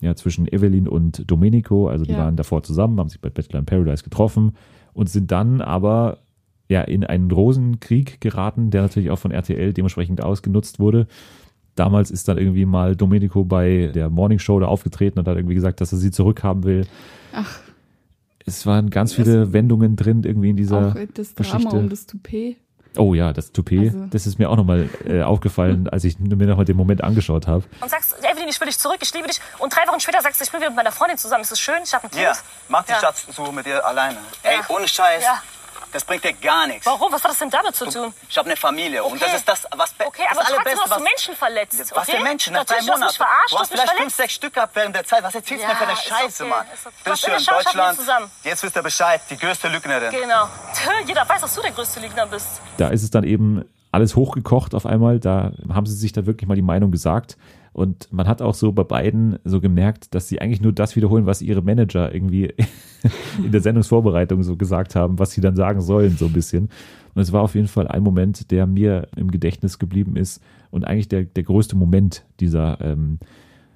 [0.00, 1.88] ja, zwischen Evelyn und Domenico.
[1.88, 2.18] Also die Ja.
[2.18, 4.52] waren davor zusammen, haben sich bei Bachelor in Paradise getroffen
[4.92, 6.18] und sind dann aber
[6.68, 11.06] ja in einen Rosenkrieg geraten, der natürlich auch von RTL dementsprechend ausgenutzt wurde.
[11.76, 15.54] Damals ist dann irgendwie mal Domenico bei der Morning Show da aufgetreten und hat irgendwie
[15.56, 16.86] gesagt, dass er sie zurückhaben will.
[17.32, 17.58] Ach,
[18.46, 21.76] Es waren ganz viele Wendungen drin irgendwie in dieser auch das Drama Geschichte.
[21.76, 22.56] um das Toupet.
[22.96, 26.46] Oh ja, das Toupet, Also- das ist mir auch nochmal äh, aufgefallen, als ich mir
[26.46, 27.64] nochmal den Moment angeschaut habe.
[27.80, 29.40] Und sagst, Evelyn, ich will dich zurück, ich liebe dich.
[29.58, 31.42] Und drei Wochen später sagst du, ich bin wieder mit meiner Freundin zusammen.
[31.42, 31.74] Ist das schön?
[31.84, 32.22] Ich habe ein Kind.
[32.22, 32.34] Ja,
[32.68, 33.00] mach die Ja.
[33.00, 34.18] Schatzsuche mit dir alleine.
[34.44, 35.24] Ey, ohne Scheiß.
[35.24, 35.42] Ja.
[35.94, 36.84] Das bringt dir gar nichts.
[36.84, 37.10] Warum?
[37.12, 38.12] Was hat das denn damit zu tun?
[38.28, 39.24] Ich habe eine Familie und Okay.
[39.26, 41.78] das ist das, was be- Okay, das aber trotzdem Allerbeste, hast du was Menschen verletzt.
[41.94, 42.16] Was okay?
[42.18, 42.52] für Menschen?
[42.52, 43.10] Nach drei Natürlich, du hast Monaten.
[43.10, 44.16] mich verarscht, du hast mich vielleicht fünf, verletzt.
[44.16, 45.22] sechs Stück gehabt während der Zeit.
[45.22, 46.66] Was erzählst du Ja, mir für eine ist Scheiße, okay, Mann?
[46.74, 46.94] ist okay.
[46.98, 47.96] Bitte Was schön, Deutschland.
[47.98, 48.30] zusammen?
[48.42, 49.20] Jetzt wisst ihr Bescheid.
[49.30, 50.10] Die größte Lügnerin.
[50.10, 50.48] Genau.
[51.06, 52.48] Jeder weiß, dass du der größte Lügner bist.
[52.76, 55.20] Da ist es dann eben alles hochgekocht auf einmal.
[55.20, 57.36] Da haben sie sich da wirklich mal die Meinung gesagt.
[57.74, 61.26] Und man hat auch so bei beiden so gemerkt, dass sie eigentlich nur das wiederholen,
[61.26, 62.54] was ihre Manager irgendwie
[63.44, 66.70] in der Sendungsvorbereitung so gesagt haben, was sie dann sagen sollen, so ein bisschen.
[67.14, 70.84] Und es war auf jeden Fall ein Moment, der mir im Gedächtnis geblieben ist und
[70.84, 73.18] eigentlich der, der größte Moment dieser ähm,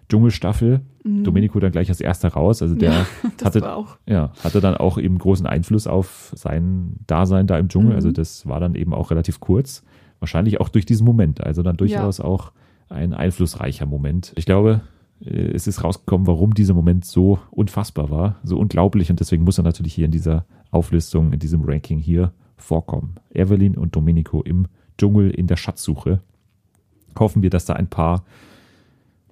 [0.09, 0.81] Dschungelstaffel.
[1.03, 1.25] Mhm.
[1.25, 2.63] Domenico dann gleich als erster raus.
[2.63, 2.93] Also der
[3.41, 3.75] Ja, hatte,
[4.07, 7.91] ja, hatte dann auch eben großen Einfluss auf sein Dasein da im Dschungel.
[7.91, 7.97] Mhm.
[7.97, 9.83] Also das war dann eben auch relativ kurz.
[10.21, 11.45] Wahrscheinlich auch durch diesen Moment.
[11.45, 12.53] Also dann durchaus auch
[12.89, 14.33] ein einflussreicher Moment.
[14.37, 14.81] Ich glaube,
[15.25, 19.59] äh, es ist rausgekommen, warum dieser Moment so unfassbar war, so unglaublich und deswegen muss
[19.59, 23.15] er natürlich hier in dieser Auflistung, in diesem Ranking hier vorkommen.
[23.33, 24.67] Evelyn und Domenico im
[24.99, 26.21] Dschungel in der Schatzsuche.
[27.19, 28.25] Hoffen wir, dass da ein paar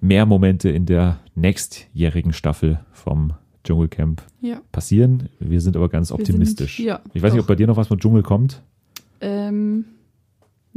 [0.01, 3.33] mehr Momente in der nächstjährigen Staffel vom
[3.63, 4.61] Dschungelcamp Ja.
[4.71, 5.29] passieren.
[5.39, 6.77] Wir sind aber ganz optimistisch.
[6.77, 7.45] sind- ja, ich weiß nicht, doch.
[7.45, 8.61] ob bei dir noch was von Dschungel kommt.
[9.19, 9.85] Ähm,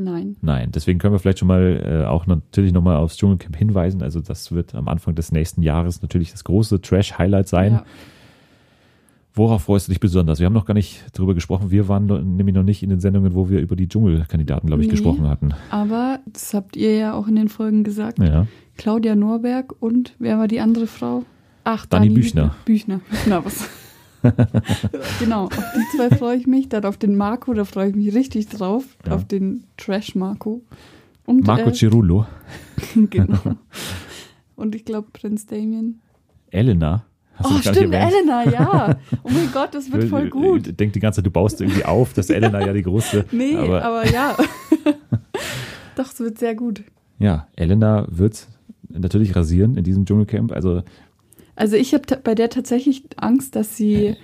[0.05, 0.37] nein.
[0.43, 4.03] Nein, deswegen können wir vielleicht schon mal äh, auch natürlich nochmal aufs Dschungelcamp hinweisen.
[4.03, 7.73] Also das wird am Anfang des nächsten Jahres natürlich das große Trash-Highlight sein.
[7.75, 7.85] Ja.
[9.33, 10.41] Worauf freust du dich besonders?
[10.41, 11.71] Wir haben noch gar nicht drüber gesprochen.
[11.71, 14.89] Wir waren nämlich noch nicht in den Sendungen, wo wir über die Dschungelkandidaten, glaube ich,
[14.89, 14.93] Nee.
[14.93, 15.55] gesprochen hatten.
[15.71, 18.19] Aber das habt ihr ja auch in den Folgen gesagt.
[18.19, 18.47] Ja.
[18.77, 21.25] Claudia Norberg und wer war die andere Frau?
[21.63, 22.57] Ach, Dani Büchner.
[22.65, 23.01] Büchner.
[23.09, 23.69] Büchner, was?
[25.19, 26.69] Genau, auf die zwei freue ich mich.
[26.69, 28.85] Dann auf den Marco, da freue ich mich richtig drauf.
[29.07, 29.15] Ja.
[29.15, 30.63] Auf den Trash Marco.
[31.27, 32.27] Und, Marco äh, Cirullo.
[33.11, 33.39] genau.
[34.57, 36.01] Und ich glaube Prinz Damien.
[36.51, 37.05] Elena.
[37.35, 37.95] Hast Oh, stimmt.
[37.95, 38.97] Elena, ja.
[39.23, 40.67] Oh mein Gott, das wird voll gut.
[40.67, 43.27] Ich denke die ganze Zeit, du baust irgendwie auf, dass Elena ja die große.
[43.33, 44.37] Nee, aber, aber, ja.
[45.97, 46.83] Doch, es wird sehr gut.
[47.19, 48.49] ja, Elena wird
[48.89, 50.53] natürlich rasieren in diesem Dschungelcamp.
[50.53, 50.83] Also
[51.61, 54.17] Also ich habe bei der tatsächlich Angst, dass sie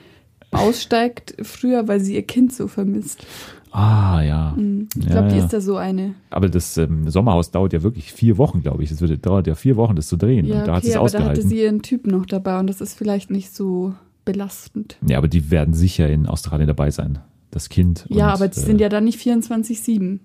[0.53, 3.27] aussteigt früher, weil sie ihr Kind so vermisst.
[3.73, 4.55] Ah, ja.
[4.57, 4.89] Mhm.
[4.97, 5.45] Ich Ja, glaube, die ja.
[5.45, 6.15] ist da so eine.
[6.31, 8.91] Aber das ähm, Sommerhaus dauert ja wirklich vier Wochen, glaube ich.
[8.91, 10.47] Es dauert ja vier Wochen, das zu drehen.
[10.47, 11.49] Ja, und da hat sie okay, es aber da hatte ausgehalten.
[11.51, 13.93] sie ihren Typ noch dabei und das ist vielleicht nicht so
[14.25, 14.97] belastend.
[15.07, 17.19] ja, aber die werden sicher in Australien dabei sein.
[17.51, 18.07] Das Kind.
[18.09, 20.21] ja, und, aber die äh, sind ja dann nicht 24-7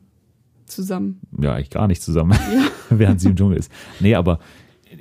[0.66, 1.20] zusammen.
[1.42, 2.38] Ja, eigentlich gar nicht zusammen,
[2.90, 3.70] während sie im Dschungel ist.
[4.00, 4.40] Nee, aber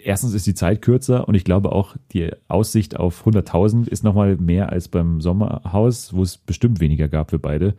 [0.05, 4.36] erstens ist die Zeit kürzer und ich glaube auch, die Aussicht auf 100.000 ist nochmal
[4.36, 7.74] mehr als beim Sommerhaus, wo es bestimmt weniger gab für beide.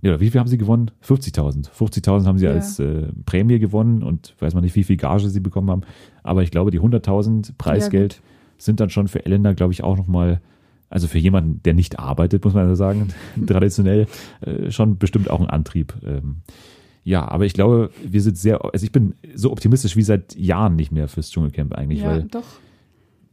[0.00, 0.90] Ja, wie viel haben sie gewonnen?
[1.06, 1.70] 50.000.
[1.70, 2.52] 50.000 haben sie Ja.
[2.52, 5.82] als äh, Prämie gewonnen und weiß man nicht, wie viel Gage sie bekommen haben.
[6.24, 8.20] Aber ich glaube, die 100.000 Preisgeld
[8.58, 10.40] sind dann schon für Elena, glaube ich, auch nochmal,
[10.90, 13.08] also für jemanden, der nicht arbeitet, muss man ja sagen,
[13.46, 14.06] traditionell,
[14.40, 15.94] äh, schon bestimmt auch ein Antrieb.
[16.04, 16.38] Ähm,
[17.04, 20.76] ja, aber ich glaube, wir sind sehr, also ich bin so optimistisch wie seit Jahren
[20.76, 22.44] nicht mehr fürs Dschungelcamp eigentlich, ja, weil doch.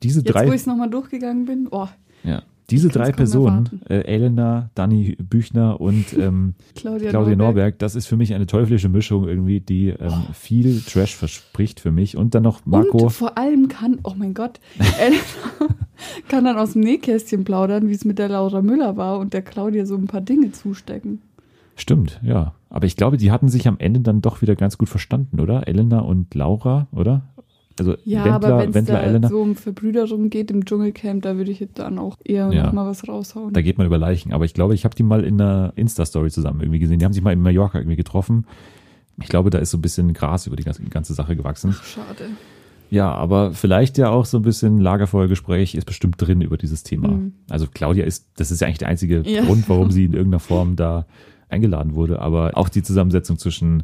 [0.01, 1.87] diese Jetzt, drei, wo ich es nochmal durchgegangen bin, oh,
[2.23, 7.37] ja, diese drei Personen, äh, Elena, Dani Büchner und ähm, Claudia Claudia, Norberg.
[7.37, 7.79] Norberg.
[7.79, 12.15] das ist für mich eine teuflische Mischung irgendwie, die ähm, viel Trash verspricht für mich.
[12.17, 12.97] Und dann noch Marco.
[12.97, 14.59] Und vor allem kann, oh mein Gott,
[14.99, 15.19] Elena
[16.27, 19.41] kann dann aus dem Nähkästchen plaudern, wie es mit der Laura Müller war und der
[19.41, 21.21] Claudia so ein paar Dinge zustecken.
[21.79, 22.53] Stimmt, ja.
[22.69, 25.67] Aber ich glaube, die hatten sich am Ende dann doch wieder ganz gut verstanden, oder?
[25.67, 27.21] Elena und Laura, oder?
[27.79, 29.29] Also Ja, Wendler, aber wenn es da Elena.
[29.29, 32.65] so um Verbrüderung geht im Dschungelcamp, da würde ich jetzt dann auch eher Ja.
[32.65, 33.53] noch mal was raushauen.
[33.53, 34.33] Da geht man über Leichen.
[34.33, 36.99] Aber ich glaube, ich habe die mal in einer Insta-Story zusammen irgendwie gesehen.
[36.99, 38.45] Die haben sich mal in Mallorca irgendwie getroffen.
[39.21, 41.73] Ich glaube, da ist so ein bisschen Gras über die ganze, Sache gewachsen.
[41.73, 42.25] Schade.
[42.91, 47.09] Ja, aber vielleicht ja auch so ein bisschen Lagerfeuergespräch ist bestimmt drin über dieses Thema.
[47.09, 47.33] Mhm.
[47.49, 49.43] Also Claudia ist, das ist ja eigentlich der einzige Ja.
[49.45, 51.05] Grund, warum sie in irgendeiner Form da
[51.49, 52.19] eingeladen wurde.
[52.21, 53.83] Aber auch die Zusammensetzung zwischen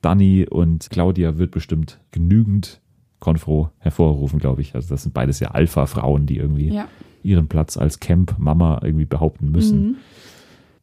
[0.00, 2.80] Dani und Claudia wird bestimmt genügend
[3.20, 4.74] Konfro hervorrufen, glaube ich.
[4.74, 6.88] Also das sind beides ja Alpha-Frauen, die irgendwie Ja.
[7.22, 9.82] ihren Platz als Camp-Mama irgendwie behaupten müssen.
[9.86, 9.96] Mhm.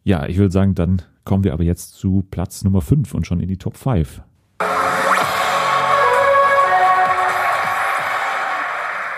[0.05, 3.41] Ja, ich würde sagen, dann kommen wir aber jetzt zu Platz Nummer 5 und schon
[3.41, 4.21] in die Top 5.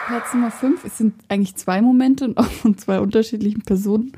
[0.07, 0.83] Platz Nummer 5.
[0.83, 4.11] Es sind eigentlich zwei Momente und auch von zwei unterschiedlichen Personen,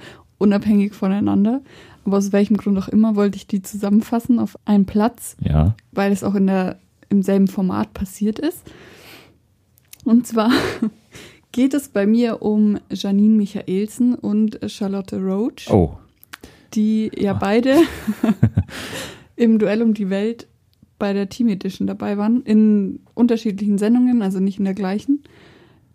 [0.44, 1.62] unabhängig voneinander.
[2.06, 5.76] Aber aus welchem Grund auch immer wollte ich die zusammenfassen auf einen Platz, Ja.
[5.94, 6.78] weil es auch in der,
[7.10, 8.62] im selben Format passiert ist.
[10.04, 10.52] Und zwar
[11.54, 15.94] geht es bei mir um Janine Michaelsen und Charlotte Roach, Oh,
[16.74, 17.78] die ja beide
[19.36, 20.48] im Duell um die Welt
[21.00, 25.24] bei der Team Edition dabei waren, in unterschiedlichen Sendungen, also nicht in der gleichen,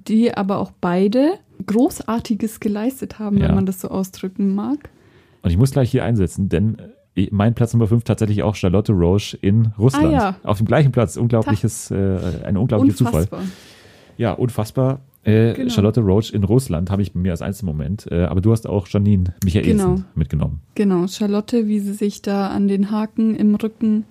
[0.07, 1.35] die aber auch beide
[1.67, 3.49] Großartiges geleistet haben, Ja.
[3.49, 4.91] wenn man das so ausdrücken mag.
[5.43, 6.77] und ich muss gleich hier einsetzen, denn
[7.15, 10.07] äh, mein Platz Nummer 5 tatsächlich auch Charlotte Roche in Russland.
[10.07, 10.37] Ah, ja.
[10.43, 11.17] Auf dem gleichen Platz.
[11.17, 13.23] Unglaubliches, äh, ein unglaublicher Zufall.
[13.23, 13.43] Unfassbar.
[14.17, 15.01] Ja, unfassbar.
[15.25, 15.71] Äh, Genau.
[15.71, 18.07] Charlotte Roach in Russland habe ich bei mir als Einzelmoment.
[18.11, 20.01] Äh, aber du hast auch Janine Michaelsen Genau.
[20.15, 20.61] mitgenommen.
[20.75, 24.05] Genau, Charlotte, wie sie sich da an den Haken im Rücken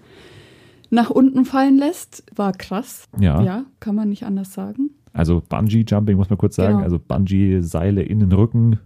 [0.89, 3.07] nach unten fallen lässt, war krass.
[3.19, 3.41] Ja.
[3.41, 4.91] Ja, kann man nicht anders sagen.
[5.17, 6.75] Also Bungee-Jumping, muss man kurz sagen.
[6.75, 6.83] Genau.
[6.83, 8.79] Also Bungee-Seile in den Rücken.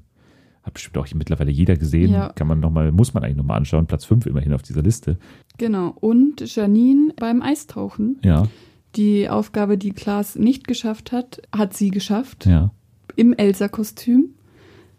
[0.64, 2.12] Hat bestimmt auch mittlerweile jeder gesehen.
[2.12, 2.30] Ja.
[2.30, 3.88] Kann man noch mal, muss man eigentlich nochmal anschauen.
[3.88, 5.18] Platz 5 immerhin auf dieser Liste.
[5.58, 5.96] Genau.
[6.00, 8.20] Und Janine beim Eistauchen.
[8.24, 8.48] Ja.
[8.96, 12.46] Die Aufgabe, die Klaas nicht geschafft hat, hat sie geschafft.
[12.46, 12.72] Ja.
[13.16, 14.36] Im Elsa-Kostüm.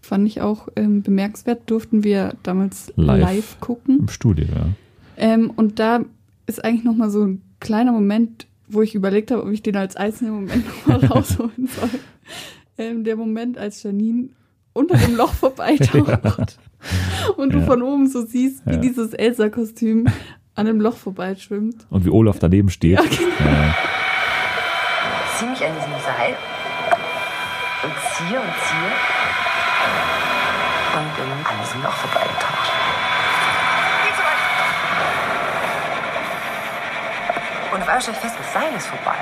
[0.01, 1.71] Fand ich auch ähm, bemerkenswert.
[1.71, 3.61] Durften wir damals live, Live.
[3.61, 4.01] gucken.
[4.01, 4.67] Im Studio, ja.
[5.17, 6.05] Ähm, und da
[6.47, 9.97] ist eigentlich nochmal so ein kleiner Moment, wo ich überlegt habe, ob ich den als
[9.97, 11.91] einzelnen Moment nochmal rausholen soll.
[12.79, 14.31] Ähm, der Moment, als Janine
[14.73, 16.59] unter dem Loch vorbeitaucht
[17.37, 17.65] und du Ja.
[17.67, 18.77] von oben so siehst, wie Ja.
[18.79, 20.07] dieses Elsa-Kostüm
[20.55, 21.87] an dem Loch vorbeischwimmt.
[21.91, 22.93] Und wie Olaf daneben steht.
[22.99, 23.51] Ja, genau.
[23.51, 23.75] Ja.
[25.39, 26.35] Zieh mich an diesem Seil
[27.85, 28.93] und ziehe und ziehe
[30.95, 32.22] und bin an diesem Loch vorbeigetaucht.
[38.01, 39.17] Stelle ich fest, das Seil ist vorbei.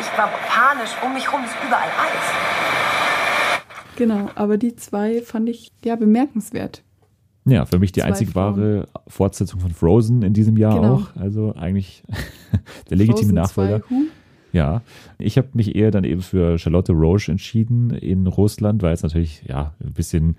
[0.00, 3.62] Ich war panisch, um mich rum ist überall Eis.
[3.96, 6.82] Genau, aber die zwei fand ich ja bemerkenswert.
[7.44, 8.56] Ja, für mich die Zwei einzig Frauen.
[8.56, 10.94] wahre Fortsetzung von Frozen in diesem Jahr Genau.
[10.94, 11.16] auch.
[11.20, 12.02] Also eigentlich
[12.90, 13.80] der legitime Frozen Nachfolger.
[13.82, 14.02] 2, huh?
[14.52, 14.82] Ja,
[15.18, 19.42] ich habe mich eher dann eben für Charlotte Roche entschieden in Russland, weil es natürlich
[19.44, 20.36] ja ein bisschen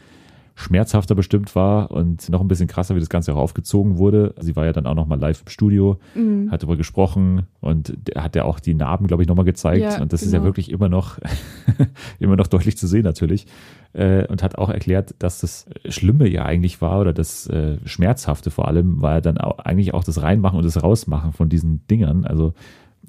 [0.56, 4.36] schmerzhafter bestimmt war und noch ein bisschen krasser, wie das Ganze auch aufgezogen wurde.
[4.40, 6.52] Sie war ja dann auch noch mal live im Studio, Mhm.
[6.52, 9.82] hat darüber gesprochen und hat ja auch die Narben, glaube ich, noch mal gezeigt.
[9.82, 10.50] Ja, und das ist ja genau.
[10.50, 11.18] wirklich immer noch,
[12.20, 13.48] immer noch deutlich zu sehen natürlich.
[13.94, 18.50] Äh, und hat auch erklärt, dass das Schlimme ja eigentlich war oder das äh, Schmerzhafte
[18.50, 21.86] vor allem war ja dann auch, eigentlich auch das Reinmachen und das Rausmachen von diesen
[21.88, 22.26] Dingern.
[22.26, 22.54] Also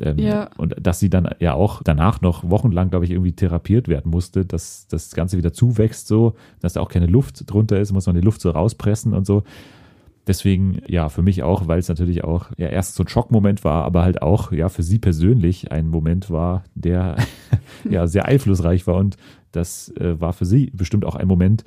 [0.00, 0.50] ähm, Ja.
[0.56, 4.44] und dass sie dann ja auch danach noch wochenlang, glaube ich, irgendwie therapiert werden musste,
[4.44, 8.14] dass das Ganze wieder zuwächst, so, dass da auch keine Luft drunter ist, muss man
[8.16, 9.42] die Luft so rauspressen und so.
[10.26, 13.84] Deswegen, ja, für mich auch, weil es natürlich auch ja erst so ein Schockmoment war,
[13.84, 17.16] aber halt auch, ja, für sie persönlich ein Moment war, der
[17.90, 19.18] ja sehr einflussreich war und
[19.52, 21.64] das äh, war für sie bestimmt auch ein Moment,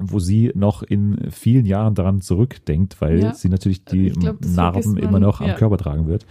[0.00, 3.34] wo sie noch in vielen Jahren daran zurückdenkt, weil Ja.
[3.34, 5.54] sie natürlich die glaub, Narben immer noch am ja.
[5.54, 6.24] Körper tragen wird.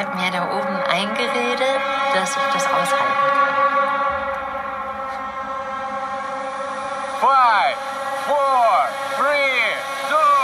[0.00, 1.78] Hat mir da oben eingeredet,
[2.14, 3.52] dass ich das aushalten kann.
[7.20, 7.76] Five,
[8.26, 8.88] four,
[9.18, 9.76] three,
[10.08, 10.40] two,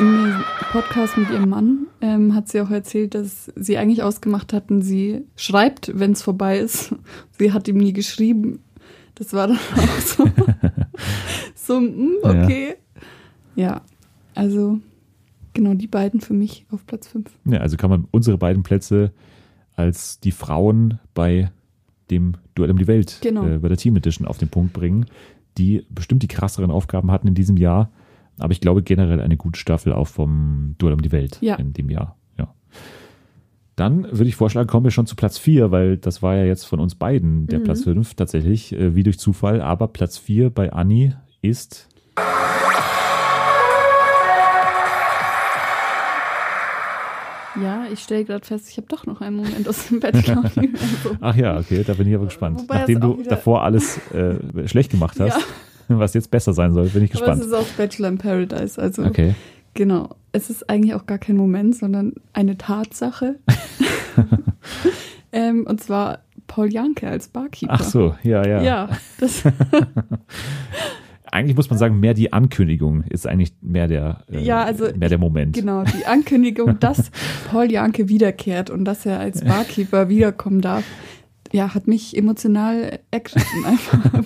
[0.00, 4.82] Im Podcast mit ihrem Mann ähm, hat sie auch erzählt, dass sie eigentlich ausgemacht hatten,
[4.82, 6.96] sie schreibt, wenn es vorbei ist.
[7.38, 8.58] Sie hat ihm nie geschrieben.
[9.14, 10.24] Das war dann auch so,
[11.66, 12.74] so mm, okay.
[13.54, 13.82] Ja.
[14.34, 14.78] also
[15.52, 17.30] genau die beiden für mich auf Platz 5.
[17.44, 19.12] Ja, also kann man unsere beiden Plätze
[19.76, 21.50] als die Frauen bei
[22.10, 23.46] dem Duell um die Welt, Genau.
[23.46, 25.06] äh, bei der Team Edition auf den Punkt bringen,
[25.58, 27.90] die bestimmt die krasseren Aufgaben hatten in diesem Jahr.
[28.38, 31.56] Aber ich glaube generell eine gute Staffel auch vom Duell um die Welt Ja.
[31.56, 32.16] in dem Jahr.
[32.38, 32.54] Ja.
[33.76, 36.64] Dann würde ich vorschlagen, kommen wir schon zu Platz 4, weil das war ja jetzt
[36.64, 37.64] von uns beiden der Mhm.
[37.64, 39.60] Platz 5 tatsächlich, äh, wie durch Zufall.
[39.62, 41.88] Aber Platz 4 bei Anni ist
[47.60, 50.44] Ja, ich stelle gerade fest, ich habe doch noch einen Moment aus dem Bachelor.
[50.44, 52.60] Also, Ach ja, okay, da bin ich aber gespannt.
[52.60, 54.36] Wobei Nachdem du davor alles äh,
[54.66, 55.38] schlecht gemacht hast,
[55.88, 57.40] was jetzt besser sein soll, bin ich Aber gespannt.
[57.42, 58.80] es ist auch Bachelor in Paradise.
[58.80, 59.34] Also Okay.
[59.74, 60.16] genau.
[60.32, 63.34] Es ist eigentlich auch gar kein Moment, sondern eine Tatsache.
[65.32, 67.74] ähm, und zwar Paul Janke als Barkeeper.
[67.74, 68.62] Ach so, ja, ja.
[68.62, 68.88] Ja,
[69.20, 69.42] das,
[71.32, 75.08] Eigentlich muss man sagen, mehr die Ankündigung ist eigentlich mehr der, äh, ja, also mehr
[75.08, 75.54] der Moment.
[75.54, 77.10] genau die Ankündigung, dass
[77.50, 80.84] Paul Janke wiederkehrt und dass er als Barkeeper wiederkommen darf,
[81.50, 83.98] ja, hat mich emotional ergriffen einfach.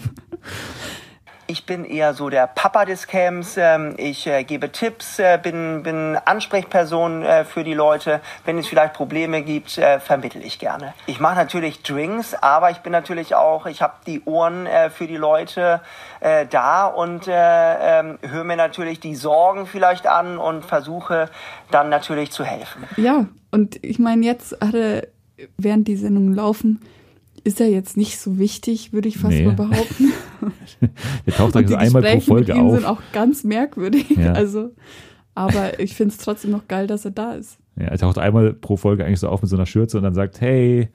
[1.49, 3.57] Ich bin eher so der Papa des Camps.
[3.57, 8.21] Ähm, ich äh, gebe Tipps, äh, bin, bin Ansprechperson äh, für die Leute.
[8.45, 10.95] Wenn es vielleicht Probleme gibt, vermittel ich gerne.
[11.07, 15.17] Ich mache natürlich Drinks, aber ich bin natürlich auch, ich habe die Ohren für die
[15.17, 15.81] Leute
[16.51, 21.29] da und äh, ähm, höre mir natürlich die Sorgen vielleicht an und versuche
[21.71, 22.85] dann natürlich zu helfen.
[22.97, 25.07] Ja, und ich meine, jetzt hat er,
[25.57, 26.81] während die Sendungen laufen,
[27.47, 29.45] ist er jetzt nicht so wichtig, würde ich fast Nee.
[29.47, 30.13] mal behaupten.
[31.27, 32.75] Der taucht die also einmal pro Folge mit ihm auf.
[32.75, 34.11] sind auch ganz merkwürdig.
[34.11, 34.33] Ja.
[34.33, 34.73] Also,
[35.35, 37.59] aber ich finde es trotzdem noch geil, dass er da ist.
[37.79, 40.15] Ja, er taucht einmal pro Folge eigentlich so auf mit so einer Schürze und dann
[40.15, 40.89] sagt, hey,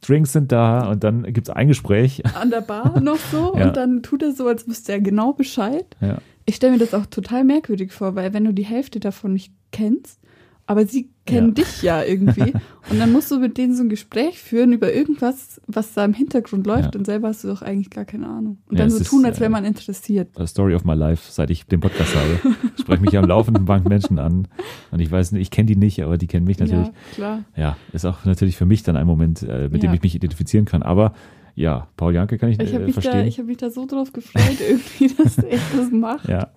[0.00, 2.22] Drinks sind da und dann gibt es ein Gespräch.
[2.40, 3.66] An der Bar noch so Ja.
[3.68, 5.84] und dann tut er so, als wüsste er genau Bescheid.
[6.00, 6.18] Ja.
[6.46, 9.52] Ich stelle mir das auch total merkwürdig vor, weil wenn du die Hälfte davon nicht
[9.72, 10.18] kennst,
[10.66, 11.54] aber sie kennen Ja.
[11.64, 12.52] dich ja irgendwie
[12.90, 16.14] und dann musst du mit denen so ein Gespräch führen über irgendwas, was da im
[16.14, 18.58] Hintergrund läuft und selber hast du doch eigentlich gar keine Ahnung.
[18.68, 20.30] Und Ja, dann so tun, als wäre äh, man interessiert.
[20.46, 22.56] Story of my life, seit ich den Podcast habe.
[22.80, 24.48] Spreche mich am laufenden Bank Menschen an.
[24.90, 26.86] Und ich weiß nicht, ich kenne die nicht, aber die kennen mich natürlich.
[26.88, 27.44] Ja, klar.
[27.56, 29.94] Ja, ist auch natürlich für mich dann ein Moment, äh, mit dem Ja.
[29.94, 30.82] ich mich identifizieren kann.
[30.82, 31.12] Aber
[31.54, 33.26] ja, Paul Janke kann ich, Ich habe äh, mich, da, verstehen.
[33.26, 36.28] ich hab mich da so drauf gefreut, irgendwie, dass er das macht.
[36.28, 36.48] ja,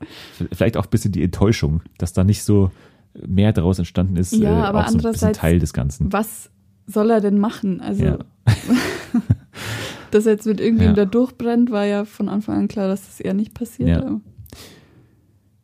[0.52, 2.70] vielleicht auch ein bisschen die Enttäuschung, dass da nicht so
[3.28, 6.12] mehr daraus entstanden ist, Ja, äh, aber auch so andererseits, Teil des Ganzen.
[6.14, 6.50] Was
[6.88, 7.82] soll er denn machen?
[7.82, 8.20] Also, Ja.
[10.12, 10.94] dass er jetzt mit irgendwem Ja.
[10.94, 13.90] da durchbrennt, war ja von Anfang an klar, dass das eher nicht passiert.
[13.90, 14.20] Ja.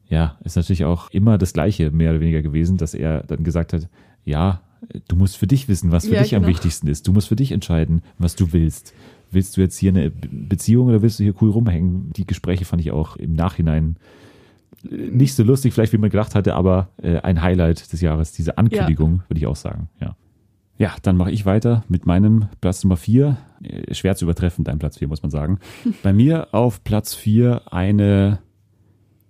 [0.10, 3.74] Ja, ist natürlich auch immer das Gleiche, mehr oder weniger gewesen, dass er dann gesagt
[3.74, 3.90] hat,
[4.24, 4.62] ja,
[5.10, 6.54] du musst für dich wissen, was für Ja, dich am genau.
[6.54, 7.08] wichtigsten ist.
[7.08, 8.94] Du musst für dich entscheiden, was du willst.
[9.32, 12.14] Willst du jetzt hier eine Be- Beziehung oder willst du hier cool rumhängen?
[12.16, 13.98] Die Gespräche fand ich auch im Nachhinein
[14.90, 18.58] nicht so lustig, vielleicht wie man gedacht hatte, aber äh, ein Highlight des Jahres, diese
[18.58, 20.16] Ankündigung, würde ich auch sagen, ja.
[20.80, 23.38] Ja, dann mache ich weiter mit meinem Platz Nummer vier.
[23.64, 25.60] Äh, Schwer zu übertreffen, dein Platz vier, muss man sagen.
[26.04, 28.40] Bei mir auf Platz vier eine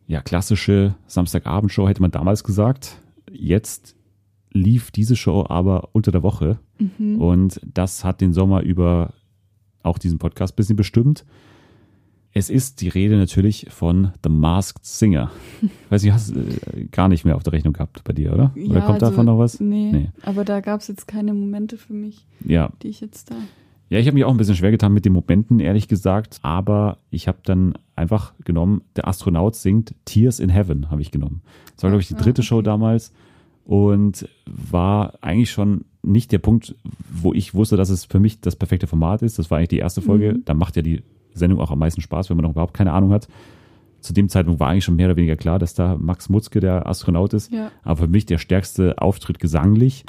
[0.07, 3.01] ja, klassische Samstagabendshow, hätte man damals gesagt.
[3.31, 3.95] Jetzt
[4.51, 6.59] lief diese Show aber unter der Woche.
[6.79, 7.21] Mhm.
[7.21, 9.13] Und das hat den Sommer über
[9.83, 11.25] auch diesen Podcast ein bisschen bestimmt.
[12.37, 15.31] Es ist die Rede natürlich von The Masked Singer.
[15.89, 18.51] Weiß ich, hast äh, gar nicht mehr auf der Rechnung gehabt bei dir, oder?
[18.55, 19.59] Oder Ja, kommt also, davon noch was?
[19.59, 22.71] Nee, aber da gab es jetzt keine Momente für mich, Ja.
[22.83, 23.35] die ich jetzt da.
[23.89, 26.39] Ja, ich habe mich auch ein bisschen schwer getan mit den Momenten, ehrlich gesagt.
[26.43, 31.41] Aber ich habe dann einfach genommen, der Astronaut singt Tears in Heaven, habe ich genommen.
[31.75, 33.13] Das war, glaube ich, die Ah, dritte Show damals.
[33.63, 36.75] Und war eigentlich schon nicht der Punkt,
[37.11, 39.39] wo ich wusste, dass es für mich das perfekte Format ist.
[39.39, 40.33] Das war eigentlich die erste Folge.
[40.33, 40.45] Mhm.
[40.45, 41.01] Da macht ja die
[41.37, 43.27] Sendung auch am meisten Spaß, wenn man noch überhaupt keine Ahnung hat.
[43.99, 46.87] Zu dem Zeitpunkt war eigentlich schon mehr oder weniger klar, dass da Max Mutzke der
[46.87, 47.51] Astronaut ist.
[47.51, 47.71] Ja.
[47.83, 50.05] Aber für mich der stärkste Auftritt gesanglich.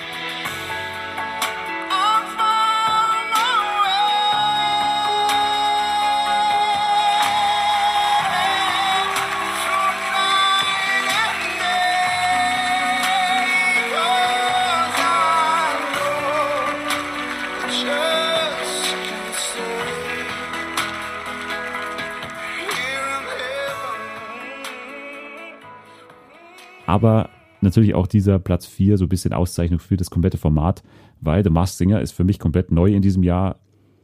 [26.89, 27.28] Aber
[27.61, 30.82] natürlich auch dieser Platz 4 so ein bisschen Auszeichnung für das komplette Format,
[31.20, 33.57] weil The Masked Singer ist für mich komplett neu in diesem Jahr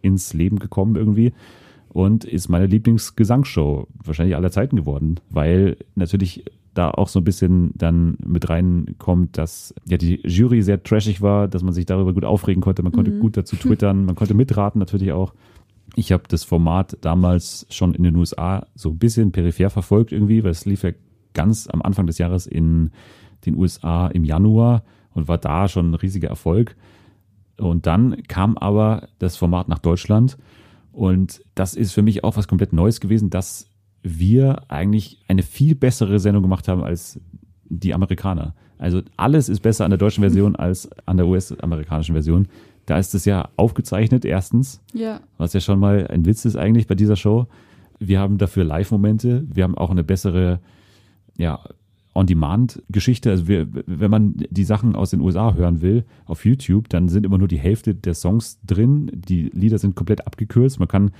[0.02, 1.32] ins Leben gekommen irgendwie
[1.88, 7.70] und ist meine Lieblingsgesangsshow wahrscheinlich aller Zeiten geworden, weil natürlich da auch so ein bisschen
[7.76, 12.24] dann mit reinkommt, dass ja die Jury sehr trashig war, dass man sich darüber gut
[12.24, 13.20] aufregen konnte, man konnte Mhm.
[13.20, 15.32] gut dazu twittern, man konnte mitraten natürlich auch.
[15.94, 20.42] Ich habe das Format damals schon in den USA so ein bisschen peripher verfolgt irgendwie,
[20.42, 20.90] weil es lief ja
[21.34, 22.90] ganz am Anfang des Jahres in
[23.46, 24.82] den USA im Januar
[25.12, 26.76] und war da schon ein riesiger Erfolg.
[27.58, 30.38] Und dann kam aber das Format nach Deutschland
[30.92, 33.68] und das ist für mich auch was komplett Neues gewesen, dass
[34.02, 37.20] wir eigentlich eine viel bessere Sendung gemacht haben als
[37.64, 38.54] die Amerikaner.
[38.78, 42.48] Also alles ist besser an der deutschen Version als an der US-amerikanischen Version.
[42.86, 45.20] Da ist es ja aufgezeichnet, erstens, Ja.
[45.38, 47.46] was ja schon mal ein Witz ist eigentlich bei dieser Show.
[47.98, 49.46] Wir haben dafür Live-Momente.
[49.48, 50.60] Wir haben auch eine bessere,
[51.36, 51.60] ja,
[52.14, 53.30] On-Demand-Geschichte.
[53.30, 57.26] Also wir, wenn man die Sachen aus den USA hören will auf YouTube, dann sind
[57.26, 59.10] immer nur die Hälfte der Songs drin.
[59.14, 60.78] Die Lieder sind komplett abgekürzt.
[60.78, 61.10] Man kann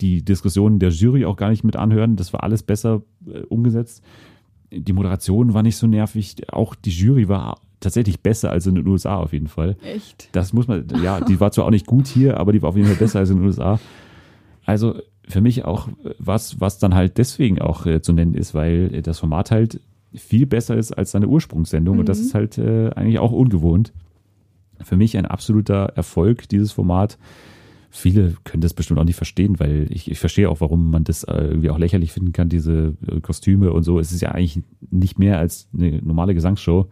[0.00, 2.16] die Diskussionen der Jury auch gar nicht mit anhören.
[2.16, 4.02] Das war alles besser äh, umgesetzt.
[4.72, 6.52] Die Moderation war nicht so nervig.
[6.52, 9.76] Auch die Jury war tatsächlich besser als in den USA auf jeden Fall.
[9.84, 10.28] Echt?
[10.32, 12.76] Das muss man, ja, die war zwar auch nicht gut hier, aber die war auf
[12.76, 13.78] jeden Fall besser als in den USA.
[14.64, 18.90] Also für mich auch was, was dann halt deswegen auch äh, zu nennen ist, weil
[18.94, 19.80] äh, das Format halt
[20.14, 22.24] viel besser ist als seine Ursprungssendung und das Mhm.
[22.24, 23.92] ist halt äh, eigentlich auch ungewohnt.
[24.82, 27.18] Für mich ein absoluter Erfolg, dieses Format.
[27.94, 31.24] viele können das bestimmt auch nicht verstehen, weil ich, ich verstehe auch, warum man das
[31.24, 33.98] äh, irgendwie auch lächerlich finden kann, diese äh, Kostüme und so.
[34.00, 36.88] Es ist ja eigentlich nicht mehr als eine normale Gesangsshow.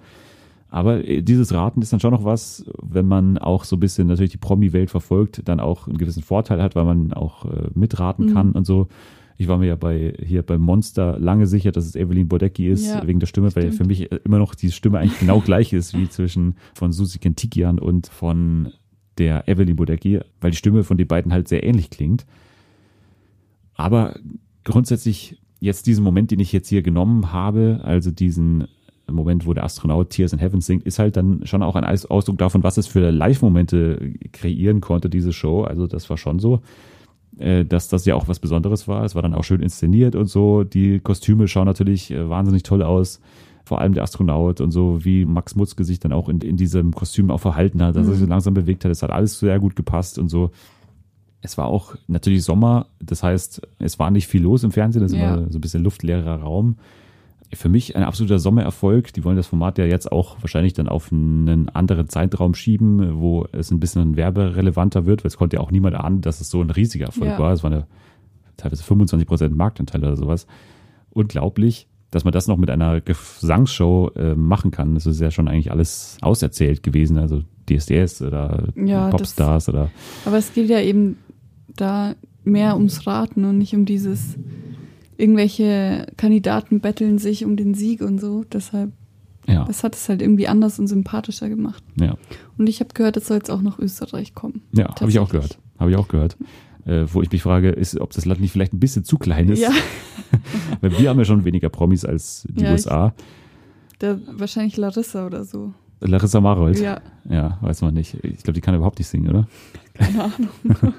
[0.71, 4.07] Aber äh, dieses Raten ist dann schon noch was, wenn man auch so ein bisschen
[4.09, 8.27] natürlich die Promi-Welt verfolgt, dann auch einen gewissen Vorteil hat, weil man auch äh, mitraten
[8.27, 8.33] Mhm.
[8.35, 8.89] kann und so.
[9.37, 12.87] Ich war mir ja bei hier beim Monster lange sicher, dass es Evelyn Bodecki ist,
[12.87, 13.77] Ja, wegen der Stimme, weil stimmt.
[13.77, 17.79] für mich immer noch die Stimme eigentlich genau gleich ist wie zwischen von Susi Kentikian
[17.79, 18.73] und von
[19.16, 22.27] der Evelyn Bodecki, weil die Stimme von den beiden halt sehr ähnlich klingt.
[23.75, 24.14] Aber
[24.64, 28.66] grundsätzlich jetzt diesen Moment, den ich jetzt hier genommen habe, also diesen
[29.15, 32.07] Moment, wo der Astronaut Tears in Heaven singt, ist halt dann schon auch ein Aus-
[32.07, 35.63] Ausdruck davon, was es für Live-Momente kreieren konnte, diese Show.
[35.65, 36.61] Also das war schon so,
[37.39, 39.05] äh, dass das ja auch was Besonderes war.
[39.05, 40.65] Es war dann auch schön inszeniert und so.
[40.65, 43.21] Die Kostüme schauen natürlich äh, wahnsinnig toll aus.
[43.65, 46.93] Vor allem der Astronaut und so, wie Max Mutzke sich dann auch in, in diesem
[46.93, 48.31] Kostüm auch verhalten hat, dass er sich so Mhm.
[48.31, 48.91] langsam bewegt hat.
[48.91, 50.51] Es hat alles sehr gut gepasst und so.
[51.43, 55.13] Es war auch natürlich Sommer, das heißt, es war nicht viel los im Fernsehen, es
[55.13, 55.37] Ja.
[55.37, 56.77] war so ein bisschen luftleerer Raum.
[57.53, 59.13] Für mich ein absoluter Sommererfolg.
[59.13, 63.47] Die wollen das Format ja jetzt auch wahrscheinlich dann auf einen anderen Zeitraum schieben, wo
[63.53, 66.61] es ein bisschen werberelevanter wird, weil es konnte ja auch niemand ahnen, dass es so
[66.63, 67.39] ein riesiger Erfolg Ja.
[67.39, 67.53] war.
[67.53, 67.87] Es waren ja
[68.57, 70.47] teilweise 25 Prozent Marktanteil oder sowas.
[71.11, 74.95] Unglaublich, dass man das noch mit einer Gesangsshow äh, machen kann.
[74.95, 79.91] Das ist ja schon eigentlich alles auserzählt gewesen, also DSDS oder Ja, das- Popstars oder
[80.25, 81.19] Aber es geht ja eben
[81.77, 84.37] da mehr ums Raten und nicht um dieses,
[85.21, 88.45] irgendwelche Kandidaten betteln sich um den Sieg und so.
[88.53, 88.93] Deshalb,
[89.47, 89.64] Ja.
[89.64, 91.83] das hat es halt irgendwie anders und sympathischer gemacht.
[92.01, 92.16] ja.
[92.59, 94.61] Und ich habe gehört, es soll jetzt auch nach Österreich kommen.
[94.73, 95.59] Ja, habe ich auch gehört.
[95.79, 96.37] Habe ich auch gehört.
[96.85, 99.49] Äh, wo ich mich frage, ist, ob das Land nicht vielleicht ein bisschen zu klein
[99.49, 99.61] ist.
[99.61, 99.71] Ja.
[100.81, 103.14] Weil wir haben ja schon weniger Promis als die Ja, ich- USA.
[103.99, 105.73] Da, wahrscheinlich Larissa oder so.
[106.01, 106.79] Larissa Marold.
[106.81, 107.01] Ja.
[107.29, 108.14] Ja, weiß man nicht.
[108.25, 109.47] Ich glaube, die kann überhaupt nicht singen, oder?
[109.95, 110.49] Keine Ahnung.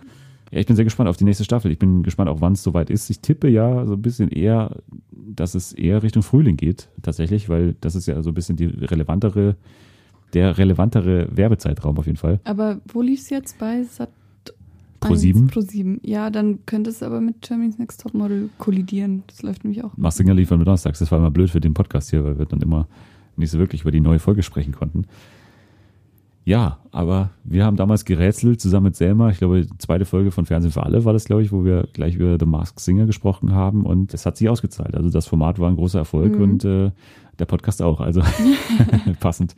[0.51, 1.71] Ja, ich bin sehr gespannt auf die nächste Staffel.
[1.71, 3.09] Ich bin gespannt auch, wann es soweit ist.
[3.09, 4.81] Ich tippe ja so ein bisschen eher,
[5.11, 8.65] dass es eher Richtung Frühling geht, tatsächlich, weil das ist ja so ein bisschen die
[8.65, 9.55] relevantere,
[10.33, 12.41] der relevantere Werbezeitraum auf jeden Fall.
[12.43, 14.09] Aber wo lief es jetzt bei Sat
[14.99, 15.47] Pro sieben?
[15.47, 15.99] Pro 7.
[16.03, 19.23] Ja, dann könnte es aber mit Germany's Next Topmodel kollidieren.
[19.27, 19.97] Das läuft nämlich auch.
[19.97, 20.99] Mars Singer liefern wir donnerstags.
[20.99, 22.87] Das war immer blöd für den Podcast hier, weil wir dann immer
[23.35, 25.05] nicht so wirklich über die neue Folge sprechen konnten.
[26.43, 29.29] Ja, aber wir haben damals gerätselt zusammen mit Selma.
[29.29, 31.87] Ich glaube, die zweite Folge von Fernsehen für alle war das, glaube ich, wo wir
[31.93, 34.95] gleich über The Masked Singer gesprochen haben und es hat sich ausgezahlt.
[34.95, 36.41] Also das Format war ein großer Erfolg Mhm.
[36.41, 36.91] und äh,
[37.37, 38.01] der Podcast auch.
[38.01, 38.21] Also
[39.19, 39.55] passend.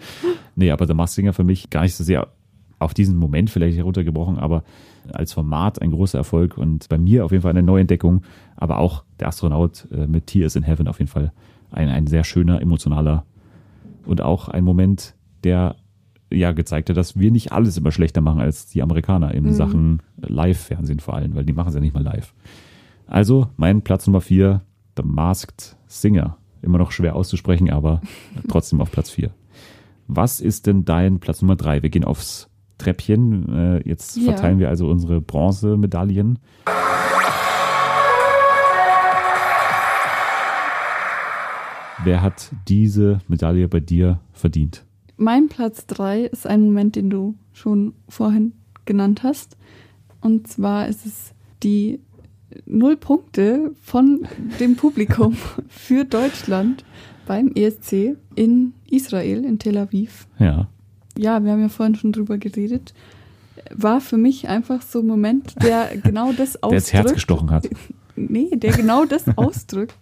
[0.56, 2.28] Nee, aber The Masked Singer für mich gar nicht so sehr
[2.80, 4.64] auf diesen Moment vielleicht heruntergebrochen, aber
[5.14, 8.24] als Format ein großer Erfolg und bei mir auf jeden Fall eine Neuentdeckung,
[8.58, 11.32] aber auch der Astronaut äh, mit Tears in Heaven auf jeden Fall
[11.72, 13.26] ein, ein sehr schöner, emotionaler
[14.06, 15.16] und auch ein Moment,
[15.46, 15.78] der
[16.34, 19.54] ja gezeigt hat, dass wir nicht alles immer schlechter machen als die Amerikaner in Mhm.
[19.54, 22.34] Sachen Live-Fernsehen vor allem, weil die machen es ja nicht mal live.
[23.08, 24.62] Also mein Platz Nummer vier,
[24.98, 26.38] The Masked Singer.
[26.62, 28.02] Immer noch schwer auszusprechen, aber
[28.50, 29.32] trotzdem auf Platz vier.
[30.08, 31.82] Was ist denn dein Platz Nummer drei?
[31.84, 33.50] Wir gehen aufs Treppchen.
[33.54, 34.24] Äh, jetzt Ja.
[34.32, 36.40] verteilen wir also unsere Bronzemedaillen.
[42.04, 44.84] Wer hat diese Medaille bei dir verdient?
[45.18, 48.54] Mein Platz 3 ist ein Moment, den du schon vorhin
[48.86, 49.58] genannt hast.
[50.22, 52.00] Und zwar ist es die
[52.66, 54.28] Null Punkte von
[54.60, 55.36] dem Publikum
[55.68, 56.84] für Deutschland
[57.26, 60.28] beim ESC in Israel, in Tel Aviv.
[60.40, 60.68] Ja.
[61.18, 62.94] Ja, wir haben ja vorhin schon drüber geredet.
[63.72, 66.72] War für mich einfach so ein Moment, der genau das ausdrückt.
[66.72, 67.70] Der ins Herz gestochen hat.
[68.16, 69.96] Nee, der genau das ausdrückt,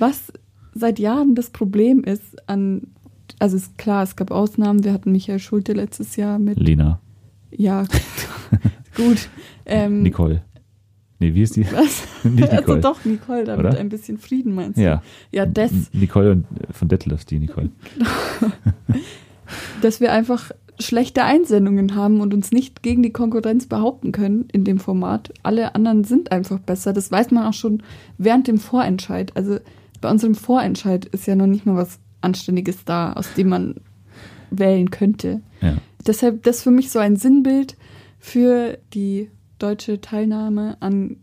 [0.00, 0.32] was
[0.74, 2.88] seit Jahren das Problem ist an,
[3.42, 7.00] also ist klar, es gab Ausnahmen, wir hatten Michael Schulte letztes Jahr mit, Lena,
[7.50, 7.84] ja,
[8.96, 9.28] gut,
[9.66, 10.42] ähm, Nicole.
[11.18, 11.66] Nee, wie ist die?
[11.72, 12.04] Was?
[12.22, 12.80] Nicht Also Nicole.
[12.80, 13.78] doch, Nicole, damit Oder?
[13.78, 14.82] ein bisschen Frieden meinst du?
[14.82, 15.02] Ja.
[15.32, 17.70] Ja, das, Nicole und äh, von Detlef, die Nicole.
[19.82, 24.62] dass wir einfach schlechte Einsendungen haben und uns nicht gegen die Konkurrenz behaupten können in
[24.62, 25.32] dem Format.
[25.42, 26.92] Alle anderen sind einfach besser.
[26.92, 27.82] Das weiß man auch schon
[28.18, 29.32] während dem Vorentscheid.
[29.36, 29.58] Also
[30.00, 33.74] bei unserem Vorentscheid ist ja noch nicht mal was Anständiges da, aus dem man
[34.50, 35.40] wählen könnte.
[35.60, 35.76] Ja.
[36.06, 37.76] Deshalb das für mich so ein Sinnbild
[38.18, 41.16] für die deutsche Teilnahme an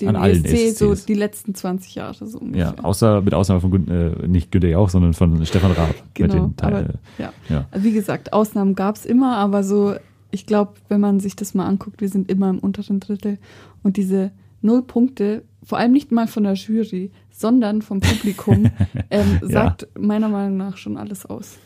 [0.00, 1.06] dem An allen ESC, so ESCs.
[1.06, 2.74] die letzten 20 Jahre so ungefähr.
[2.76, 5.88] Ja, außer mit Ausnahme von äh, nicht Günter Jauch, sondern von Stefan Raab.
[5.88, 7.32] mit Genau, den Teil- aber ja.
[7.48, 7.66] ja.
[7.70, 9.94] Also wie gesagt, Ausnahmen gab es immer, aber so,
[10.30, 13.38] ich glaube, wenn man sich das mal anguckt, wir sind immer im unteren Drittel
[13.82, 18.70] und diese null Punkte, vor allem nicht mal von der Jury, sondern vom Publikum,
[19.10, 19.48] ähm, Ja.
[19.48, 21.58] sagt meiner Meinung nach schon alles aus.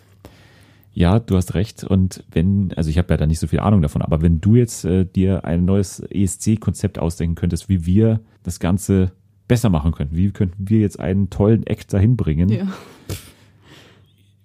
[0.92, 1.84] Ja, du hast recht.
[1.84, 4.56] Und wenn, also ich habe ja da nicht so viel Ahnung davon, aber wenn du
[4.56, 9.12] jetzt äh, dir ein neues ESC-Konzept ausdenken könntest, wie wir das Ganze
[9.46, 12.66] besser machen könnten, wie könnten wir jetzt einen tollen Act dahin bringen, Ja.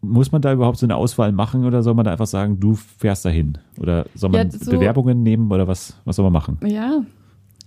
[0.02, 2.76] muss man da überhaupt so eine Auswahl machen oder soll man da einfach sagen, du
[2.76, 3.58] fährst dahin?
[3.80, 6.60] Oder soll man Ja, so- Bewerbungen nehmen oder was, was soll man machen?
[6.66, 7.02] Ja.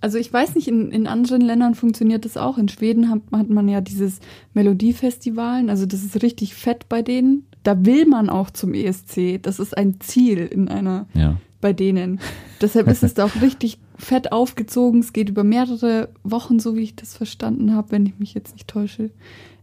[0.01, 2.57] Also ich weiß nicht, in, in anderen Ländern funktioniert das auch.
[2.59, 4.20] In Schweden hat, hat man ja dieses
[4.55, 7.44] Melodiefestivalen, also das ist richtig fett bei denen.
[7.64, 9.42] Da will man auch zum ESC.
[9.42, 11.36] Das ist ein Ziel in einer Ja.
[11.61, 12.20] bei denen.
[12.61, 15.01] Deshalb ist es da auch richtig fett aufgezogen.
[15.01, 18.53] Es geht über mehrere Wochen, so wie ich das verstanden habe, wenn ich mich jetzt
[18.55, 19.11] nicht täusche.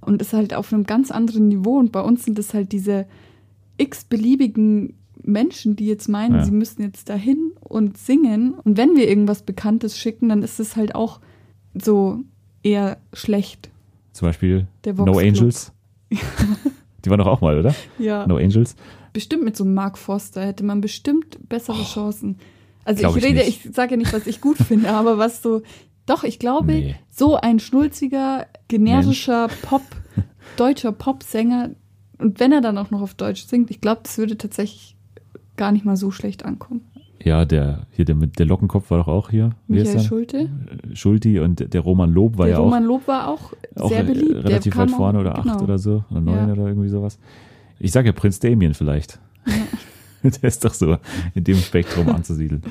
[0.01, 1.77] Und ist halt auf einem ganz anderen Niveau.
[1.79, 3.05] Und bei uns sind es halt diese
[3.77, 4.93] x-beliebigen
[5.23, 6.45] Menschen, die jetzt meinen, Ja.
[6.45, 8.53] sie müssen jetzt dahin und singen.
[8.53, 11.19] Und wenn wir irgendwas Bekanntes schicken, dann ist es halt auch
[11.73, 12.19] so
[12.63, 13.69] eher schlecht.
[14.13, 15.17] Zum Beispiel No.
[15.19, 15.71] Angels.
[17.05, 17.75] Die waren doch auch mal, oder?
[17.99, 18.25] Ja.
[18.27, 18.75] No Angels.
[19.13, 22.37] Bestimmt mit so einem Mark Foster hätte man bestimmt bessere Chancen.
[22.83, 23.65] Also ich ich rede, nicht.
[23.65, 25.61] ich sage ja nicht, was ich gut finde, aber was so,
[26.05, 26.95] doch, ich glaube, Nee.
[27.09, 29.81] so ein schnulziger, generischer Pop,
[30.57, 31.71] deutscher Popsänger,
[32.17, 34.94] und wenn er dann auch noch auf Deutsch singt, ich glaube, das würde tatsächlich
[35.57, 36.81] gar nicht mal so schlecht ankommen.
[37.23, 39.51] Ja, der hier der mit der Lockenkopf war doch auch hier.
[39.67, 39.99] Michael?
[39.99, 40.37] Schulte.
[40.37, 43.89] Äh, Schulti und der Roman Lob war Der ja Roman auch, Lob war auch, auch
[43.89, 44.35] sehr äh, beliebt.
[44.35, 45.61] Der relativ weit vorne auch- oder acht genau.
[45.63, 46.53] oder so oder neun Ja.
[46.53, 47.17] oder irgendwie sowas.
[47.79, 49.19] Ich sage ja Prinz Damien vielleicht.
[50.23, 50.97] der ist doch so
[51.33, 52.61] in dem Spektrum anzusiedeln.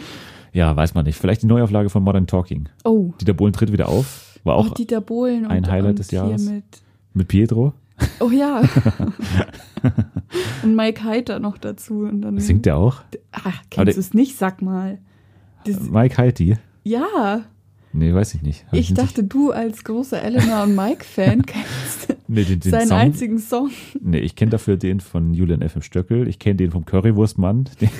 [0.52, 1.18] Ja, weiß man nicht.
[1.18, 2.68] Vielleicht die Neuauflage von Modern Talking.
[2.84, 3.12] Oh.
[3.20, 4.38] Dieter Bohlen tritt wieder auf.
[4.44, 6.48] War auch Auch Dieter Bohlen und, ein Highlight und des Jahres.
[6.48, 6.64] Mit,
[7.12, 7.72] mit Pietro.
[8.20, 8.62] Oh ja.
[10.62, 12.00] und Mike Heiter noch dazu.
[12.00, 13.02] Und dann Singt der auch?
[13.32, 14.36] Aber kennst du es nicht?
[14.38, 14.98] Sag mal.
[15.64, 16.56] Das, Mike Heiti?
[16.82, 17.42] ja,
[17.96, 18.66] Nee, weiß ich nicht.
[18.66, 22.88] Hab ich nicht- dachte, du als großer Eleanor und Mike-Fan kennst nee, den, den seinen
[22.88, 23.70] Song, einzigen Song.
[24.00, 25.76] Nee, ich kenne dafür den von Julian F.
[25.76, 25.82] M.
[25.82, 26.26] Stöckel.
[26.28, 27.90] Ich kenne den vom Currywurstmann, den,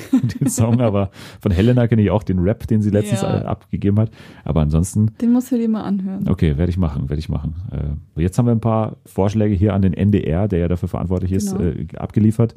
[0.40, 1.10] den Song, aber
[1.40, 3.40] von Helena kenne ich auch den Rap, den sie letztens Ja.
[3.42, 4.10] äh, abgegeben hat.
[4.44, 6.28] Aber ansonsten, Den musst du dir mal anhören.
[6.28, 7.54] okay, werde ich machen, werde ich machen.
[8.16, 11.32] Äh, jetzt haben wir ein paar Vorschläge hier an den NDR, der ja dafür verantwortlich
[11.32, 11.70] ist, Genau.
[11.70, 12.54] äh, abgeliefert.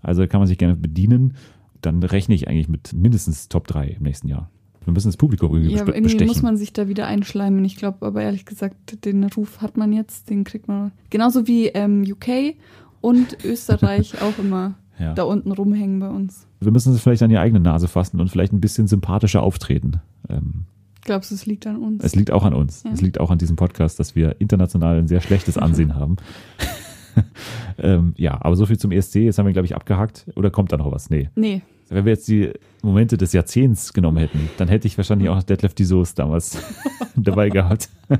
[0.00, 1.34] Also kann man sich gerne bedienen.
[1.80, 4.50] Dann rechne ich eigentlich mit mindestens Top 3 im nächsten Jahr.
[4.88, 6.26] Wir müssen das Publikum irgendwie Ja, bespe- irgendwie bestechen.
[6.28, 7.64] muss man sich da wieder einschleimen.
[7.64, 10.92] Ich glaube aber ehrlich gesagt, den Ruf hat man jetzt, den kriegt man.
[11.10, 12.54] Genauso wie ähm, UK
[13.00, 15.14] und Österreich auch immer Ja.
[15.14, 16.46] da unten rumhängen bei uns.
[16.60, 20.00] wir müssen es vielleicht an die eigene Nase fassen und vielleicht ein bisschen sympathischer auftreten.
[20.28, 20.64] Ähm,
[21.04, 22.02] Glaubst du, es liegt an uns?
[22.04, 22.82] Es liegt auch an uns.
[22.82, 22.90] Ja.
[22.92, 26.16] Es liegt auch an diesem Podcast, dass wir international ein sehr schlechtes Ansehen haben.
[27.78, 29.16] ähm, ja, aber so viel zum ESC.
[29.16, 30.26] Jetzt haben wir, glaube ich, abgehakt.
[30.36, 31.10] Oder kommt da noch was?
[31.10, 31.28] Nee.
[31.34, 31.62] Nee.
[31.90, 32.50] Wenn wir jetzt die
[32.82, 36.58] Momente des Jahrzehnts genommen hätten, dann hätte ich wahrscheinlich auch Detlef die Soße damals
[37.16, 37.88] dabei gehabt.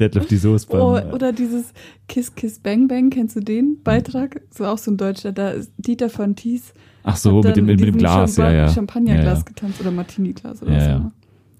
[0.00, 1.72] Detlef die Soße beim, Oh, oder dieses
[2.08, 4.40] Kiss Kiss Bang Bang, kennst du den Beitrag?
[4.50, 6.72] So auch so ein Deutscher, da ist Dieter von Thies.
[7.02, 8.68] Ach so, mit dem- mit dem Glas, ja, ja.
[8.68, 9.42] Champagnerglas Ja, ja.
[9.44, 10.96] getanzt oder Martini-Glas oder Ja, was ja.
[10.96, 11.00] auch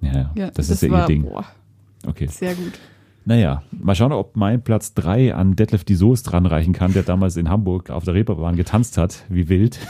[0.03, 0.33] immer.
[0.37, 1.23] ja, das, das ist ja war- ihr Ding.
[1.23, 1.45] boah.
[2.07, 2.27] Okay.
[2.27, 2.73] Sehr gut.
[3.25, 7.37] Naja, mal schauen, ob mein Platz 3 an Detlef die Soße dranreichen kann, der damals
[7.37, 9.81] in Hamburg auf der Reeperbahn getanzt hat, wie wild.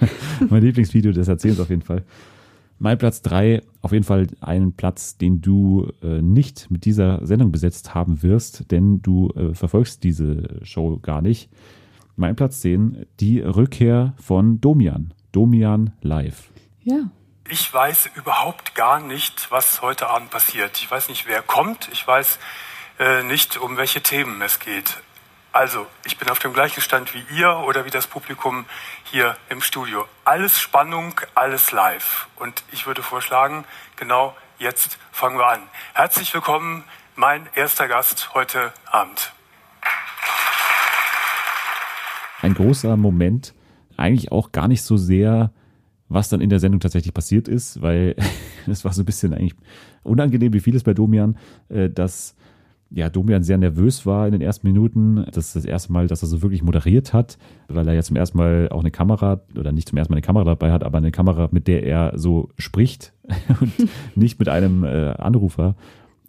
[0.50, 2.04] mein Lieblingsvideo des Jahrzehnts auf jeden Fall.
[2.78, 7.52] Mein Platz 3, auf jeden Fall einen Platz, den du äh, nicht mit dieser Sendung
[7.52, 11.50] besetzt haben wirst, denn du äh, verfolgst diese Show gar nicht.
[12.16, 15.14] Mein Platz 10, die Rückkehr von Domian.
[15.32, 16.50] Domian live.
[16.82, 17.10] Ja.
[17.48, 20.78] Ich weiß überhaupt gar nicht, was heute Abend passiert.
[20.78, 21.90] Ich weiß nicht, wer kommt.
[21.92, 22.38] Ich weiß
[22.98, 25.02] äh, nicht, um welche Themen es geht.
[25.54, 28.64] Also, ich bin auf dem gleichen Stand wie ihr oder wie das Publikum
[29.04, 30.04] hier im Studio.
[30.24, 32.26] Alles Spannung, alles live.
[32.34, 35.60] Und ich würde vorschlagen, genau jetzt fangen wir an.
[35.92, 36.82] Herzlich willkommen,
[37.14, 39.32] mein erster Gast heute Abend.
[42.42, 43.54] ein großer Moment,
[43.96, 45.52] eigentlich auch gar nicht so sehr,
[46.08, 48.16] was dann in der Sendung tatsächlich passiert ist, weil
[48.66, 49.54] es war so ein bisschen eigentlich
[50.02, 51.38] unangenehm, wie vieles bei Domian,
[51.68, 52.34] äh, dass
[52.94, 55.24] ja, Domian sehr nervös war in den ersten Minuten.
[55.32, 58.16] Das ist das erste Mal, dass er so wirklich moderiert hat, weil er ja zum
[58.16, 60.98] ersten Mal auch eine Kamera, oder nicht zum ersten Mal eine Kamera dabei hat, aber
[60.98, 63.12] eine Kamera, mit der er so spricht
[63.60, 63.72] und
[64.14, 65.74] nicht mit einem äh, Anrufer.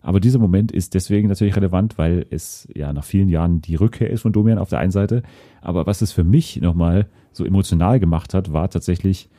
[0.02, 4.10] Aber dieser Moment ist deswegen natürlich relevant, weil es ja nach vielen Jahren die Rückkehr
[4.10, 5.22] ist von Domian auf der einen Seite.
[5.62, 9.30] Aber was es für mich nochmal so emotional gemacht hat, war tatsächlich,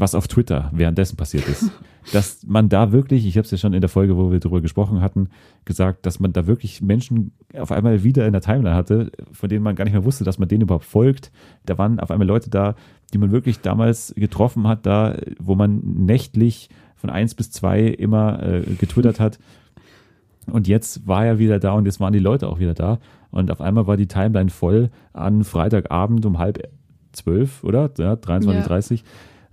[0.00, 1.70] was auf Twitter währenddessen passiert ist.
[2.12, 4.62] dass man da wirklich, ich habe es ja schon in der Folge, wo wir darüber
[4.62, 5.28] gesprochen hatten,
[5.64, 9.62] gesagt, dass man da wirklich Menschen auf einmal wieder in der Timeline hatte, von denen
[9.62, 11.30] man gar nicht mehr wusste, dass man denen überhaupt folgt.
[11.66, 12.74] Da waren auf einmal Leute da,
[13.12, 18.42] die man wirklich damals getroffen hat, da, wo man nächtlich von eins bis zwei immer
[18.42, 19.38] äh, getwittert hat.
[20.46, 22.98] Und jetzt war er wieder da und jetzt waren die Leute auch wieder da.
[23.30, 26.66] Und auf einmal war die Timeline voll an Freitagabend um halb
[27.12, 27.90] 2012, oder?
[27.98, 29.06] Ja, 23, Ja.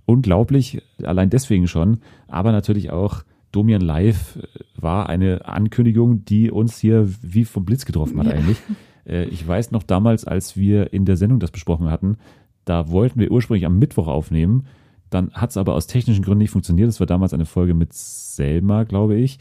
[0.08, 0.14] 30.
[0.16, 1.98] Unglaublich, allein deswegen schon.
[2.28, 4.38] Aber natürlich auch Domian Live
[4.76, 8.32] war eine Ankündigung, die uns hier wie vom Blitz getroffen hat Ja.
[8.32, 8.58] eigentlich.
[9.06, 12.16] Äh, Ich weiß noch damals, als wir in der Sendung das besprochen hatten,
[12.64, 14.66] da wollten wir ursprünglich am Mittwoch aufnehmen.
[15.10, 16.88] Dann hat es aber aus technischen Gründen nicht funktioniert.
[16.88, 19.38] Das war damals eine Folge mit Selma, glaube ich.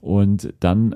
[0.00, 0.94] Und dann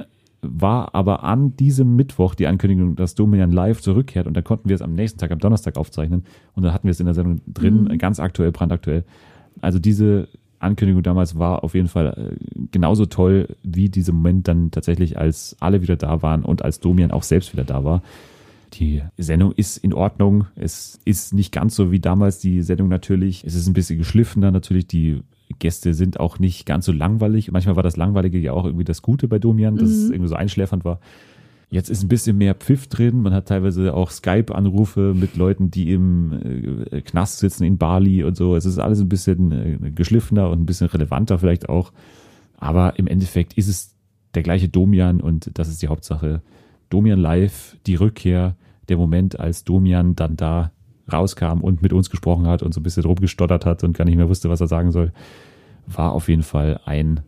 [0.48, 4.74] war aber an diesem Mittwoch die Ankündigung, dass Domian live zurückkehrt und dann konnten wir
[4.76, 6.24] es am nächsten Tag, am Donnerstag aufzeichnen
[6.54, 7.98] und dann hatten wir es in der Sendung drin, Mhm.
[7.98, 9.04] ganz aktuell, brandaktuell.
[9.60, 10.28] Also diese
[10.58, 15.56] Ankündigung damals war auf jeden Fall äh, genauso toll wie dieser Moment dann tatsächlich, als
[15.60, 18.02] alle wieder da waren und als Domian auch selbst wieder da war.
[18.74, 20.46] Die Sendung ist in Ordnung.
[20.56, 23.44] Es ist nicht ganz so wie damals die Sendung natürlich.
[23.44, 24.88] Es ist ein bisschen geschliffener natürlich.
[24.88, 25.20] Die
[25.58, 27.50] Gäste sind auch nicht ganz so langweilig.
[27.52, 30.12] Manchmal war das Langweilige ja auch irgendwie das Gute bei Domian, dass es Mhm.
[30.14, 31.00] irgendwie so einschläfernd war.
[31.70, 33.22] Jetzt ist ein bisschen mehr Pfiff drin.
[33.22, 38.36] Man hat teilweise auch Skype-Anrufe mit Leuten, die im äh, Knast sitzen in Bali und
[38.36, 38.54] so.
[38.54, 41.92] Es ist alles ein bisschen äh, geschliffener und ein bisschen relevanter vielleicht auch.
[42.56, 43.94] Aber im Endeffekt ist es
[44.34, 46.42] der gleiche Domian und das ist die Hauptsache.
[46.90, 48.56] Domian live, die Rückkehr,
[48.88, 50.70] der Moment, als Domian dann da
[51.12, 54.16] rauskam und mit uns gesprochen hat und so ein bisschen rumgestottert hat und gar nicht
[54.16, 55.12] mehr wusste, was er sagen soll,
[55.86, 57.20] war auf jeden Fall ein,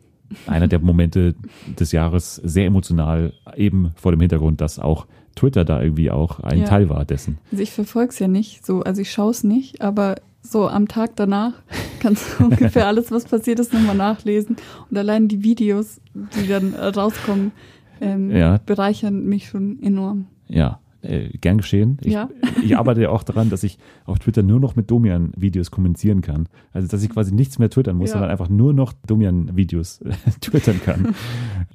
[0.47, 1.35] einer der Momente
[1.79, 6.61] des Jahres sehr emotional, eben vor dem Hintergrund, dass auch Twitter da irgendwie auch ein
[6.61, 6.64] Ja.
[6.64, 7.39] Teil war dessen.
[7.51, 10.89] Also ich verfolge es ja nicht, so, also ich schaue es nicht, aber so am
[10.89, 11.53] Tag danach
[12.01, 14.57] kannst du ungefähr alles, was passiert ist, nochmal nachlesen.
[14.91, 17.53] Und allein die Videos, die dann rauskommen,
[18.01, 18.59] ähm, Ja.
[18.64, 20.27] bereichern mich schon enorm.
[20.49, 21.99] Ja, äh, gern geschehen.
[22.03, 22.29] Ich, Ja.
[22.65, 26.49] ich arbeite ja auch daran, dass ich auf Twitter nur noch mit Domian-Videos kommunizieren kann.
[26.73, 28.15] Also, dass ich quasi nichts mehr twittern muss, Ja.
[28.15, 30.01] sondern einfach nur noch Domian-Videos
[30.41, 31.15] twittern kann.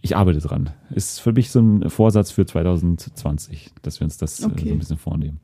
[0.04, 0.72] Ich arbeite dran.
[0.90, 4.68] Ist für mich so ein Vorsatz für 2020, dass wir uns das äh, Okay.
[4.70, 5.40] so ein bisschen vornehmen.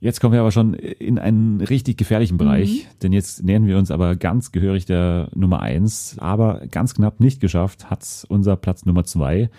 [0.00, 3.90] Jetzt kommen wir aber schon in einen richtig gefährlichen Bereich, denn jetzt nähern wir uns
[3.90, 9.04] aber ganz gehörig der Nummer eins, aber ganz knapp nicht geschafft hat's unser Platz Nummer
[9.04, 9.50] zwei.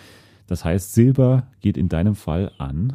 [0.48, 2.94] Das heißt, Silber geht in deinem Fall an.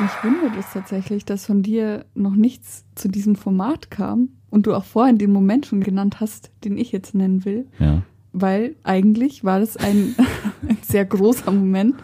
[0.00, 4.74] Mich wundert es tatsächlich, dass von dir noch nichts zu diesem Format kam und du
[4.74, 7.66] auch vorhin den Moment schon genannt hast, den ich jetzt nennen will.
[7.78, 8.02] Ja.
[8.32, 10.14] Weil eigentlich war das ein,
[10.68, 11.96] ein sehr großer Moment,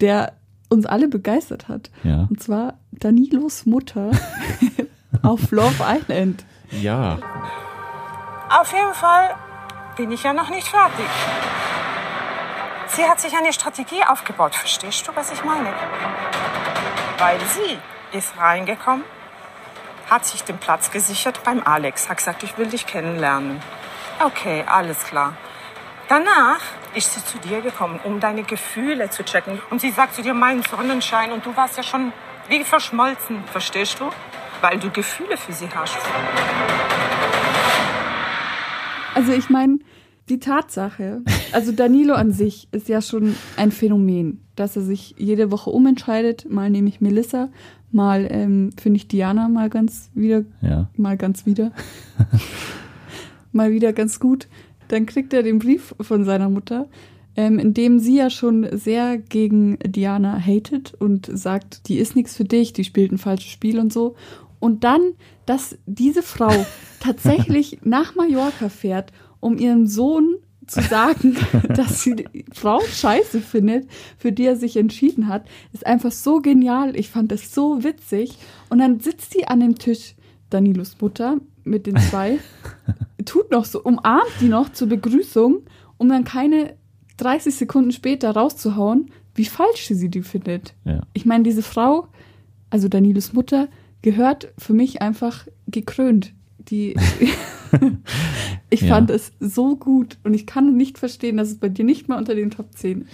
[0.00, 0.32] der
[0.68, 1.90] uns alle begeistert hat.
[2.02, 2.26] Ja.
[2.28, 4.10] Und zwar Danilos Mutter
[5.22, 6.44] auf Love Island.
[6.82, 7.18] Ja.
[8.50, 9.34] Auf jeden Fall
[9.96, 11.06] bin ich ja noch nicht fertig.
[12.88, 14.54] Sie hat sich eine Strategie aufgebaut.
[14.54, 15.68] Verstehst du, was ich meine?
[17.18, 19.04] Weil sie ist reingekommen,
[20.08, 23.60] hat sich den Platz gesichert beim Alex, hat gesagt, ich will dich kennenlernen.
[24.24, 25.36] Okay, alles klar.
[26.08, 26.60] Danach
[26.94, 29.60] ist sie zu dir gekommen, um deine Gefühle zu checken.
[29.70, 31.32] Und sie sagt zu dir, mein Sonnenschein.
[31.32, 32.12] Und du warst ja schon
[32.48, 34.08] wie verschmolzen, verstehst du?
[34.60, 35.98] Weil du Gefühle für sie hast.
[39.14, 39.78] Also ich meine,
[40.28, 41.20] die Tatsache,
[41.52, 46.50] also Danilo an sich ist ja schon ein Phänomen, dass er sich jede Woche umentscheidet.
[46.50, 47.48] Mal nehme ich Melissa,
[47.90, 50.88] mal ähm, finde ich Diana mal ganz wieder, Ja.
[50.96, 51.72] mal ganz wieder,
[53.52, 54.48] mal wieder ganz gut.
[54.88, 56.88] Dann kriegt er den Brief von seiner Mutter,
[57.36, 62.36] ähm, in dem sie ja schon sehr gegen Diana hatet und sagt, die ist nichts
[62.36, 64.16] für dich, die spielt ein falsches Spiel und so.
[64.60, 65.00] Und dann,
[65.46, 66.52] dass diese Frau
[67.00, 70.36] tatsächlich nach Mallorca fährt, um ihrem Sohn
[70.68, 71.36] zu sagen,
[71.74, 73.88] dass sie die Frau scheiße findet,
[74.18, 76.96] für die er sich entschieden hat, ist einfach so genial.
[76.96, 78.36] Ich fand das so witzig.
[78.68, 80.14] Und dann sitzt sie an dem Tisch,
[80.50, 82.38] Danilos Mutter, mit den zwei,
[83.24, 85.62] tut noch so, umarmt die noch zur Begrüßung,
[85.98, 86.74] um dann keine
[87.18, 90.74] 30 Sekunden später rauszuhauen, wie falsch sie die findet.
[90.84, 91.02] Ja.
[91.12, 92.08] Ich meine, diese Frau,
[92.70, 93.68] also Danilos Mutter,
[94.02, 96.32] gehört für mich einfach gekrönt.
[96.58, 96.96] Die,
[98.70, 98.88] ich Ja.
[98.94, 102.18] fand es so gut und ich kann nicht verstehen, dass es bei dir nicht mal
[102.18, 103.08] unter den Top 10 ist.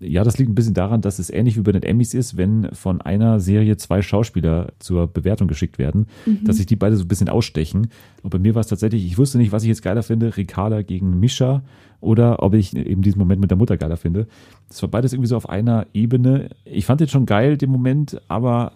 [0.00, 2.68] Ja, das liegt ein bisschen daran, dass es ähnlich wie bei den Emmys ist, wenn
[2.72, 6.44] von einer Serie zwei Schauspieler zur Bewertung geschickt werden, Mhm.
[6.44, 7.86] dass sich die beide so ein bisschen ausstechen.
[8.22, 10.82] Und bei mir war es tatsächlich, ich wusste nicht, was ich jetzt geiler finde, Ricarda
[10.82, 11.62] gegen Mischa
[12.00, 14.26] oder ob ich eben diesen Moment mit der Mutter geiler finde.
[14.68, 16.50] Das war beides irgendwie so auf einer Ebene.
[16.66, 18.72] Ich fand den schon geil, den Moment, aber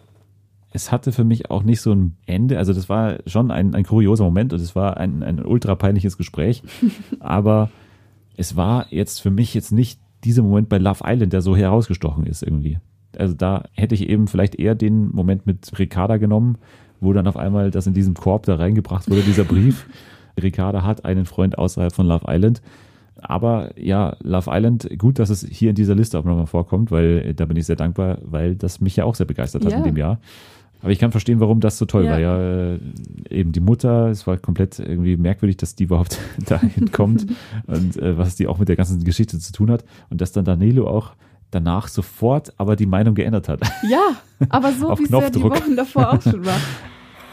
[0.71, 2.59] es hatte für mich auch nicht so ein Ende.
[2.59, 6.17] Also das war schon ein, ein kurioser Moment und es war ein, ein ultra peinliches
[6.19, 6.63] Gespräch.
[7.21, 7.71] aber
[8.37, 12.27] es war jetzt für mich jetzt nicht dieser Moment bei Love Island, der so herausgestochen
[12.27, 12.79] ist irgendwie.
[13.17, 16.59] Also da hätte ich eben vielleicht eher den Moment mit Ricarda genommen,
[17.01, 19.87] wo dann auf einmal das in diesem Korb da reingebracht wurde, dieser Brief.
[20.41, 22.61] Ricarda hat einen Freund außerhalb von Love Island.
[23.21, 27.25] Aber ja, Love Island, gut, dass es hier in dieser Liste auch nochmal vorkommt, weil
[27.27, 29.79] äh, da bin ich sehr dankbar, weil das mich ja auch sehr begeistert hat Ja.
[29.79, 30.21] in dem Jahr.
[30.81, 32.13] Aber ich kann verstehen, warum das so toll Ja.
[32.13, 32.19] war.
[32.21, 32.39] Ja,
[32.75, 32.79] äh,
[33.31, 37.27] eben die Mutter, es war komplett irgendwie merkwürdig, dass die überhaupt dahin kommt
[37.67, 39.85] und äh, was die auch mit der ganzen Geschichte zu tun hat.
[40.11, 41.13] Und dass dann Danilo auch
[41.51, 43.61] danach sofort aber die Meinung geändert hat.
[43.89, 44.11] Ja,
[44.51, 45.43] aber so Auf wie es ja die.
[45.43, 46.57] Wochen davor auch schon war.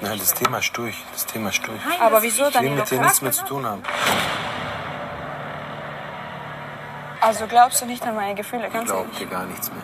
[0.01, 0.95] Nein, das Thema ist durch.
[1.13, 1.79] Das Thema ist durch.
[2.01, 3.81] Aber wieso Ich will mit dir nichts mehr zu tun haben.
[7.21, 9.17] Also glaubst du nicht an meine Gefühle, Ich ganz glaube ehrlich?
[9.19, 9.81] dir gar nichts mehr.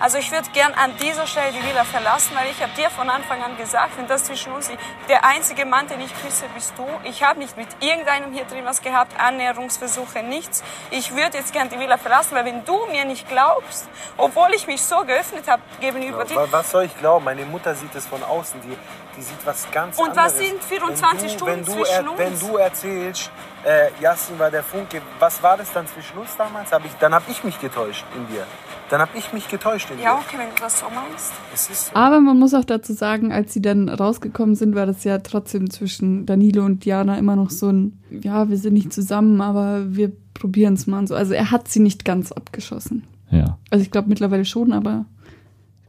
[0.00, 3.10] Also ich würde gern an dieser Stelle die Villa verlassen, weil ich habe dir von
[3.10, 6.72] Anfang an gesagt, wenn das zwischen uns liegt, der einzige Mann, den ich küsse, bist
[6.78, 6.86] du.
[7.04, 10.62] Ich habe nicht mit irgendeinem hier drin was gehabt, Annäherungsversuche, nichts.
[10.90, 14.66] Ich würde jetzt gern die Villa verlassen, weil wenn du mir nicht glaubst, obwohl ich
[14.66, 17.24] mich so geöffnet habe gegenüber dir, Wa- Was soll ich glauben?
[17.26, 18.60] Meine Mutter sieht es von außen.
[18.62, 18.76] Die,
[19.16, 20.32] die sieht was ganz Und anderes.
[20.32, 22.18] was sind 24 wenn du, Stunden wenn du, zwischen er, uns?
[22.18, 23.30] Wenn du erzählst,
[23.64, 26.72] äh, Yassin war der Funke, was war das dann zwischen uns damals?
[26.72, 28.46] Hab ich, dann habe ich mich getäuscht in dir.
[28.90, 31.32] Dann habe ich mich getäuscht in ja okay, wenn du das so meinst.
[31.54, 31.94] Es ist so.
[31.94, 35.70] Aber man muss auch dazu sagen, als sie dann rausgekommen sind, war das ja trotzdem
[35.70, 40.10] zwischen Danilo und Diana immer noch so ein, ja, wir sind nicht zusammen, aber wir
[40.34, 41.14] probieren es mal und so.
[41.14, 43.04] Also er hat sie nicht ganz abgeschossen.
[43.30, 43.58] Ja.
[43.70, 45.04] Also ich glaube mittlerweile schon, aber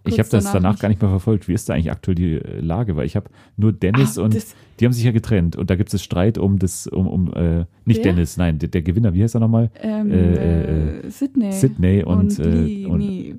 [0.05, 0.81] Ich habe das danach nicht.
[0.81, 1.47] gar nicht mehr verfolgt.
[1.47, 2.95] Wie ist da eigentlich aktuell die äh, Lage?
[2.95, 4.35] Weil ich habe nur Dennis Ah, und
[4.79, 7.65] die haben sich ja getrennt und da gibt es Streit um das, um, um äh,
[7.85, 8.13] nicht Wer?
[8.13, 9.69] Dennis, nein, der, der Gewinner, wie heißt er nochmal?
[9.79, 11.51] Ähm, Äh, äh, äh, Sydney.
[11.51, 13.35] Sydney und, äh, Lee, und nee,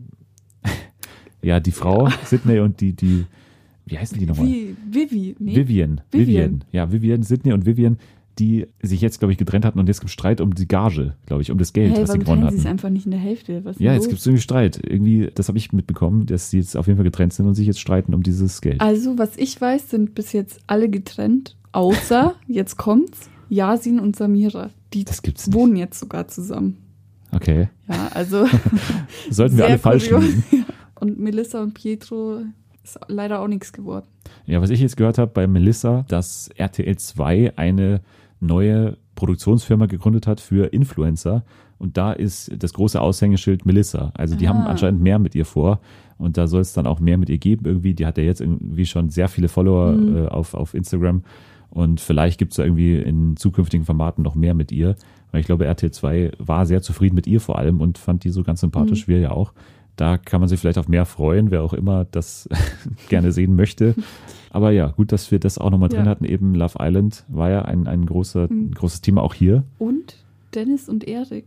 [1.43, 3.25] ja, die Frau, Sydney und die, die,
[3.87, 4.47] wie heißen die nochmal?
[4.47, 5.57] Vivi, nee.
[5.57, 6.01] Vivian.
[6.13, 6.65] Vivian.
[6.71, 7.99] Ja, Vivian, Sydney und Vivian,
[8.39, 11.15] die sich jetzt, glaube ich, getrennt hatten und jetzt gibt es Streit um die Gage,
[11.27, 12.69] glaube ich, um das Geld, Hey, was sie gewonnen trennen sie hatten.
[12.71, 13.65] einfach nicht in der Hälfte?
[13.65, 14.81] Was ist Ja, jetzt gibt es irgendwie Streit.
[14.85, 17.67] Irgendwie, das habe ich mitbekommen, dass sie jetzt auf jeden Fall getrennt sind und sich
[17.67, 18.81] jetzt streiten um dieses Geld.
[18.81, 24.71] Also, was ich weiß, sind bis jetzt alle getrennt, außer, jetzt kommt's, Yasin und Samira.
[24.95, 25.05] Die
[25.51, 26.79] wohnen jetzt sogar zusammen.
[27.33, 27.69] Okay.
[27.89, 28.47] Ja, also.
[29.31, 30.45] Sollten wir alle falsch liegen.
[30.95, 32.43] Und Melissa und Pietro
[32.85, 34.07] ist leider auch nichts geworden.
[34.47, 38.01] Ja, was ich jetzt gehört habe bei Melissa, dass RTL 2 eine
[38.43, 41.45] neue Produktionsfirma gegründet hat für Influencer.
[41.79, 44.13] Und da ist das große Aushängeschild Melissa.
[44.15, 44.51] Also die Ah.
[44.51, 45.81] haben anscheinend mehr mit ihr vor.
[46.19, 47.65] Und da soll es dann auch mehr mit ihr geben.
[47.67, 50.17] Irgendwie, die hat ja jetzt irgendwie schon sehr viele Follower Mhm.
[50.17, 51.23] äh, auf, auf Instagram.
[51.71, 54.95] Und vielleicht gibt es da irgendwie in zukünftigen Formaten noch mehr mit ihr.
[55.31, 58.31] Weil ich glaube, RTL 2 war sehr zufrieden mit ihr vor allem und fand die
[58.31, 59.13] so ganz sympathisch, Mhm.
[59.13, 59.53] wir ja auch.
[59.97, 62.49] Da kann man sich vielleicht auf mehr freuen, wer auch immer das
[63.09, 63.95] gerne sehen möchte.
[64.55, 66.11] Aber ja, gut, dass wir das auch nochmal drin Ja.
[66.11, 66.25] hatten.
[66.27, 68.73] Eben Love Island war ja ein, ein großer, Mhm.
[68.73, 69.65] großes Thema auch hier.
[69.79, 70.17] Und
[70.55, 71.47] Dennis und Erik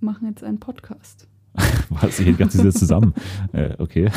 [0.00, 1.26] machen jetzt einen Podcast.
[1.90, 3.12] Was hier ganz diese zusammen.
[3.52, 4.08] äh, okay.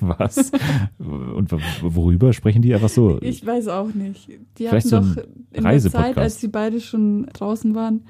[0.00, 0.52] Was?
[0.98, 1.50] Und
[1.82, 3.18] worüber sprechen die einfach so?
[3.22, 4.28] Ich weiß auch nicht.
[4.58, 5.22] Die Vielleicht hatten so ein doch
[5.52, 5.80] in der.
[5.80, 8.02] Zeit, als sie beide schon draußen waren,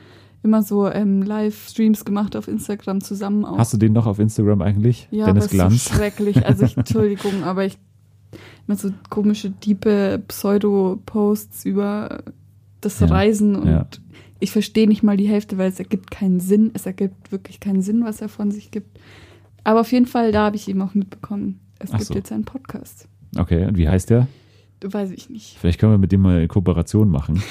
[0.42, 3.56] immer so ähm, Livestreams gemacht auf Instagram zusammen auch.
[3.58, 5.08] Hast du den noch auf Instagram eigentlich?
[5.10, 5.84] Ja, Dennis aber ist Glanz.
[5.86, 6.44] so schrecklich.
[6.44, 7.78] Also ich, Entschuldigung, aber ich
[8.66, 12.22] immer so komische, diepe Pseudo-Posts über
[12.80, 13.86] das Ja, Reisen und ja.
[14.40, 16.70] ich verstehe nicht mal die Hälfte, weil es ergibt keinen Sinn.
[16.74, 18.98] Es ergibt wirklich keinen Sinn, was er von sich gibt.
[19.64, 22.14] Aber auf jeden Fall, da habe ich eben auch mitbekommen, es Ach gibt so.
[22.14, 23.08] jetzt einen Podcast.
[23.36, 24.28] Okay, und wie heißt der?
[24.82, 25.56] Weiß ich nicht.
[25.58, 27.42] Vielleicht können wir mit dem mal eine Kooperation machen.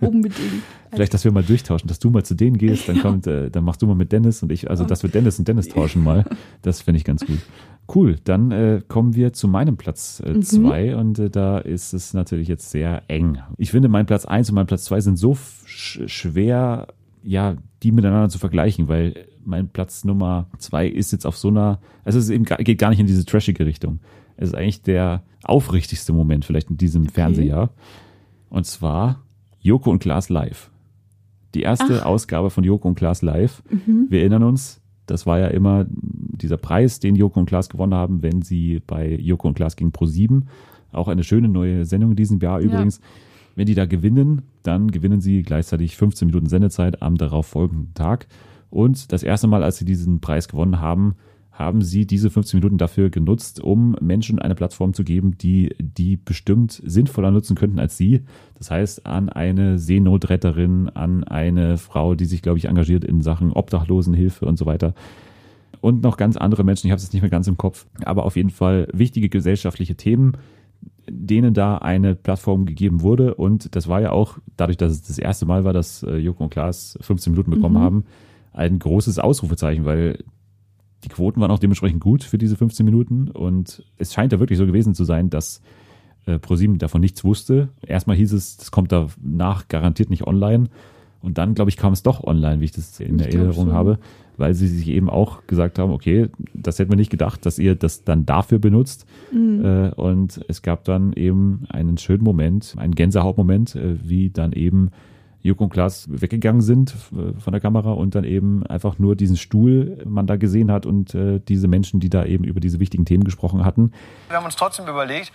[0.00, 0.62] Unbedingt.
[0.92, 3.64] Vielleicht, dass wir mal durchtauschen, dass du mal zu denen gehst, dann kommt, äh, dann
[3.64, 6.24] machst du mal mit Dennis und ich, also dass wir Dennis und Dennis tauschen mal.
[6.62, 7.38] Das finde ich ganz gut.
[7.92, 10.42] Cool, dann äh, kommen wir zu meinem Platz Mhm.
[10.42, 13.38] 2 und äh, da ist es natürlich jetzt sehr eng.
[13.58, 15.34] Ich finde, mein Platz 1 und mein Platz 2 sind so
[15.66, 16.88] sch schwer,
[17.22, 21.80] ja, die miteinander zu vergleichen, weil mein Platz Nummer 2 ist jetzt auf so einer,
[22.04, 23.98] also es eben, geht gar nicht in diese trashige Richtung.
[24.36, 27.70] Es ist eigentlich der aufrichtigste Moment vielleicht in diesem Fernsehjahr.
[28.48, 29.22] Und zwar
[29.60, 30.70] Joko und Klaas live.
[31.54, 32.06] Die erste Ach.
[32.06, 33.62] Ausgabe von Joko und Klaas live.
[33.70, 34.06] Mhm.
[34.08, 38.22] Wir erinnern uns, das war ja immer dieser Preis, den Joko und Klaas gewonnen haben,
[38.22, 40.42] wenn sie bei Joko und Klaas gegen Pro7,
[40.92, 42.66] auch eine schöne neue Sendung in diesem Jahr Ja.
[42.66, 43.00] übrigens.
[43.54, 48.26] Wenn die da gewinnen, dann gewinnen sie gleichzeitig 15 Minuten Sendezeit am darauf folgenden Tag.
[48.70, 51.16] Und das erste Mal, als sie diesen Preis gewonnen haben,
[51.62, 56.16] haben sie diese 15 Minuten dafür genutzt, um Menschen eine Plattform zu geben, die die
[56.16, 58.22] bestimmt sinnvoller nutzen könnten als sie.
[58.58, 63.52] Das heißt, an eine Seenotretterin, an eine Frau, die sich, glaube ich, engagiert in Sachen
[63.52, 64.94] Obdachlosenhilfe und so weiter.
[65.80, 68.24] Und noch ganz andere Menschen, ich habe es jetzt nicht mehr ganz im Kopf, aber
[68.24, 70.34] auf jeden Fall wichtige gesellschaftliche Themen,
[71.10, 73.34] denen da eine Plattform gegeben wurde.
[73.34, 76.44] Und das war ja auch, dadurch, dass es das erste Mal war, dass äh, Joko
[76.44, 77.80] und Klaas 15 Minuten bekommen Mhm.
[77.80, 78.04] haben,
[78.52, 80.18] ein großes Ausrufezeichen, weil
[81.04, 83.28] die Quoten waren auch dementsprechend gut für diese 15 Minuten.
[83.28, 85.60] Und es scheint ja wirklich so gewesen zu sein, dass
[86.26, 87.68] äh, ProSieben davon nichts wusste.
[87.86, 90.68] Erstmal hieß es, das kommt danach garantiert nicht online.
[91.20, 93.66] Und dann, glaube ich, kam es doch online, wie ich das in der Ich Erinnerung
[93.66, 93.74] schon.
[93.74, 93.98] habe,
[94.36, 97.76] weil sie sich eben auch gesagt haben, okay, das hätten wir nicht gedacht, dass ihr
[97.76, 99.06] das dann dafür benutzt.
[99.32, 99.64] Mhm.
[99.64, 104.90] Äh, und es gab dann eben einen schönen Moment, einen Gänsehautmoment, äh, wie dann eben
[105.42, 109.36] Joko und Klaas weggegangen sind äh, von der Kamera und dann eben einfach nur diesen
[109.36, 113.04] Stuhl man da gesehen hat und äh, diese Menschen, die da eben über diese wichtigen
[113.04, 113.92] Themen gesprochen hatten.
[114.28, 115.32] Wir haben uns trotzdem überlegt,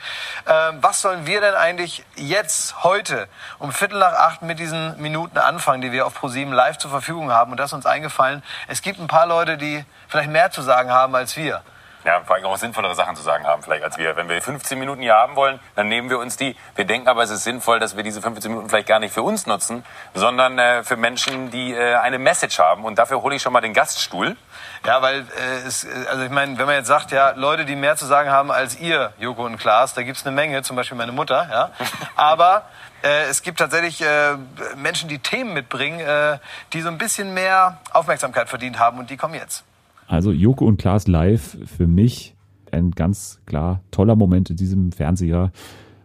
[0.47, 3.27] ähm, was sollen wir denn eigentlich jetzt, heute,
[3.59, 7.31] um Viertel nach acht mit diesen Minuten anfangen, die wir auf ProSieben live zur Verfügung
[7.31, 7.51] haben.
[7.51, 10.89] Und das ist uns eingefallen, es gibt ein paar Leute, die vielleicht mehr zu sagen
[10.89, 11.61] haben als wir.
[12.07, 14.15] Ja, vor allem auch sinnvollere Sachen zu sagen haben, vielleicht als wir.
[14.15, 16.55] Wenn wir 15 Minuten hier haben wollen, dann nehmen wir uns die.
[16.75, 19.23] Wir denken aber, es ist sinnvoll, dass wir diese 15 Minuten vielleicht gar nicht für
[19.23, 22.85] uns nutzen, sondern äh, für Menschen, die äh, eine Message haben.
[22.85, 24.37] Und dafür hole ich schon mal den Gaststuhl.
[24.85, 27.75] Ja, weil äh, es, äh, also ich meine, wenn man jetzt sagt, ja, Leute, die
[27.75, 30.97] mehr zu sagen haben als ihr, Joko und Klaas, da gibt's eine Menge, zum Beispiel
[30.97, 31.71] meine Mutter, ja.
[32.15, 32.69] Aber
[33.03, 34.37] äh, es gibt tatsächlich äh,
[34.77, 36.39] Menschen, die Themen mitbringen, äh,
[36.71, 39.65] die so ein bisschen mehr Aufmerksamkeit verdient haben und die kommen jetzt.
[40.07, 42.35] Also Joko und Klaas live für mich
[42.71, 45.51] ein ganz klar toller Moment in diesem Fernseher.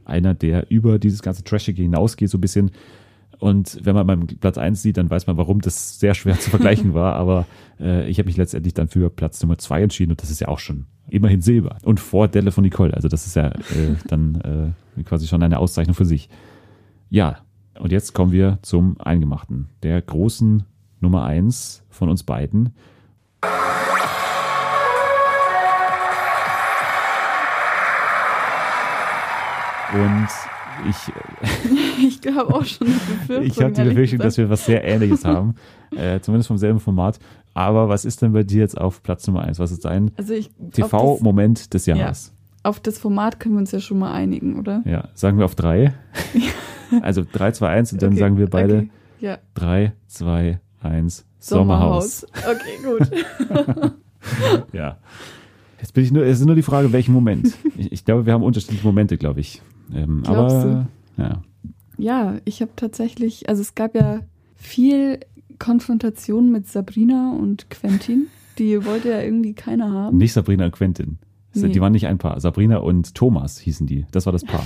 [0.04, 2.72] Einer, der über dieses ganze Trashige hinausgeht, so ein bisschen.
[3.38, 6.50] Und wenn man beim Platz 1 sieht, dann weiß man, warum das sehr schwer zu
[6.50, 7.14] vergleichen war.
[7.14, 7.46] Aber
[7.80, 10.48] äh, ich habe mich letztendlich dann für Platz Nummer 2 entschieden und das ist ja
[10.48, 11.78] auch schon immerhin Silber.
[11.82, 12.94] Und vor Delle von Nicole.
[12.94, 16.28] Also das ist ja äh, dann äh, quasi schon eine Auszeichnung für sich.
[17.08, 17.38] Ja,
[17.78, 19.68] und jetzt kommen wir zum Eingemachten.
[19.82, 20.64] Der großen
[21.00, 22.74] Nummer 1 von uns beiden.
[29.92, 30.28] Und
[30.88, 31.12] ich,
[32.26, 32.96] Ich habe auch schon eine
[33.26, 33.42] Befürchtung.
[33.44, 35.54] ich habe die Befürchtung, dass wir was sehr Ähnliches haben.
[35.94, 37.18] Äh, zumindest vom selben Format.
[37.52, 39.58] Aber was ist denn bei dir jetzt auf Platz Nummer 1?
[39.58, 40.32] Was ist dein Also
[40.70, 42.32] TV-Moment des Jahres?
[42.62, 44.80] Auf das Format können wir uns ja schon mal einigen, oder?
[44.86, 45.08] Ja.
[45.12, 45.92] sagen wir auf drei.
[47.02, 48.90] also 3, 2, 1 und dann Okay, sagen wir beide okay,
[49.20, 49.38] ja.
[49.52, 52.24] 3, 2, 1, Sommerhaus.
[52.32, 53.10] Okay, gut.
[54.72, 54.96] ja.
[55.82, 57.52] Jetzt bin ich nur, es ist nur die Frage, welchen Moment.
[57.76, 59.62] Ich, ich glaube, wir haben unterschiedliche Momente, glaube ich.
[59.92, 60.86] Ähm, aber
[61.16, 61.42] ja.
[61.98, 64.20] Ja, ich habe tatsächlich, also es gab ja
[64.54, 65.20] viel
[65.58, 68.26] Konfrontation mit Sabrina und Quentin.
[68.58, 70.18] Die wollte ja irgendwie keiner haben.
[70.18, 71.18] Nicht Sabrina und Quentin.
[71.54, 71.68] Nee.
[71.68, 72.38] Die waren nicht ein Paar.
[72.40, 74.06] Sabrina und Thomas hießen die.
[74.10, 74.64] Das war das Paar.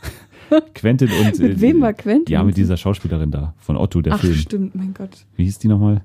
[0.74, 1.38] Quentin und.
[1.38, 2.32] Mit wem war Quentin?
[2.32, 4.34] Ja, mit dieser Schauspielerin da von Otto, der Ach, Film.
[4.34, 5.26] stimmt, mein Gott.
[5.36, 6.04] Wie hieß die nochmal?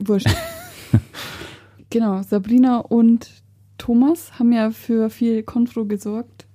[0.00, 0.28] Wurscht.
[1.90, 3.41] genau, Sabrina und
[3.78, 6.46] Thomas haben ja für viel Konfro gesorgt.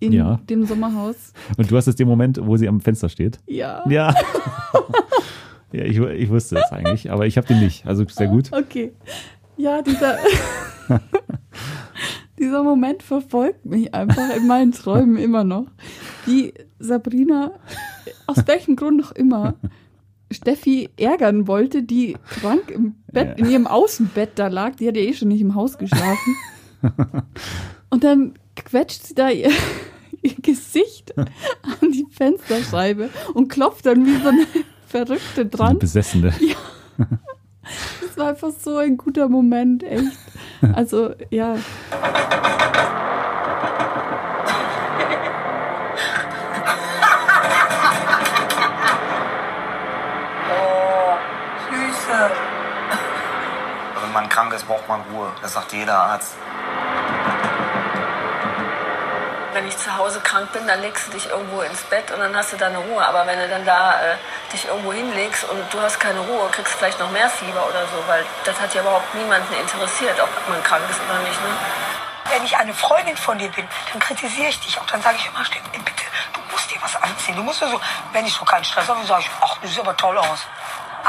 [0.00, 0.40] In Ja.
[0.50, 1.32] dem Sommerhaus.
[1.56, 3.38] Und du hast jetzt den Moment, wo sie am Fenster steht.
[3.46, 3.84] Ja.
[3.88, 4.12] Ja.
[5.72, 7.86] ja, ich, ich wusste es eigentlich, aber ich habe den nicht.
[7.86, 8.50] Also sehr gut.
[8.52, 8.92] Okay.
[9.56, 10.18] Ja, dieser,
[12.38, 15.66] dieser Moment verfolgt mich einfach in meinen Träumen immer noch.
[16.26, 17.52] Wie Sabrina,
[18.26, 19.54] aus welchem Grund auch immer,
[20.32, 24.76] Steffi ärgern wollte, die krank im Bett, in ihrem Außenbett da lag.
[24.76, 26.36] Die hat ja eh schon nicht im Haus geschlafen.
[27.90, 29.50] Und dann quetscht sie da ihr,
[30.22, 34.46] ihr Gesicht an die Fensterscheibe und klopft dann wie so eine
[34.86, 35.78] Verrückte Eine dran.
[35.78, 36.34] Besessene.
[36.40, 37.06] Ja.
[38.00, 40.18] Das war einfach so ein guter Moment, echt.
[40.74, 41.56] Also, ja.
[52.12, 52.30] Süße.
[54.02, 55.32] Wenn man krank ist, braucht man Ruhe.
[55.40, 56.34] Das sagt jeder Arzt.
[59.52, 62.34] Wenn ich zu Hause krank bin, dann legst du dich irgendwo ins Bett und dann
[62.34, 63.06] hast du deine Ruhe.
[63.06, 64.16] Aber wenn du dann da äh,
[64.52, 68.02] dich irgendwo hinlegst und du hast keine Ruhe, kriegst vielleicht noch mehr Fieber oder so,
[68.06, 71.40] weil das hat ja überhaupt niemanden interessiert, ob man krank ist oder nicht.
[71.40, 71.50] Ne?
[72.30, 74.86] Wenn ich eine Freundin von dir bin, dann kritisiere ich dich auch.
[74.86, 77.36] Dann sage ich immer, bitte, du musst dir was anziehen.
[77.36, 77.80] Du musst so,
[78.12, 80.46] wenn ich so keinen Stress habe, sage ich, ach, du siehst aber toll aus.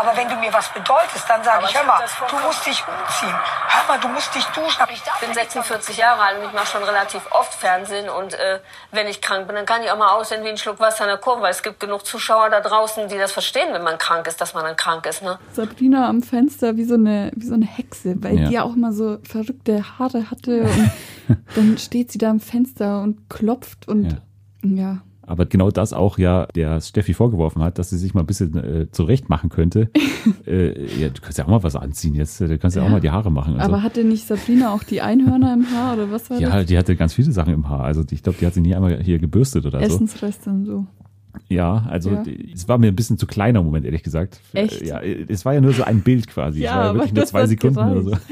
[0.06, 2.84] Aber wenn du mir was bedeutest, dann sage ich, ich hör mal, du musst dich
[2.86, 3.36] umziehen.
[3.70, 4.84] Hör mal, du musst dich duschen.
[4.92, 8.10] Ich bin 46 Jahre alt und ich mache schon relativ oft Fernsehen.
[8.10, 8.60] Und äh,
[8.92, 11.10] wenn ich krank bin, dann kann ich auch mal aussehen wie ein Schluck Wasser in
[11.10, 11.42] der Kurve.
[11.42, 14.54] Weil es gibt genug Zuschauer da draußen, die das verstehen, wenn man krank ist, dass
[14.54, 15.22] man dann krank ist.
[15.24, 15.40] Ne?
[15.54, 18.48] Sabrina am Fenster wie so eine, wie so eine Hexe, weil Ja.
[18.50, 20.64] die ja auch immer so verrückte Haare hatte.
[20.64, 20.92] Und
[21.56, 24.22] dann steht sie da am Fenster und klopft und
[24.64, 24.98] ja.
[25.26, 28.56] Aber genau das auch ja der Steffi vorgeworfen hat, dass sie sich mal ein bisschen
[28.58, 29.90] äh, zurecht machen könnte.
[30.48, 32.42] äh, ja, du kannst ja auch mal was anziehen jetzt.
[32.42, 32.92] Du kannst ja, auch Ja.
[32.92, 33.54] mal die Haare machen.
[33.54, 33.66] und so.
[33.66, 36.66] Aber hatte nicht Sabrina auch die Einhörner im Haar oder was war ja, das?
[36.66, 37.86] die hatte ganz viele Sachen im Haar.
[37.86, 39.86] Also ich glaube, die hat sie nie einmal hier gebürstet oder so.
[39.86, 40.86] Essensreste und so.
[41.50, 42.24] Ja, also Ja.
[42.54, 44.40] es war mir ein bisschen zu kleiner Moment, ehrlich gesagt.
[44.54, 44.86] Echt?
[44.86, 46.62] Ja, es war ja nur so ein Bild quasi.
[46.62, 48.10] Ja, es war ja aber wirklich nur zwei Sekunden oder so.
[48.12, 48.26] gereicht.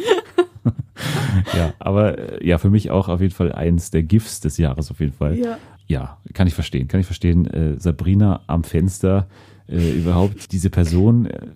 [1.56, 4.92] ja, aber äh, ja, für mich auch auf jeden Fall eins der GIFs des Jahres
[4.92, 5.38] auf jeden Fall.
[5.38, 5.58] Ja.
[5.92, 7.46] Ja, kann ich verstehen, kann ich verstehen.
[7.48, 9.28] Äh, Sabrina am Fenster,
[9.68, 11.26] äh, überhaupt diese Person.
[11.26, 11.48] Äh,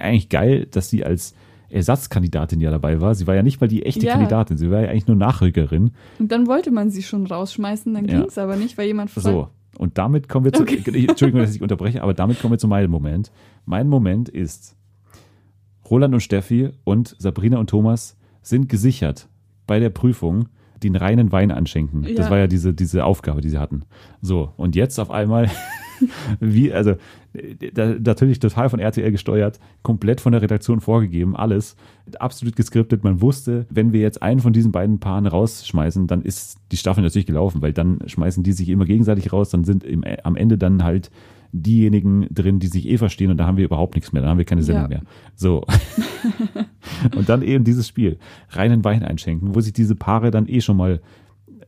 [0.00, 1.34] eigentlich geil, dass sie als
[1.68, 3.14] Ersatzkandidatin ja dabei war.
[3.14, 4.12] Sie war ja nicht mal die echte Ja.
[4.12, 5.90] Kandidatin, sie war ja eigentlich nur Nachrückerin.
[6.18, 8.18] Und dann wollte man sie schon rausschmeißen, dann Ja.
[8.20, 9.24] ging es aber nicht, weil jemand fragt.
[9.24, 9.48] So,
[9.78, 10.62] und damit kommen wir zu.
[10.62, 11.06] Okay.
[11.08, 13.32] Entschuldigung, dass ich unterbreche, aber damit kommen wir zu meinem Moment.
[13.64, 14.76] Mein Moment ist,
[15.90, 19.28] Roland und Steffi und Sabrina und Thomas sind gesichert
[19.66, 20.48] bei der Prüfung
[20.84, 22.02] den reinen Wein anschenken.
[22.16, 22.30] Das Ja.
[22.30, 23.82] war ja diese, diese Aufgabe, die sie hatten.
[24.20, 25.50] So, und jetzt auf einmal,
[26.40, 26.94] wie, also
[27.72, 31.76] da, natürlich total von RTL gesteuert, komplett von der Redaktion vorgegeben, alles
[32.18, 33.04] absolut geskriptet.
[33.04, 37.02] Man wusste, wenn wir jetzt einen von diesen beiden Paaren rausschmeißen, dann ist die Staffel
[37.02, 40.58] natürlich gelaufen, weil dann schmeißen die sich immer gegenseitig raus, dann sind im, am Ende
[40.58, 41.10] dann halt
[41.52, 44.38] diejenigen drin, die sich eh verstehen und da haben wir überhaupt nichts mehr, da haben
[44.38, 44.88] wir keine Sendung Ja.
[44.88, 45.02] mehr.
[45.34, 45.64] So.
[47.16, 48.18] und dann eben dieses Spiel,
[48.50, 51.00] reinen Wein einschenken, wo sich diese Paare dann eh schon mal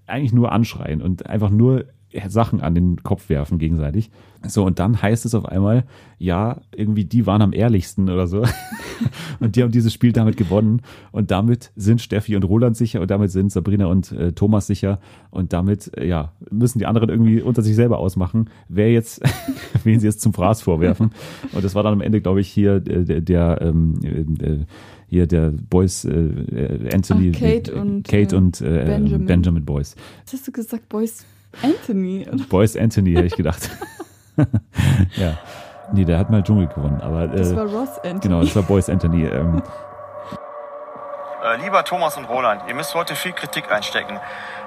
[0.07, 1.87] eigentlich nur anschreien und einfach nur
[2.29, 4.11] Sachen an den Kopf werfen gegenseitig.
[4.47, 5.85] So, und dann heißt es auf einmal,
[6.19, 8.45] ja, irgendwie die waren am ehrlichsten oder so.
[9.41, 10.83] und die haben dieses Spiel damit gewonnen.
[11.13, 15.01] Und damit sind Steffi und Roland sicher und damit sind Sabrina und äh, Thomas sicher.
[15.31, 19.23] Und damit, äh, ja, müssen die anderen irgendwie unter sich selber ausmachen, wer jetzt,
[19.85, 21.13] wen sie jetzt zum Fraß vorwerfen.
[21.53, 23.99] Und das war dann am Ende, glaube ich, hier äh, der, der ähm,
[24.41, 24.65] äh,
[25.07, 29.27] hier der Boys, äh, äh, Anthony, Ach, Kate äh, und, Kate äh, und äh, Benjamin.
[29.27, 29.97] Benjamin Boyce.
[30.25, 31.25] Was hast du gesagt, Boys
[31.63, 32.27] Anthony?
[32.31, 32.45] oder?
[32.45, 33.71] Boyce Anthony, hätte ich gedacht.
[35.17, 35.39] ja.
[35.93, 37.25] Nee, der hat mal Dschungel gewonnen, aber.
[37.25, 38.21] Äh, Das war Ross Anthony.
[38.21, 39.25] Genau, das war Boyce Anthony.
[39.27, 39.63] Ähm,
[41.45, 44.19] Äh, lieber Thomas und Roland, ihr müsst heute viel Kritik einstecken.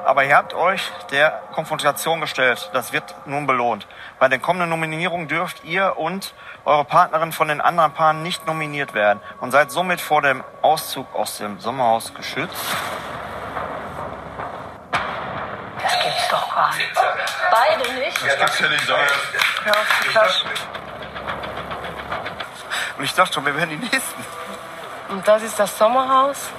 [0.05, 2.69] Aber ihr habt euch der Konfrontation gestellt.
[2.73, 3.87] Das wird nun belohnt.
[4.19, 6.33] Bei den kommenden Nominierungen dürft ihr und
[6.65, 11.07] eure Partnerin von den anderen Paaren nicht nominiert werden und seid somit vor dem Auszug
[11.15, 12.55] aus dem Sommerhaus geschützt.
[15.81, 15.93] Das
[16.27, 16.89] gibt's doch gar nicht.
[17.51, 18.17] Beide nicht?
[18.25, 18.87] Das gibt's ja nicht.
[18.87, 20.49] Hör auf zu klatschen.
[22.97, 24.25] Und ich dachte schon, wir wären die Nächsten.
[25.09, 26.49] Und das ist das Sommerhaus?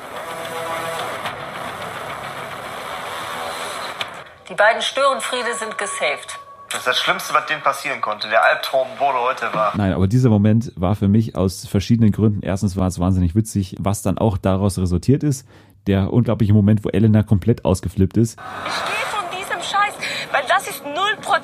[4.49, 6.39] Die beiden Störenfriede sind gesaved.
[6.71, 8.29] Das ist das Schlimmste, was denen passieren konnte.
[8.29, 9.73] Der Albtraum wurde heute wahr.
[9.77, 12.43] nein, aber dieser Moment war für mich aus verschiedenen Gründen.
[12.43, 15.47] Erstens war es wahnsinnig witzig, was dann auch daraus resultiert ist.
[15.87, 18.39] Der unglaubliche Moment, wo Elena komplett ausgeflippt ist.
[18.67, 19.95] Ich stehe von diesem Scheiß,
[20.33, 20.95] weil das ist 0%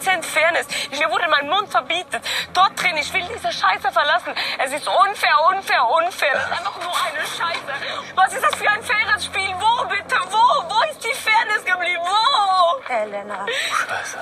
[0.02, 0.66] Fairness.
[0.90, 2.22] Mir wurde mein Mund verbietet.
[2.52, 4.32] Dort drin, ich will diese Scheiße verlassen.
[4.64, 6.32] Es ist unfair, unfair, unfair.
[6.34, 7.72] Das ist einfach nur eine Scheiße.
[8.14, 9.52] Was ist das für ein faires Spiel?
[9.58, 10.16] Wo bitte?
[10.30, 10.44] Wo?
[10.68, 12.02] Wo ist die Fairness geblieben?
[12.02, 12.92] Wo?
[12.92, 13.46] Elena.
[13.46, 14.18] Scheiße.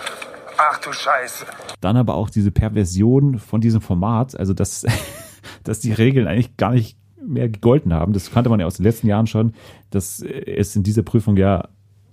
[0.56, 1.46] Ach du Scheiße.
[1.80, 4.84] Dann aber auch diese Perversion von diesem Format, also dass,
[5.64, 8.12] dass die Regeln eigentlich gar nicht mehr gegolten haben.
[8.12, 9.54] Das kannte man ja aus den letzten Jahren schon,
[9.90, 11.68] dass es in dieser Prüfung ja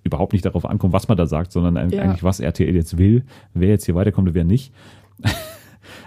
[0.09, 2.01] überhaupt nicht darauf ankommt, was man da sagt, sondern Ja.
[2.01, 3.23] eigentlich, was RTL jetzt will,
[3.53, 4.73] wer jetzt hier weiterkommt und wer nicht.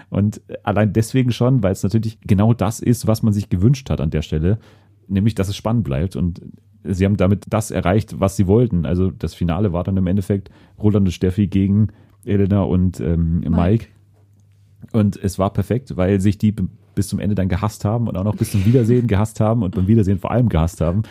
[0.09, 3.99] Und allein deswegen schon, weil es natürlich genau das ist, was man sich gewünscht hat
[3.99, 4.59] an der Stelle,
[5.07, 6.15] nämlich, dass es spannend bleibt.
[6.15, 6.41] Und
[6.83, 8.85] sie haben damit das erreicht, was sie wollten.
[8.85, 10.51] Also das Finale war dann im Endeffekt
[10.81, 11.87] Roland und Steffi gegen
[12.25, 13.51] Elena und ähm, Mike.
[13.51, 13.85] Mike.
[14.91, 16.53] Und es war perfekt, weil sich die
[16.95, 19.75] bis zum Ende dann gehasst haben und auch noch bis zum Wiedersehen gehasst haben und
[19.75, 21.03] beim Wiedersehen vor allem gehasst haben.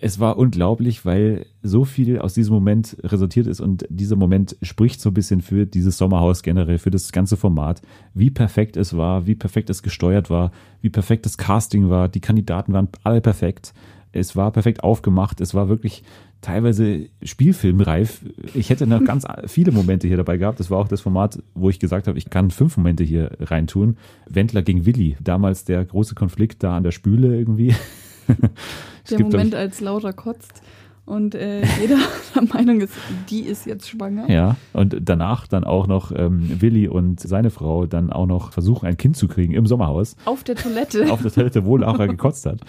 [0.00, 5.00] Es war unglaublich, weil so viel aus diesem Moment resultiert ist und dieser Moment spricht
[5.00, 7.82] so ein bisschen für dieses Sommerhaus generell, für das ganze Format,
[8.14, 10.52] wie perfekt es war, wie perfekt es gesteuert war,
[10.82, 13.74] wie perfekt das Casting war, die Kandidaten waren alle perfekt.
[14.12, 16.04] Es war perfekt aufgemacht, es war wirklich
[16.40, 18.20] teilweise spielfilmreif.
[18.54, 20.60] Ich hätte noch ganz viele Momente hier dabei gehabt.
[20.60, 23.96] Das war auch das Format, wo ich gesagt habe, ich kann fünf Momente hier reintun.
[24.28, 27.74] Wendler gegen Willi, damals der große Konflikt da an der Spüle irgendwie.
[29.10, 30.62] Der Moment, ich, als Laura kotzt
[31.08, 31.96] und äh, jeder
[32.34, 32.92] der Meinung ist,
[33.30, 34.30] die ist jetzt schwanger.
[34.30, 38.86] Ja, und danach dann auch noch ähm, Willi und seine Frau dann auch noch versuchen,
[38.86, 40.16] ein Kind zu kriegen im Sommerhaus.
[40.26, 41.10] Auf der Toilette.
[41.10, 42.60] Auf der Toilette, wo Laura gekotzt hat.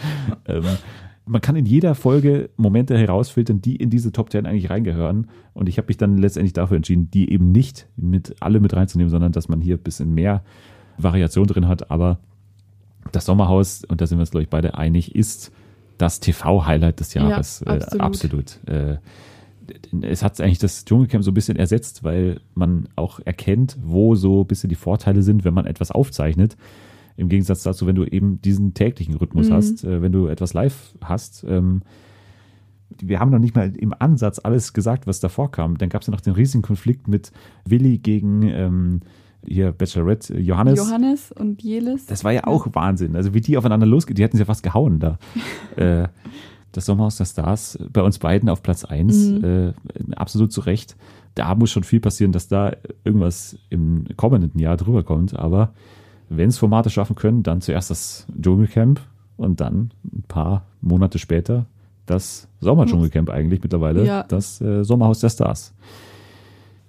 [0.48, 0.64] Ähm,
[1.26, 5.28] man kann in jeder Folge Momente herausfiltern, die in diese Top 10 eigentlich reingehören.
[5.54, 9.12] Und ich habe mich dann letztendlich dafür entschieden, die eben nicht mit alle mit reinzunehmen,
[9.12, 10.44] sondern dass man hier ein bisschen mehr
[10.98, 11.92] Variation drin hat.
[11.92, 12.20] Aber
[13.12, 15.52] das Sommerhaus, und da sind wir uns, glaube ich, beide einig, ist
[15.98, 17.64] das TV-Highlight des Ja, Jahres.
[17.64, 17.94] absolut.
[17.94, 18.60] Äh, absolut.
[18.68, 18.98] Äh,
[20.02, 24.42] es hat eigentlich das Dschungelcamp so ein bisschen ersetzt, weil man auch erkennt, wo so
[24.42, 26.58] ein bisschen die Vorteile sind, wenn man etwas aufzeichnet.
[27.18, 29.54] Im Gegensatz dazu, wenn du eben diesen täglichen Rhythmus Mhm.
[29.54, 31.44] hast, äh, wenn du etwas live hast.
[31.48, 31.82] Ähm,
[33.02, 35.78] wir haben noch nicht mal im Ansatz alles gesagt, was davor kam.
[35.78, 37.32] Dann gab es ja noch den riesigen Konflikt mit
[37.66, 39.02] Willi gegen ähm,
[39.46, 40.78] hier Bachelorette äh, Johannes.
[40.80, 42.06] Johannes und Jelis.
[42.06, 43.16] Das war ja auch Wahnsinn.
[43.16, 45.18] Also wie die aufeinander losgehen, die hätten sie ja fast gehauen da.
[45.76, 46.08] äh,
[46.72, 49.44] das Sommerhaus der Stars bei uns beiden auf Platz eins Mhm.
[49.44, 49.74] äh,
[50.16, 50.96] absolut zu Recht.
[51.36, 55.36] Da muss schon viel passieren, dass da irgendwas im kommenden Jahr drüber kommt.
[55.38, 55.74] Aber
[56.30, 59.00] wenn es Formate schaffen können, dann zuerst das Dschungelcamp
[59.38, 61.66] und dann ein paar Monate später
[62.06, 64.24] das Sommerdschungelcamp eigentlich mittlerweile, Ja.
[64.24, 65.74] das äh, Sommerhaus der Stars.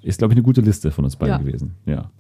[0.02, 1.38] Ist, glaube ich, eine gute Liste von uns beiden Ja.
[1.38, 1.74] gewesen.
[1.86, 2.10] Ja.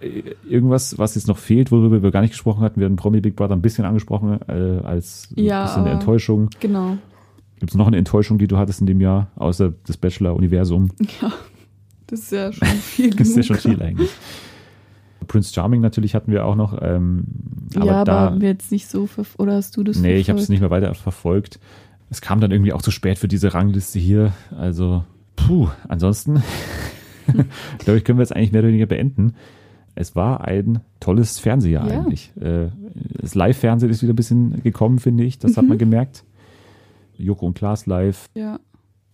[0.00, 3.20] Äh, Irgendwas, was jetzt noch fehlt, worüber wir gar nicht gesprochen hatten, wir haben Promi
[3.20, 6.50] Big Brother ein bisschen angesprochen, äh, als ein Ja, bisschen eine aber- Enttäuschung.
[6.60, 6.96] Genau.
[7.58, 10.90] Gibt es noch eine Enttäuschung, die du hattest in dem Jahr, außer das Bachelor-Universum?
[11.20, 11.32] Ja,
[12.06, 14.10] das ist ja schon viel Das ist ja schon viel eigentlich.
[15.28, 16.76] Prince Charming natürlich hatten wir auch noch.
[16.82, 17.24] Ähm,
[17.76, 19.08] aber ja, da, aber wir jetzt nicht so,
[19.38, 20.50] oder hast du das nee, ich habe es verfolgt?
[20.50, 21.60] nicht mehr weiter verfolgt.
[22.08, 24.32] Es kam dann irgendwie auch zu spät für diese Rangliste hier.
[24.58, 25.04] Also,
[25.36, 26.42] puh, ansonsten,
[27.78, 29.34] glaube ich, können wir jetzt eigentlich mehr oder weniger beenden.
[29.94, 32.00] Es war ein tolles Fernsehjahr Ja.
[32.00, 32.32] eigentlich.
[32.40, 32.68] Äh,
[33.20, 35.38] Das Live-Fernsehen ist wieder ein bisschen gekommen, finde ich.
[35.38, 35.68] Das hat Mhm.
[35.70, 36.24] man gemerkt.
[37.16, 38.26] Joko und Klaas live.
[38.34, 38.58] Ja.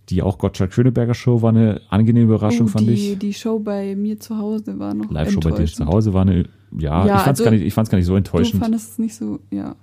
[0.09, 3.19] Die auch Gottschalk Schöneberger Show war eine angenehme Überraschung, oh, fand die, ich.
[3.19, 6.45] Die Show bei mir zu Hause war noch Live-Show bei dir zu Hause war eine,
[6.79, 8.63] ja, Ja, ich fand es also, gar, nicht- ich gar nicht so Du enttäuschend.
[8.63, 9.75] fandest es nicht so, ja.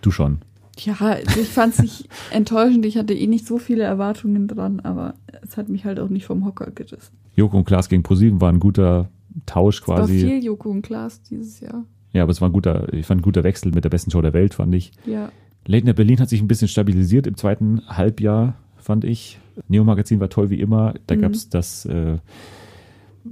[0.00, 0.38] Du schon.
[0.78, 2.86] Ja, also ich fand es nicht enttäuschend.
[2.86, 6.24] Ich hatte eh nicht so viele Erwartungen dran, aber es hat mich halt auch nicht
[6.24, 7.16] vom Hocker gerissen.
[7.38, 9.08] Joko und Klaas gegen ProSieben war ein guter
[9.46, 10.18] Tausch Es war quasi.
[10.20, 11.84] viel Joko und Klaas dieses Jahr.
[12.12, 14.20] Ja, aber es war ein guter, ich fand ein guter Wechsel mit der besten Show
[14.22, 14.92] der Welt, fand ich.
[15.06, 15.30] Ja.
[15.66, 19.38] Late Night Berlin hat sich ein bisschen stabilisiert im zweiten Halbjahr, fand ich.
[19.68, 20.94] Neo Magazin war toll wie immer.
[21.06, 21.20] Da Mhm.
[21.20, 22.16] gab's das äh,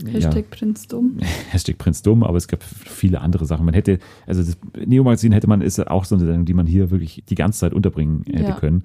[0.07, 1.17] Hashtag Prinz Dumm.
[1.51, 3.65] Hashtag Prinz Dumm, aber es gab viele andere Sachen.
[3.65, 6.67] Man hätte, also das Neo Magazin hätte man, ist auch so eine Sendung, die man
[6.67, 8.55] hier wirklich die ganze Zeit unterbringen hätte Ja.
[8.61, 8.85] können.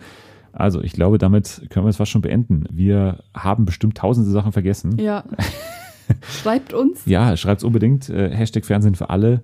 [0.53, 2.65] Also ich glaube, damit können wir es fast schon beenden.
[2.72, 4.98] Wir haben bestimmt tausende Sachen vergessen.
[4.99, 5.23] Ja.
[6.30, 7.06] Schreibt uns.
[7.06, 8.10] Ja, schreibt's unbedingt.
[8.10, 9.44] Äh, Hashtag Fernsehen für alle.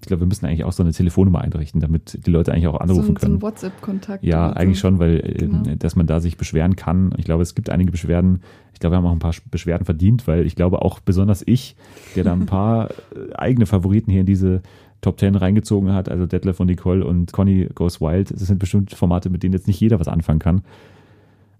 [0.00, 2.74] Ich glaube, wir müssen eigentlich auch so eine Telefonnummer einrichten, damit die Leute eigentlich auch
[2.74, 3.34] So, anrufen so können.
[3.36, 4.22] ein WhatsApp-Kontakt.
[4.24, 4.60] Ja, oder so.
[4.60, 5.62] eigentlich schon, weil äh, Genau.
[5.78, 7.12] dass man da sich beschweren kann.
[7.16, 8.40] Ich glaube, es gibt einige Beschwerden.
[8.72, 11.76] Ich glaube, wir haben auch ein paar Beschwerden verdient, weil ich glaube auch besonders ich,
[12.14, 14.62] der da ein paar äh, eigene Favoriten hier in diese
[15.00, 18.30] Top Ten reingezogen hat, also Detlef und Nicole und Conny Goes Wild.
[18.30, 20.62] Das sind bestimmt Formate, mit denen jetzt nicht jeder was anfangen kann.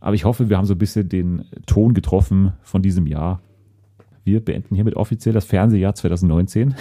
[0.00, 3.40] Aber ich hoffe, wir haben so ein bisschen den Ton getroffen von diesem Jahr.
[4.24, 6.74] Wir beenden hiermit offiziell das Fernsehjahr 2019.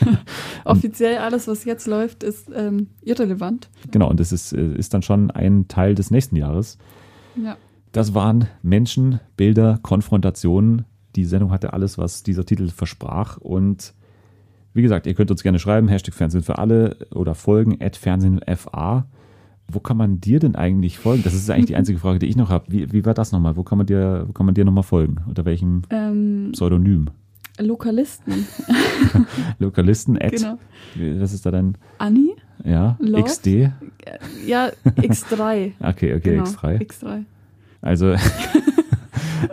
[0.64, 3.68] Offiziell alles, was jetzt läuft, ist ähm, irrelevant.
[3.90, 6.78] Genau, und das ist, äh, ist dann schon ein Teil des nächsten Jahres.
[7.36, 7.56] Ja.
[7.92, 10.84] Das waren Menschen, Bilder, Konfrontationen.
[11.16, 13.36] Die Sendung hatte alles, was dieser Titel versprach.
[13.36, 13.94] Und
[14.74, 19.06] wie gesagt, ihr könnt uns gerne schreiben, Hashtag Fernsehen für alle oder folgen, at FernsehenFA.
[19.72, 21.22] Wo kann man dir denn eigentlich folgen?
[21.22, 22.64] Das ist eigentlich die einzige Frage, die ich noch habe.
[22.68, 23.56] Wie, wie war das nochmal?
[23.56, 25.18] Wo kann man dir, wo kann man dir nochmal folgen?
[25.28, 27.06] Unter welchem Ähm, Pseudonym?
[27.58, 28.46] Lokalisten.
[29.58, 30.58] Lokalisten, at, Genau.
[31.20, 32.30] was ist da dein, Anni?
[32.64, 33.24] ja, Love?
[33.24, 33.46] XD?
[34.46, 35.72] Ja, X3.
[35.80, 36.80] Okay, okay, genau, X3.
[36.80, 37.24] X3.
[37.82, 38.14] Also,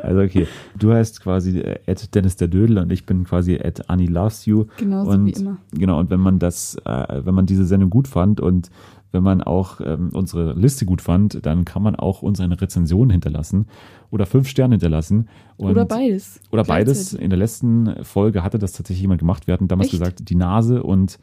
[0.01, 0.47] also okay.
[0.77, 4.45] Du heißt quasi äh, at Dennis der Dödel und ich bin quasi at Annie Loves
[4.45, 4.65] You.
[4.77, 5.57] Genauso und, wie immer.
[5.71, 8.69] Genau, und wenn man das, äh, wenn man diese Sendung gut fand und
[9.11, 13.09] wenn man auch ähm, unsere Liste gut fand, dann kann man auch uns eine Rezension
[13.09, 13.67] hinterlassen
[14.11, 15.27] oder fünf Sterne hinterlassen.
[15.57, 16.41] Oder beides.
[16.51, 17.13] Oder beides.
[17.13, 19.47] In der letzten Folge hatte das tatsächlich jemand gemacht.
[19.47, 19.99] Wir hatten damals Echt?
[19.99, 21.19] gesagt, die Nase und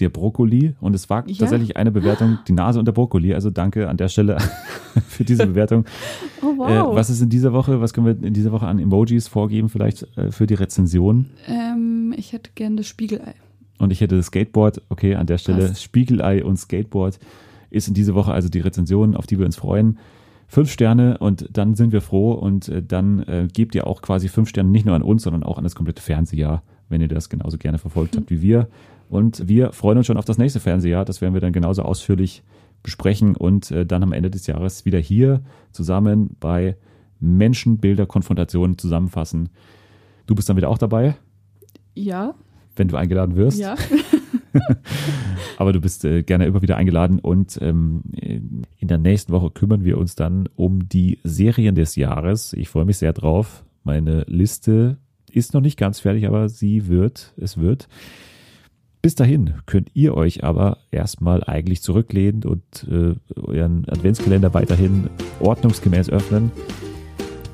[0.00, 0.74] der Brokkoli.
[0.80, 1.34] Und es war Ja.
[1.38, 3.34] tatsächlich eine Bewertung, die Nase und der Brokkoli.
[3.34, 4.38] Also danke an der Stelle
[5.08, 5.84] für diese Bewertung.
[6.42, 6.68] Oh, wow.
[6.92, 9.68] Äh, was ist in dieser Woche, was können wir in dieser Woche an Emojis vorgeben,
[9.68, 11.26] vielleicht äh, für die Rezension?
[11.48, 13.34] Ähm, ich hätte gern das Spiegelei.
[13.78, 15.82] Und ich hätte das Skateboard, okay, an der Stelle Passt.
[15.82, 17.18] Spiegelei und Skateboard
[17.70, 19.98] ist in dieser Woche also die Rezension, auf die wir uns freuen.
[20.46, 24.28] Fünf Sterne und dann sind wir froh und äh, dann äh, gebt ihr auch quasi
[24.28, 27.28] fünf Sterne nicht nur an uns, sondern auch an das komplette Fernsehjahr, wenn ihr das
[27.28, 28.68] genauso gerne verfolgt habt wie wir.
[29.08, 31.04] Und wir freuen uns schon auf das nächste Fernsehjahr.
[31.04, 32.42] Das werden wir dann genauso ausführlich
[32.82, 35.42] besprechen und äh, dann am Ende des Jahres wieder hier
[35.72, 36.76] zusammen bei
[37.20, 39.48] Menschen, Bilder, Konfrontationen zusammenfassen.
[40.26, 41.16] Du bist dann wieder auch dabei,
[41.94, 42.34] Ja.
[42.76, 43.58] wenn du eingeladen wirst.
[43.58, 43.76] Ja.
[45.58, 49.84] Aber du bist äh, gerne immer wieder eingeladen und ähm, in der nächsten Woche kümmern
[49.84, 52.52] wir uns dann um die Serien des Jahres.
[52.52, 53.64] Ich freue mich sehr drauf.
[53.84, 54.98] Meine Liste
[55.30, 57.88] ist noch nicht ganz fertig, aber sie wird, es wird.
[59.06, 66.10] Bis dahin könnt ihr euch aber erstmal eigentlich zurücklehnen und äh, euren Adventskalender weiterhin ordnungsgemäß
[66.10, 66.50] öffnen.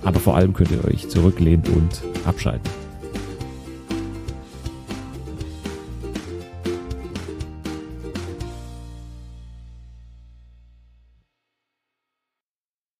[0.02, 2.81] Aber vor allem könnt ihr euch zurücklehnen und abschalten.